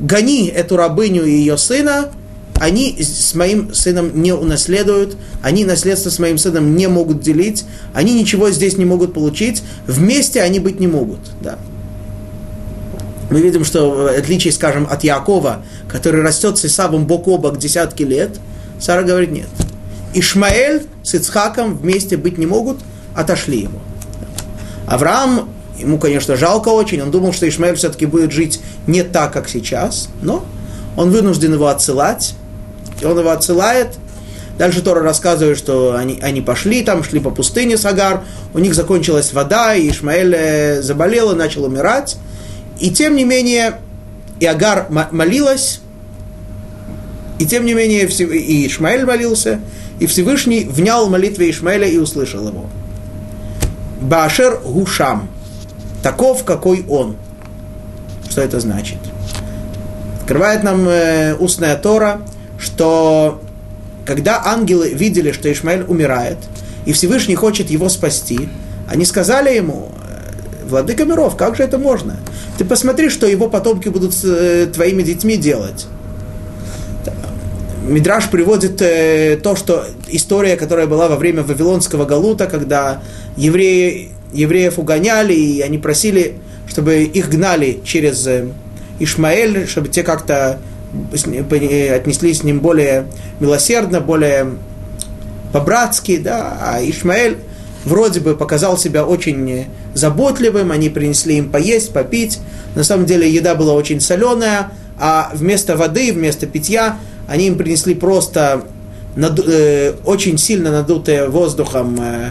гони 0.00 0.46
эту 0.46 0.78
рабыню 0.78 1.24
и 1.24 1.32
ее 1.32 1.58
сына, 1.58 2.12
они 2.58 2.96
с 2.98 3.34
моим 3.34 3.74
сыном 3.74 4.22
не 4.22 4.32
унаследуют, 4.32 5.18
они 5.42 5.66
наследство 5.66 6.08
с 6.08 6.18
моим 6.18 6.38
сыном 6.38 6.76
не 6.76 6.86
могут 6.86 7.20
делить, 7.20 7.64
они 7.92 8.14
ничего 8.14 8.50
здесь 8.50 8.78
не 8.78 8.86
могут 8.86 9.12
получить, 9.12 9.62
вместе 9.86 10.40
они 10.40 10.60
быть 10.60 10.80
не 10.80 10.86
могут. 10.86 11.18
Да. 11.42 11.58
Мы 13.32 13.40
видим, 13.40 13.64
что 13.64 13.90
в 13.90 14.06
отличие, 14.06 14.52
скажем, 14.52 14.86
от 14.90 15.04
Якова, 15.04 15.62
который 15.88 16.22
растет 16.22 16.58
с 16.58 16.66
Исавом 16.66 17.06
бок 17.06 17.26
о 17.28 17.38
бок 17.38 17.58
десятки 17.58 18.02
лет, 18.02 18.38
Сара 18.78 19.02
говорит 19.02 19.30
нет. 19.30 19.48
Ишмаэль 20.14 20.82
с 21.02 21.14
Ицхаком 21.14 21.76
вместе 21.76 22.16
быть 22.16 22.36
не 22.36 22.44
могут, 22.46 22.78
отошли 23.14 23.60
его. 23.62 23.80
Авраам 24.86 25.48
Ему, 25.78 25.98
конечно, 25.98 26.36
жалко 26.36 26.68
очень. 26.68 27.02
Он 27.02 27.10
думал, 27.10 27.32
что 27.32 27.48
Ишмаэль 27.48 27.74
все-таки 27.74 28.06
будет 28.06 28.30
жить 28.30 28.60
не 28.86 29.02
так, 29.02 29.32
как 29.32 29.48
сейчас, 29.48 30.08
но 30.20 30.44
он 30.96 31.10
вынужден 31.10 31.54
его 31.54 31.66
отсылать. 31.66 32.34
И 33.00 33.04
он 33.04 33.18
его 33.18 33.30
отсылает. 33.30 33.96
Дальше 34.58 34.82
Тора 34.82 35.02
рассказывает, 35.02 35.58
что 35.58 35.96
они, 35.96 36.20
они 36.22 36.40
пошли 36.40 36.82
там, 36.82 37.02
шли 37.02 37.18
по 37.18 37.30
пустыне 37.30 37.76
с 37.76 37.84
Агар, 37.84 38.22
у 38.54 38.58
них 38.58 38.74
закончилась 38.74 39.32
вода, 39.32 39.74
и 39.74 39.90
Ишмаэль 39.90 40.34
э, 40.36 40.82
заболел 40.82 41.32
и 41.32 41.34
начал 41.34 41.64
умирать. 41.64 42.16
И 42.80 42.90
тем 42.90 43.16
не 43.16 43.24
менее, 43.24 43.78
и 44.40 44.46
Агар 44.46 44.86
молилась, 45.10 45.80
и 47.38 47.46
тем 47.46 47.64
не 47.64 47.74
менее, 47.74 48.06
и 48.06 48.66
Ишмаэль 48.66 49.04
молился, 49.04 49.60
и 50.00 50.06
Всевышний 50.06 50.64
внял 50.64 51.08
молитве 51.08 51.50
Ишмаэля 51.50 51.88
и 51.88 51.98
услышал 51.98 52.46
его. 52.48 52.66
Башер 54.00 54.60
Гушам– 54.64 55.28
таков, 56.02 56.44
какой 56.44 56.84
он. 56.88 57.16
Что 58.28 58.42
это 58.42 58.60
значит? 58.60 58.98
Открывает 60.20 60.62
нам 60.62 60.88
э, 60.88 61.34
устная 61.34 61.76
Тора, 61.76 62.22
что 62.58 63.40
когда 64.04 64.42
ангелы 64.44 64.90
видели, 64.90 65.32
что 65.32 65.50
Ишмаэль 65.50 65.84
умирает, 65.86 66.38
и 66.86 66.92
Всевышний 66.92 67.34
хочет 67.34 67.70
его 67.70 67.88
спасти, 67.88 68.48
они 68.88 69.04
сказали 69.04 69.54
ему, 69.54 69.92
«Э, 69.96 70.01
Владыка 70.72 71.04
миров, 71.04 71.36
как 71.36 71.54
же 71.54 71.64
это 71.64 71.76
можно? 71.76 72.16
Ты 72.56 72.64
посмотри, 72.64 73.10
что 73.10 73.26
его 73.26 73.48
потомки 73.50 73.90
будут 73.90 74.14
с 74.14 74.24
э, 74.24 74.66
твоими 74.72 75.02
детьми 75.02 75.36
делать. 75.36 75.86
Мидраш 77.86 78.30
приводит 78.30 78.80
э, 78.80 79.38
то, 79.42 79.54
что 79.54 79.84
история, 80.08 80.56
которая 80.56 80.86
была 80.86 81.08
во 81.08 81.16
время 81.16 81.42
Вавилонского 81.42 82.06
Галута, 82.06 82.46
когда 82.46 83.02
евреи 83.36 84.12
евреев 84.32 84.78
угоняли, 84.78 85.34
и 85.34 85.60
они 85.60 85.76
просили, 85.76 86.36
чтобы 86.66 87.02
их 87.02 87.28
гнали 87.28 87.80
через 87.84 88.26
э, 88.26 88.48
Ишмаэль, 88.98 89.68
чтобы 89.68 89.88
те 89.88 90.02
как-то 90.02 90.58
отнеслись 91.12 92.38
с 92.38 92.44
ним 92.44 92.60
более 92.60 93.08
милосердно, 93.40 94.00
более 94.00 94.52
по-братски, 95.52 96.16
да, 96.16 96.56
а 96.62 96.80
Ишмаэль 96.82 97.36
вроде 97.84 98.20
бы 98.20 98.36
показал 98.36 98.78
себя 98.78 99.04
очень 99.04 99.66
заботливым, 99.94 100.70
они 100.70 100.88
принесли 100.88 101.36
им 101.38 101.50
поесть, 101.50 101.92
попить, 101.92 102.40
на 102.74 102.84
самом 102.84 103.06
деле 103.06 103.30
еда 103.30 103.54
была 103.54 103.74
очень 103.74 104.00
соленая, 104.00 104.70
а 104.98 105.30
вместо 105.34 105.76
воды, 105.76 106.12
вместо 106.12 106.46
питья 106.46 106.98
они 107.28 107.48
им 107.48 107.56
принесли 107.56 107.94
просто 107.94 108.64
наду, 109.16 109.42
э, 109.46 109.94
очень 110.04 110.38
сильно 110.38 110.70
надутые 110.70 111.28
воздухом 111.28 111.98
э, 112.00 112.30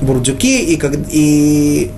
бурдюки, 0.00 0.64
и, 0.64 0.76
как, 0.76 0.96
и 1.10 1.90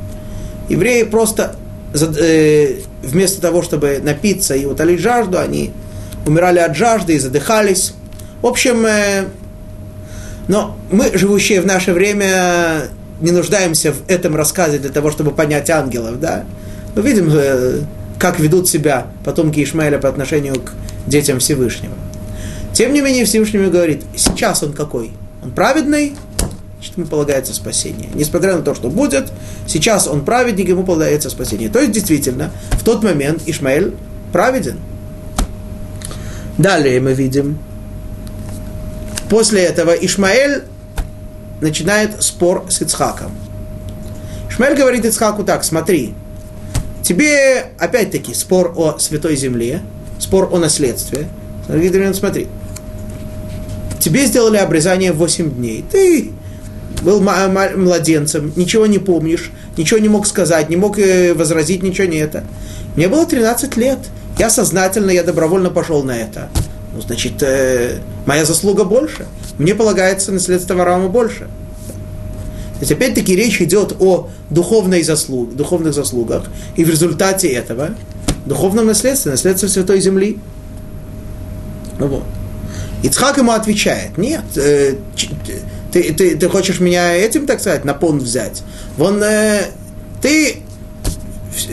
евреи 0.68 1.04
просто 1.04 1.56
э, 1.94 2.80
вместо 3.02 3.40
того, 3.40 3.62
чтобы 3.62 4.00
напиться 4.02 4.54
и 4.54 4.64
утолить 4.64 5.00
жажду, 5.00 5.38
они 5.38 5.72
умирали 6.26 6.58
от 6.58 6.76
жажды 6.76 7.14
и 7.14 7.18
задыхались. 7.18 7.94
В 8.42 8.46
общем, 8.46 8.84
э, 8.86 9.24
но 10.48 10.76
мы, 10.90 11.10
живущие 11.16 11.60
в 11.60 11.66
наше 11.66 11.92
время, 11.92 12.88
не 13.20 13.30
нуждаемся 13.30 13.92
в 13.92 14.08
этом 14.08 14.34
рассказе 14.34 14.78
для 14.78 14.90
того, 14.90 15.10
чтобы 15.10 15.30
понять 15.30 15.68
ангелов, 15.70 16.18
да? 16.18 16.44
Мы 16.96 17.02
видим, 17.02 17.30
э, 17.32 17.80
как 18.18 18.40
ведут 18.40 18.68
себя 18.68 19.08
потомки 19.24 19.62
Ишмаэля 19.62 19.98
по 19.98 20.08
отношению 20.08 20.54
к 20.54 20.72
детям 21.06 21.38
Всевышнего. 21.38 21.94
Тем 22.72 22.92
не 22.92 23.00
менее, 23.00 23.24
Всевышний 23.24 23.60
говорит, 23.66 24.04
сейчас 24.16 24.62
он 24.62 24.72
какой? 24.72 25.12
Он 25.42 25.50
праведный, 25.50 26.14
значит, 26.76 26.96
ему 26.96 27.06
полагается 27.06 27.52
спасение. 27.52 28.08
Несмотря 28.14 28.56
на 28.56 28.62
то, 28.62 28.74
что 28.74 28.88
будет, 28.88 29.32
сейчас 29.66 30.06
он 30.06 30.24
праведник, 30.24 30.68
ему 30.68 30.84
полагается 30.84 31.28
спасение. 31.28 31.68
То 31.68 31.80
есть, 31.80 31.92
действительно, 31.92 32.52
в 32.72 32.84
тот 32.84 33.02
момент 33.02 33.42
Ишмаэль 33.46 33.94
праведен. 34.32 34.78
Далее 36.56 37.00
мы 37.00 37.12
видим, 37.12 37.58
после 39.28 39.62
этого 39.62 39.92
Ишмаэль 39.92 40.64
начинает 41.60 42.22
спор 42.22 42.66
с 42.68 42.80
Ицхаком. 42.82 43.32
Ишмаэль 44.50 44.76
говорит 44.76 45.04
Ицхаку 45.04 45.44
так, 45.44 45.64
смотри, 45.64 46.14
тебе, 47.02 47.66
опять-таки, 47.78 48.34
спор 48.34 48.72
о 48.76 48.98
святой 48.98 49.36
земле, 49.36 49.82
спор 50.18 50.48
о 50.52 50.58
наследстве. 50.58 51.28
Смотри, 51.66 52.48
тебе 54.00 54.26
сделали 54.26 54.56
обрезание 54.56 55.12
в 55.12 55.18
8 55.18 55.50
дней. 55.50 55.84
Ты 55.90 56.32
был 57.02 57.20
младенцем, 57.20 58.52
ничего 58.56 58.86
не 58.86 58.98
помнишь, 58.98 59.50
ничего 59.76 60.00
не 60.00 60.08
мог 60.08 60.26
сказать, 60.26 60.68
не 60.68 60.76
мог 60.76 60.98
э, 60.98 61.34
возразить, 61.34 61.82
ничего 61.82 62.08
не 62.08 62.18
это. 62.18 62.44
Мне 62.96 63.08
было 63.08 63.26
13 63.26 63.76
лет. 63.76 63.98
Я 64.38 64.50
сознательно, 64.50 65.10
я 65.10 65.22
добровольно 65.22 65.70
пошел 65.70 66.02
на 66.02 66.16
это. 66.16 66.48
Ну, 66.98 67.02
значит, 67.02 67.40
э, 67.42 68.00
моя 68.26 68.44
заслуга 68.44 68.82
больше. 68.82 69.28
Мне 69.56 69.76
полагается 69.76 70.32
наследство 70.32 70.74
Авраама 70.74 71.08
больше. 71.08 71.44
То 71.44 72.80
есть, 72.80 72.90
опять-таки, 72.90 73.36
речь 73.36 73.62
идет 73.62 73.94
о 74.00 74.28
духовной 74.50 75.04
заслуг, 75.04 75.54
духовных 75.54 75.94
заслугах, 75.94 76.46
и 76.74 76.84
в 76.84 76.90
результате 76.90 77.48
этого 77.48 77.90
духовном 78.46 78.86
наследстве, 78.86 79.30
наследстве 79.30 79.68
Святой 79.68 80.00
Земли. 80.00 80.38
Ну 82.00 82.08
вот. 82.08 82.24
Ицхак 83.04 83.36
ему 83.38 83.52
отвечает, 83.52 84.18
нет, 84.18 84.42
э, 84.56 84.96
ты, 85.92 86.12
ты, 86.14 86.36
ты 86.36 86.48
хочешь 86.48 86.80
меня 86.80 87.14
этим, 87.14 87.46
так 87.46 87.60
сказать, 87.60 87.84
на 87.84 87.94
пон 87.94 88.18
взять? 88.18 88.64
Вон, 88.96 89.22
э, 89.22 89.66
ты, 90.20 90.62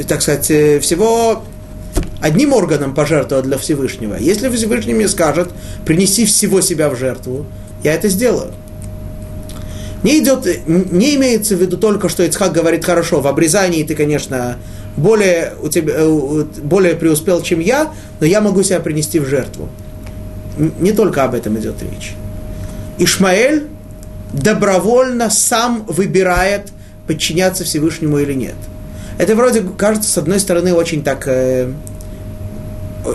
так 0.07 0.21
сказать, 0.21 0.51
э, 0.51 0.79
всего 0.79 1.43
одним 2.21 2.53
органом 2.53 2.93
пожертвовал 2.93 3.43
для 3.43 3.57
Всевышнего. 3.57 4.15
Если 4.15 4.49
Всевышний 4.49 4.93
мне 4.93 5.07
скажет, 5.07 5.49
принеси 5.85 6.25
всего 6.25 6.61
себя 6.61 6.89
в 6.89 6.95
жертву, 6.95 7.45
я 7.83 7.93
это 7.93 8.09
сделаю. 8.09 8.53
Не, 10.03 10.19
идет, 10.19 10.47
не 10.67 11.15
имеется 11.15 11.55
в 11.55 11.61
виду 11.61 11.77
только, 11.77 12.09
что 12.09 12.23
Ицхак 12.23 12.51
говорит, 12.51 12.85
хорошо, 12.85 13.21
в 13.21 13.27
обрезании 13.27 13.83
ты, 13.83 13.95
конечно, 13.95 14.57
более, 14.97 15.53
у 15.61 15.69
тебя, 15.69 15.93
э, 15.97 16.45
более 16.63 16.95
преуспел, 16.95 17.41
чем 17.41 17.59
я, 17.59 17.91
но 18.19 18.25
я 18.25 18.41
могу 18.41 18.63
себя 18.63 18.79
принести 18.79 19.19
в 19.19 19.25
жертву. 19.25 19.69
Не 20.79 20.91
только 20.91 21.23
об 21.23 21.33
этом 21.33 21.57
идет 21.57 21.75
речь. 21.81 22.13
Ишмаэль 22.97 23.67
добровольно 24.31 25.29
сам 25.29 25.85
выбирает, 25.87 26.71
подчиняться 27.07 27.63
Всевышнему 27.63 28.19
или 28.19 28.33
нет. 28.33 28.55
Это 29.17 29.35
вроде 29.35 29.61
кажется, 29.61 30.09
с 30.09 30.17
одной 30.17 30.39
стороны, 30.39 30.73
очень 30.73 31.03
так, 31.03 31.27
э, 31.27 31.71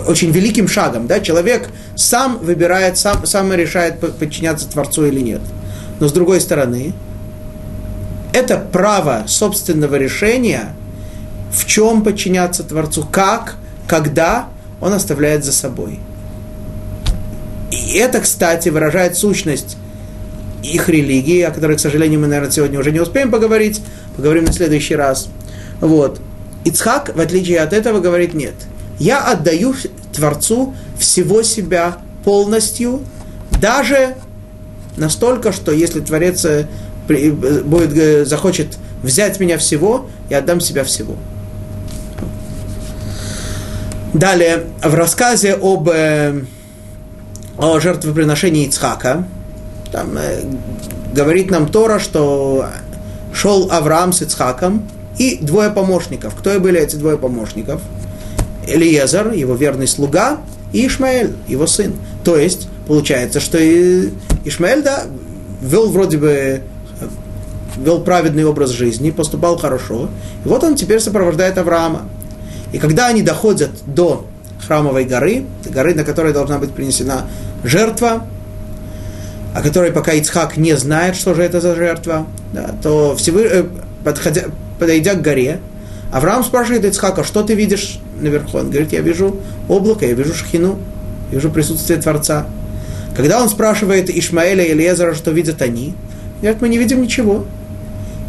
очень 0.07 0.31
великим 0.31 0.67
шагом. 0.67 1.07
Да? 1.07 1.19
Человек 1.19 1.69
сам 1.95 2.39
выбирает, 2.39 2.97
сам, 2.97 3.25
сам 3.25 3.53
решает, 3.53 3.99
подчиняться 3.99 4.67
Творцу 4.67 5.05
или 5.05 5.19
нет. 5.19 5.41
Но 5.99 6.07
с 6.07 6.13
другой 6.13 6.41
стороны, 6.41 6.93
это 8.33 8.57
право 8.57 9.25
собственного 9.27 9.95
решения, 9.95 10.73
в 11.51 11.65
чем 11.65 12.03
подчиняться 12.03 12.63
Творцу, 12.63 13.05
как, 13.11 13.55
когда, 13.87 14.47
он 14.79 14.93
оставляет 14.93 15.43
за 15.45 15.51
собой. 15.51 15.99
И 17.71 17.97
это, 17.97 18.19
кстати, 18.19 18.69
выражает 18.69 19.15
сущность 19.15 19.77
их 20.63 20.89
религии, 20.89 21.41
о 21.41 21.51
которой, 21.51 21.77
к 21.77 21.79
сожалению, 21.79 22.19
мы, 22.19 22.27
наверное, 22.27 22.51
сегодня 22.51 22.79
уже 22.79 22.91
не 22.91 22.99
успеем 22.99 23.31
поговорить, 23.31 23.81
поговорим 24.15 24.45
на 24.45 24.53
следующий 24.53 24.95
раз. 24.95 25.29
Вот. 25.81 26.21
Ицхак, 26.63 27.15
в 27.15 27.19
отличие 27.19 27.59
от 27.59 27.73
этого, 27.73 27.99
говорит, 27.99 28.33
нет, 28.33 28.53
я 28.99 29.23
отдаю 29.23 29.75
Творцу 30.13 30.75
всего 30.97 31.41
себя 31.41 31.97
полностью, 32.23 33.01
даже 33.59 34.15
настолько, 34.95 35.51
что 35.51 35.71
если 35.71 36.01
Творец 36.01 36.45
э, 36.45 36.67
будет, 37.07 37.97
э, 37.97 38.25
захочет 38.25 38.77
взять 39.01 39.39
меня 39.39 39.57
всего, 39.57 40.07
я 40.29 40.37
отдам 40.37 40.59
себя 40.59 40.83
всего. 40.83 41.15
Далее, 44.13 44.65
в 44.83 44.93
рассказе 44.93 45.53
об 45.53 45.89
э, 45.89 46.43
о 47.57 47.79
жертвоприношении 47.79 48.67
Ицхака, 48.67 49.25
там 49.91 50.17
э, 50.17 50.41
говорит 51.13 51.49
нам 51.49 51.67
Тора, 51.67 51.97
что 51.99 52.67
шел 53.33 53.71
Авраам 53.71 54.13
с 54.13 54.21
Ицхаком 54.21 54.87
и 55.17 55.37
двое 55.41 55.69
помощников. 55.69 56.35
Кто 56.35 56.59
были 56.59 56.79
эти 56.79 56.95
двое 56.95 57.17
помощников? 57.17 57.81
Элиезер, 58.67 59.31
его 59.31 59.55
верный 59.55 59.87
слуга, 59.87 60.39
и 60.71 60.87
Ишмаэль, 60.87 61.33
его 61.47 61.67
сын. 61.67 61.93
То 62.23 62.37
есть, 62.37 62.67
получается, 62.87 63.39
что 63.39 63.57
Ишмаэль, 64.45 64.83
да, 64.83 65.03
вел 65.61 65.89
вроде 65.89 66.17
бы 66.17 66.61
вел 67.77 68.01
праведный 68.01 68.45
образ 68.45 68.71
жизни, 68.71 69.11
поступал 69.11 69.57
хорошо. 69.57 70.09
И 70.45 70.47
вот 70.47 70.63
он 70.63 70.75
теперь 70.75 70.99
сопровождает 70.99 71.57
Авраама. 71.57 72.03
И 72.73 72.77
когда 72.77 73.07
они 73.07 73.21
доходят 73.21 73.71
до 73.85 74.25
храмовой 74.65 75.05
горы, 75.05 75.45
горы, 75.65 75.95
на 75.95 76.03
которой 76.03 76.33
должна 76.33 76.57
быть 76.57 76.71
принесена 76.71 77.25
жертва, 77.63 78.27
о 79.53 79.61
которой 79.61 79.91
пока 79.91 80.13
Ицхак 80.13 80.57
не 80.57 80.77
знает, 80.77 81.15
что 81.15 81.33
же 81.33 81.43
это 81.43 81.59
за 81.59 81.75
жертва, 81.75 82.25
да, 82.53 82.71
то 82.81 83.15
всевы, 83.15 83.41
э, 83.43 83.65
подходя, 84.03 84.43
подойдя 84.81 85.13
к 85.13 85.21
горе, 85.21 85.59
Авраам 86.11 86.43
спрашивает 86.43 86.83
Ицхака, 86.85 87.23
что 87.23 87.43
ты 87.43 87.53
видишь 87.53 87.99
наверху? 88.19 88.57
Он 88.57 88.71
говорит, 88.71 88.91
я 88.91 89.01
вижу 89.01 89.35
облако, 89.69 90.07
я 90.07 90.13
вижу 90.13 90.33
шхину, 90.33 90.79
вижу 91.31 91.51
присутствие 91.51 92.01
Творца. 92.01 92.47
Когда 93.15 93.43
он 93.43 93.47
спрашивает 93.47 94.09
Ишмаэля 94.09 94.63
и 94.63 94.71
Элиезера, 94.71 95.13
что 95.13 95.29
видят 95.29 95.61
они, 95.61 95.93
говорят, 96.41 96.61
мы 96.61 96.69
не 96.69 96.79
видим 96.79 96.99
ничего. 97.03 97.45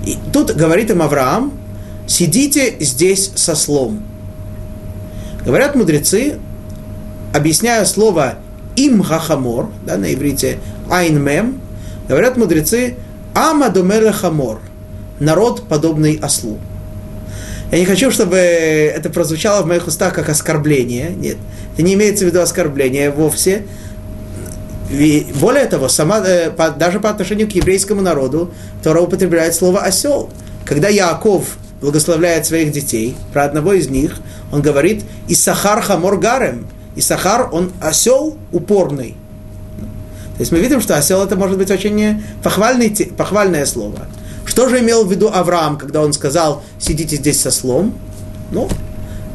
И 0.05 0.19
тут 0.31 0.55
говорит 0.55 0.91
им 0.91 1.01
Авраам, 1.01 1.55
сидите 2.07 2.75
здесь 2.81 3.33
со 3.35 3.55
слом. 3.55 4.03
Говорят 5.47 5.75
мудрецы, 5.75 6.39
объясняя 7.33 7.87
слово 7.87 8.35
עם 8.77 9.03
החמור, 9.03 9.71
да, 9.87 9.97
на 9.97 10.13
иврите 10.13 10.59
עין 10.91 11.19
מם, 11.19 11.63
говорят 12.09 12.37
мудрецы, 12.37 12.97
עם 13.33 13.71
הדומה 13.71 14.13
לחמור, 14.13 14.61
народ, 15.23 15.69
подобный 15.69 16.19
ослу. 16.23 16.59
Я 17.71 17.79
не 17.79 17.87
хочу, 17.87 18.11
чтобы 18.11 18.37
это 18.37 19.09
прозвучало 19.09 19.63
в 19.63 19.67
моих 19.67 19.87
устах 19.87 20.13
как 20.13 20.29
оскорбление. 20.29 21.11
Нет, 21.11 21.39
это 21.73 21.83
не 21.83 21.95
имеется 21.95 22.25
в 22.25 22.29
виду 22.29 22.41
оскорбление 22.41 23.11
вовсе. 23.11 23.65
И 24.91 25.27
более 25.37 25.65
того, 25.65 25.89
сама, 25.89 26.23
э, 26.27 26.51
даже 26.77 27.01
по 27.01 27.09
отношению 27.09 27.49
к 27.49 27.53
еврейскому 27.53 28.03
народу, 28.03 28.53
Тора 28.83 29.01
употребляет 29.01 29.55
слово 29.55 29.81
осел. 29.81 30.29
Когда 30.67 30.89
Яаков 30.89 31.57
благословляет 31.81 32.45
своих 32.45 32.73
детей, 32.73 33.17
про 33.33 33.45
одного 33.45 33.73
из 33.73 33.89
них, 33.89 34.17
он 34.53 34.61
говорит 34.61 35.03
«Исахар 35.29 35.81
хамор 35.81 36.19
гарем». 36.19 36.67
Исахар, 36.95 37.49
он 37.53 37.73
осел 37.81 38.37
упорный. 38.53 39.17
То 40.37 40.41
есть 40.41 40.53
мы 40.53 40.61
видим, 40.61 40.83
что 40.83 40.97
осел 40.97 41.23
это 41.25 41.37
может 41.37 41.57
быть 41.57 41.71
очень 41.71 42.23
похвальный, 42.43 42.95
похвальное 43.17 43.65
слово. 43.65 44.07
Что 44.53 44.69
же 44.69 44.81
имел 44.81 45.07
в 45.07 45.11
виду 45.11 45.31
Авраам, 45.33 45.79
когда 45.79 46.03
он 46.03 46.13
сказал, 46.13 46.63
сидите 46.79 47.17
здесь 47.17 47.41
со 47.41 47.51
слом? 47.51 47.95
Ну, 48.51 48.69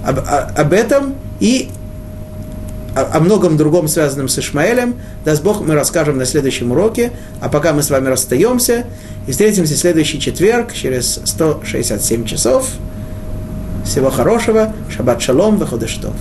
об, 0.05 0.19
об 0.19 0.73
этом 0.73 1.15
и 1.39 1.69
о, 2.93 3.19
многом 3.19 3.57
другом, 3.57 3.87
связанном 3.87 4.29
с 4.29 4.37
Ишмаэлем, 4.37 4.93
даст 5.25 5.41
Бог, 5.41 5.61
мы 5.61 5.73
расскажем 5.73 6.19
на 6.19 6.25
следующем 6.25 6.71
уроке. 6.71 7.13
А 7.41 7.49
пока 7.49 7.73
мы 7.73 7.81
с 7.81 7.89
вами 7.89 8.09
расстаемся 8.09 8.85
и 9.25 9.31
встретимся 9.31 9.73
в 9.73 9.77
следующий 9.77 10.19
четверг 10.19 10.71
через 10.71 11.19
167 11.25 12.25
часов. 12.25 12.69
Всего 13.85 14.11
хорошего. 14.11 14.71
Шаббат 14.95 15.19
шалом, 15.19 15.57
выходыштов. 15.57 16.13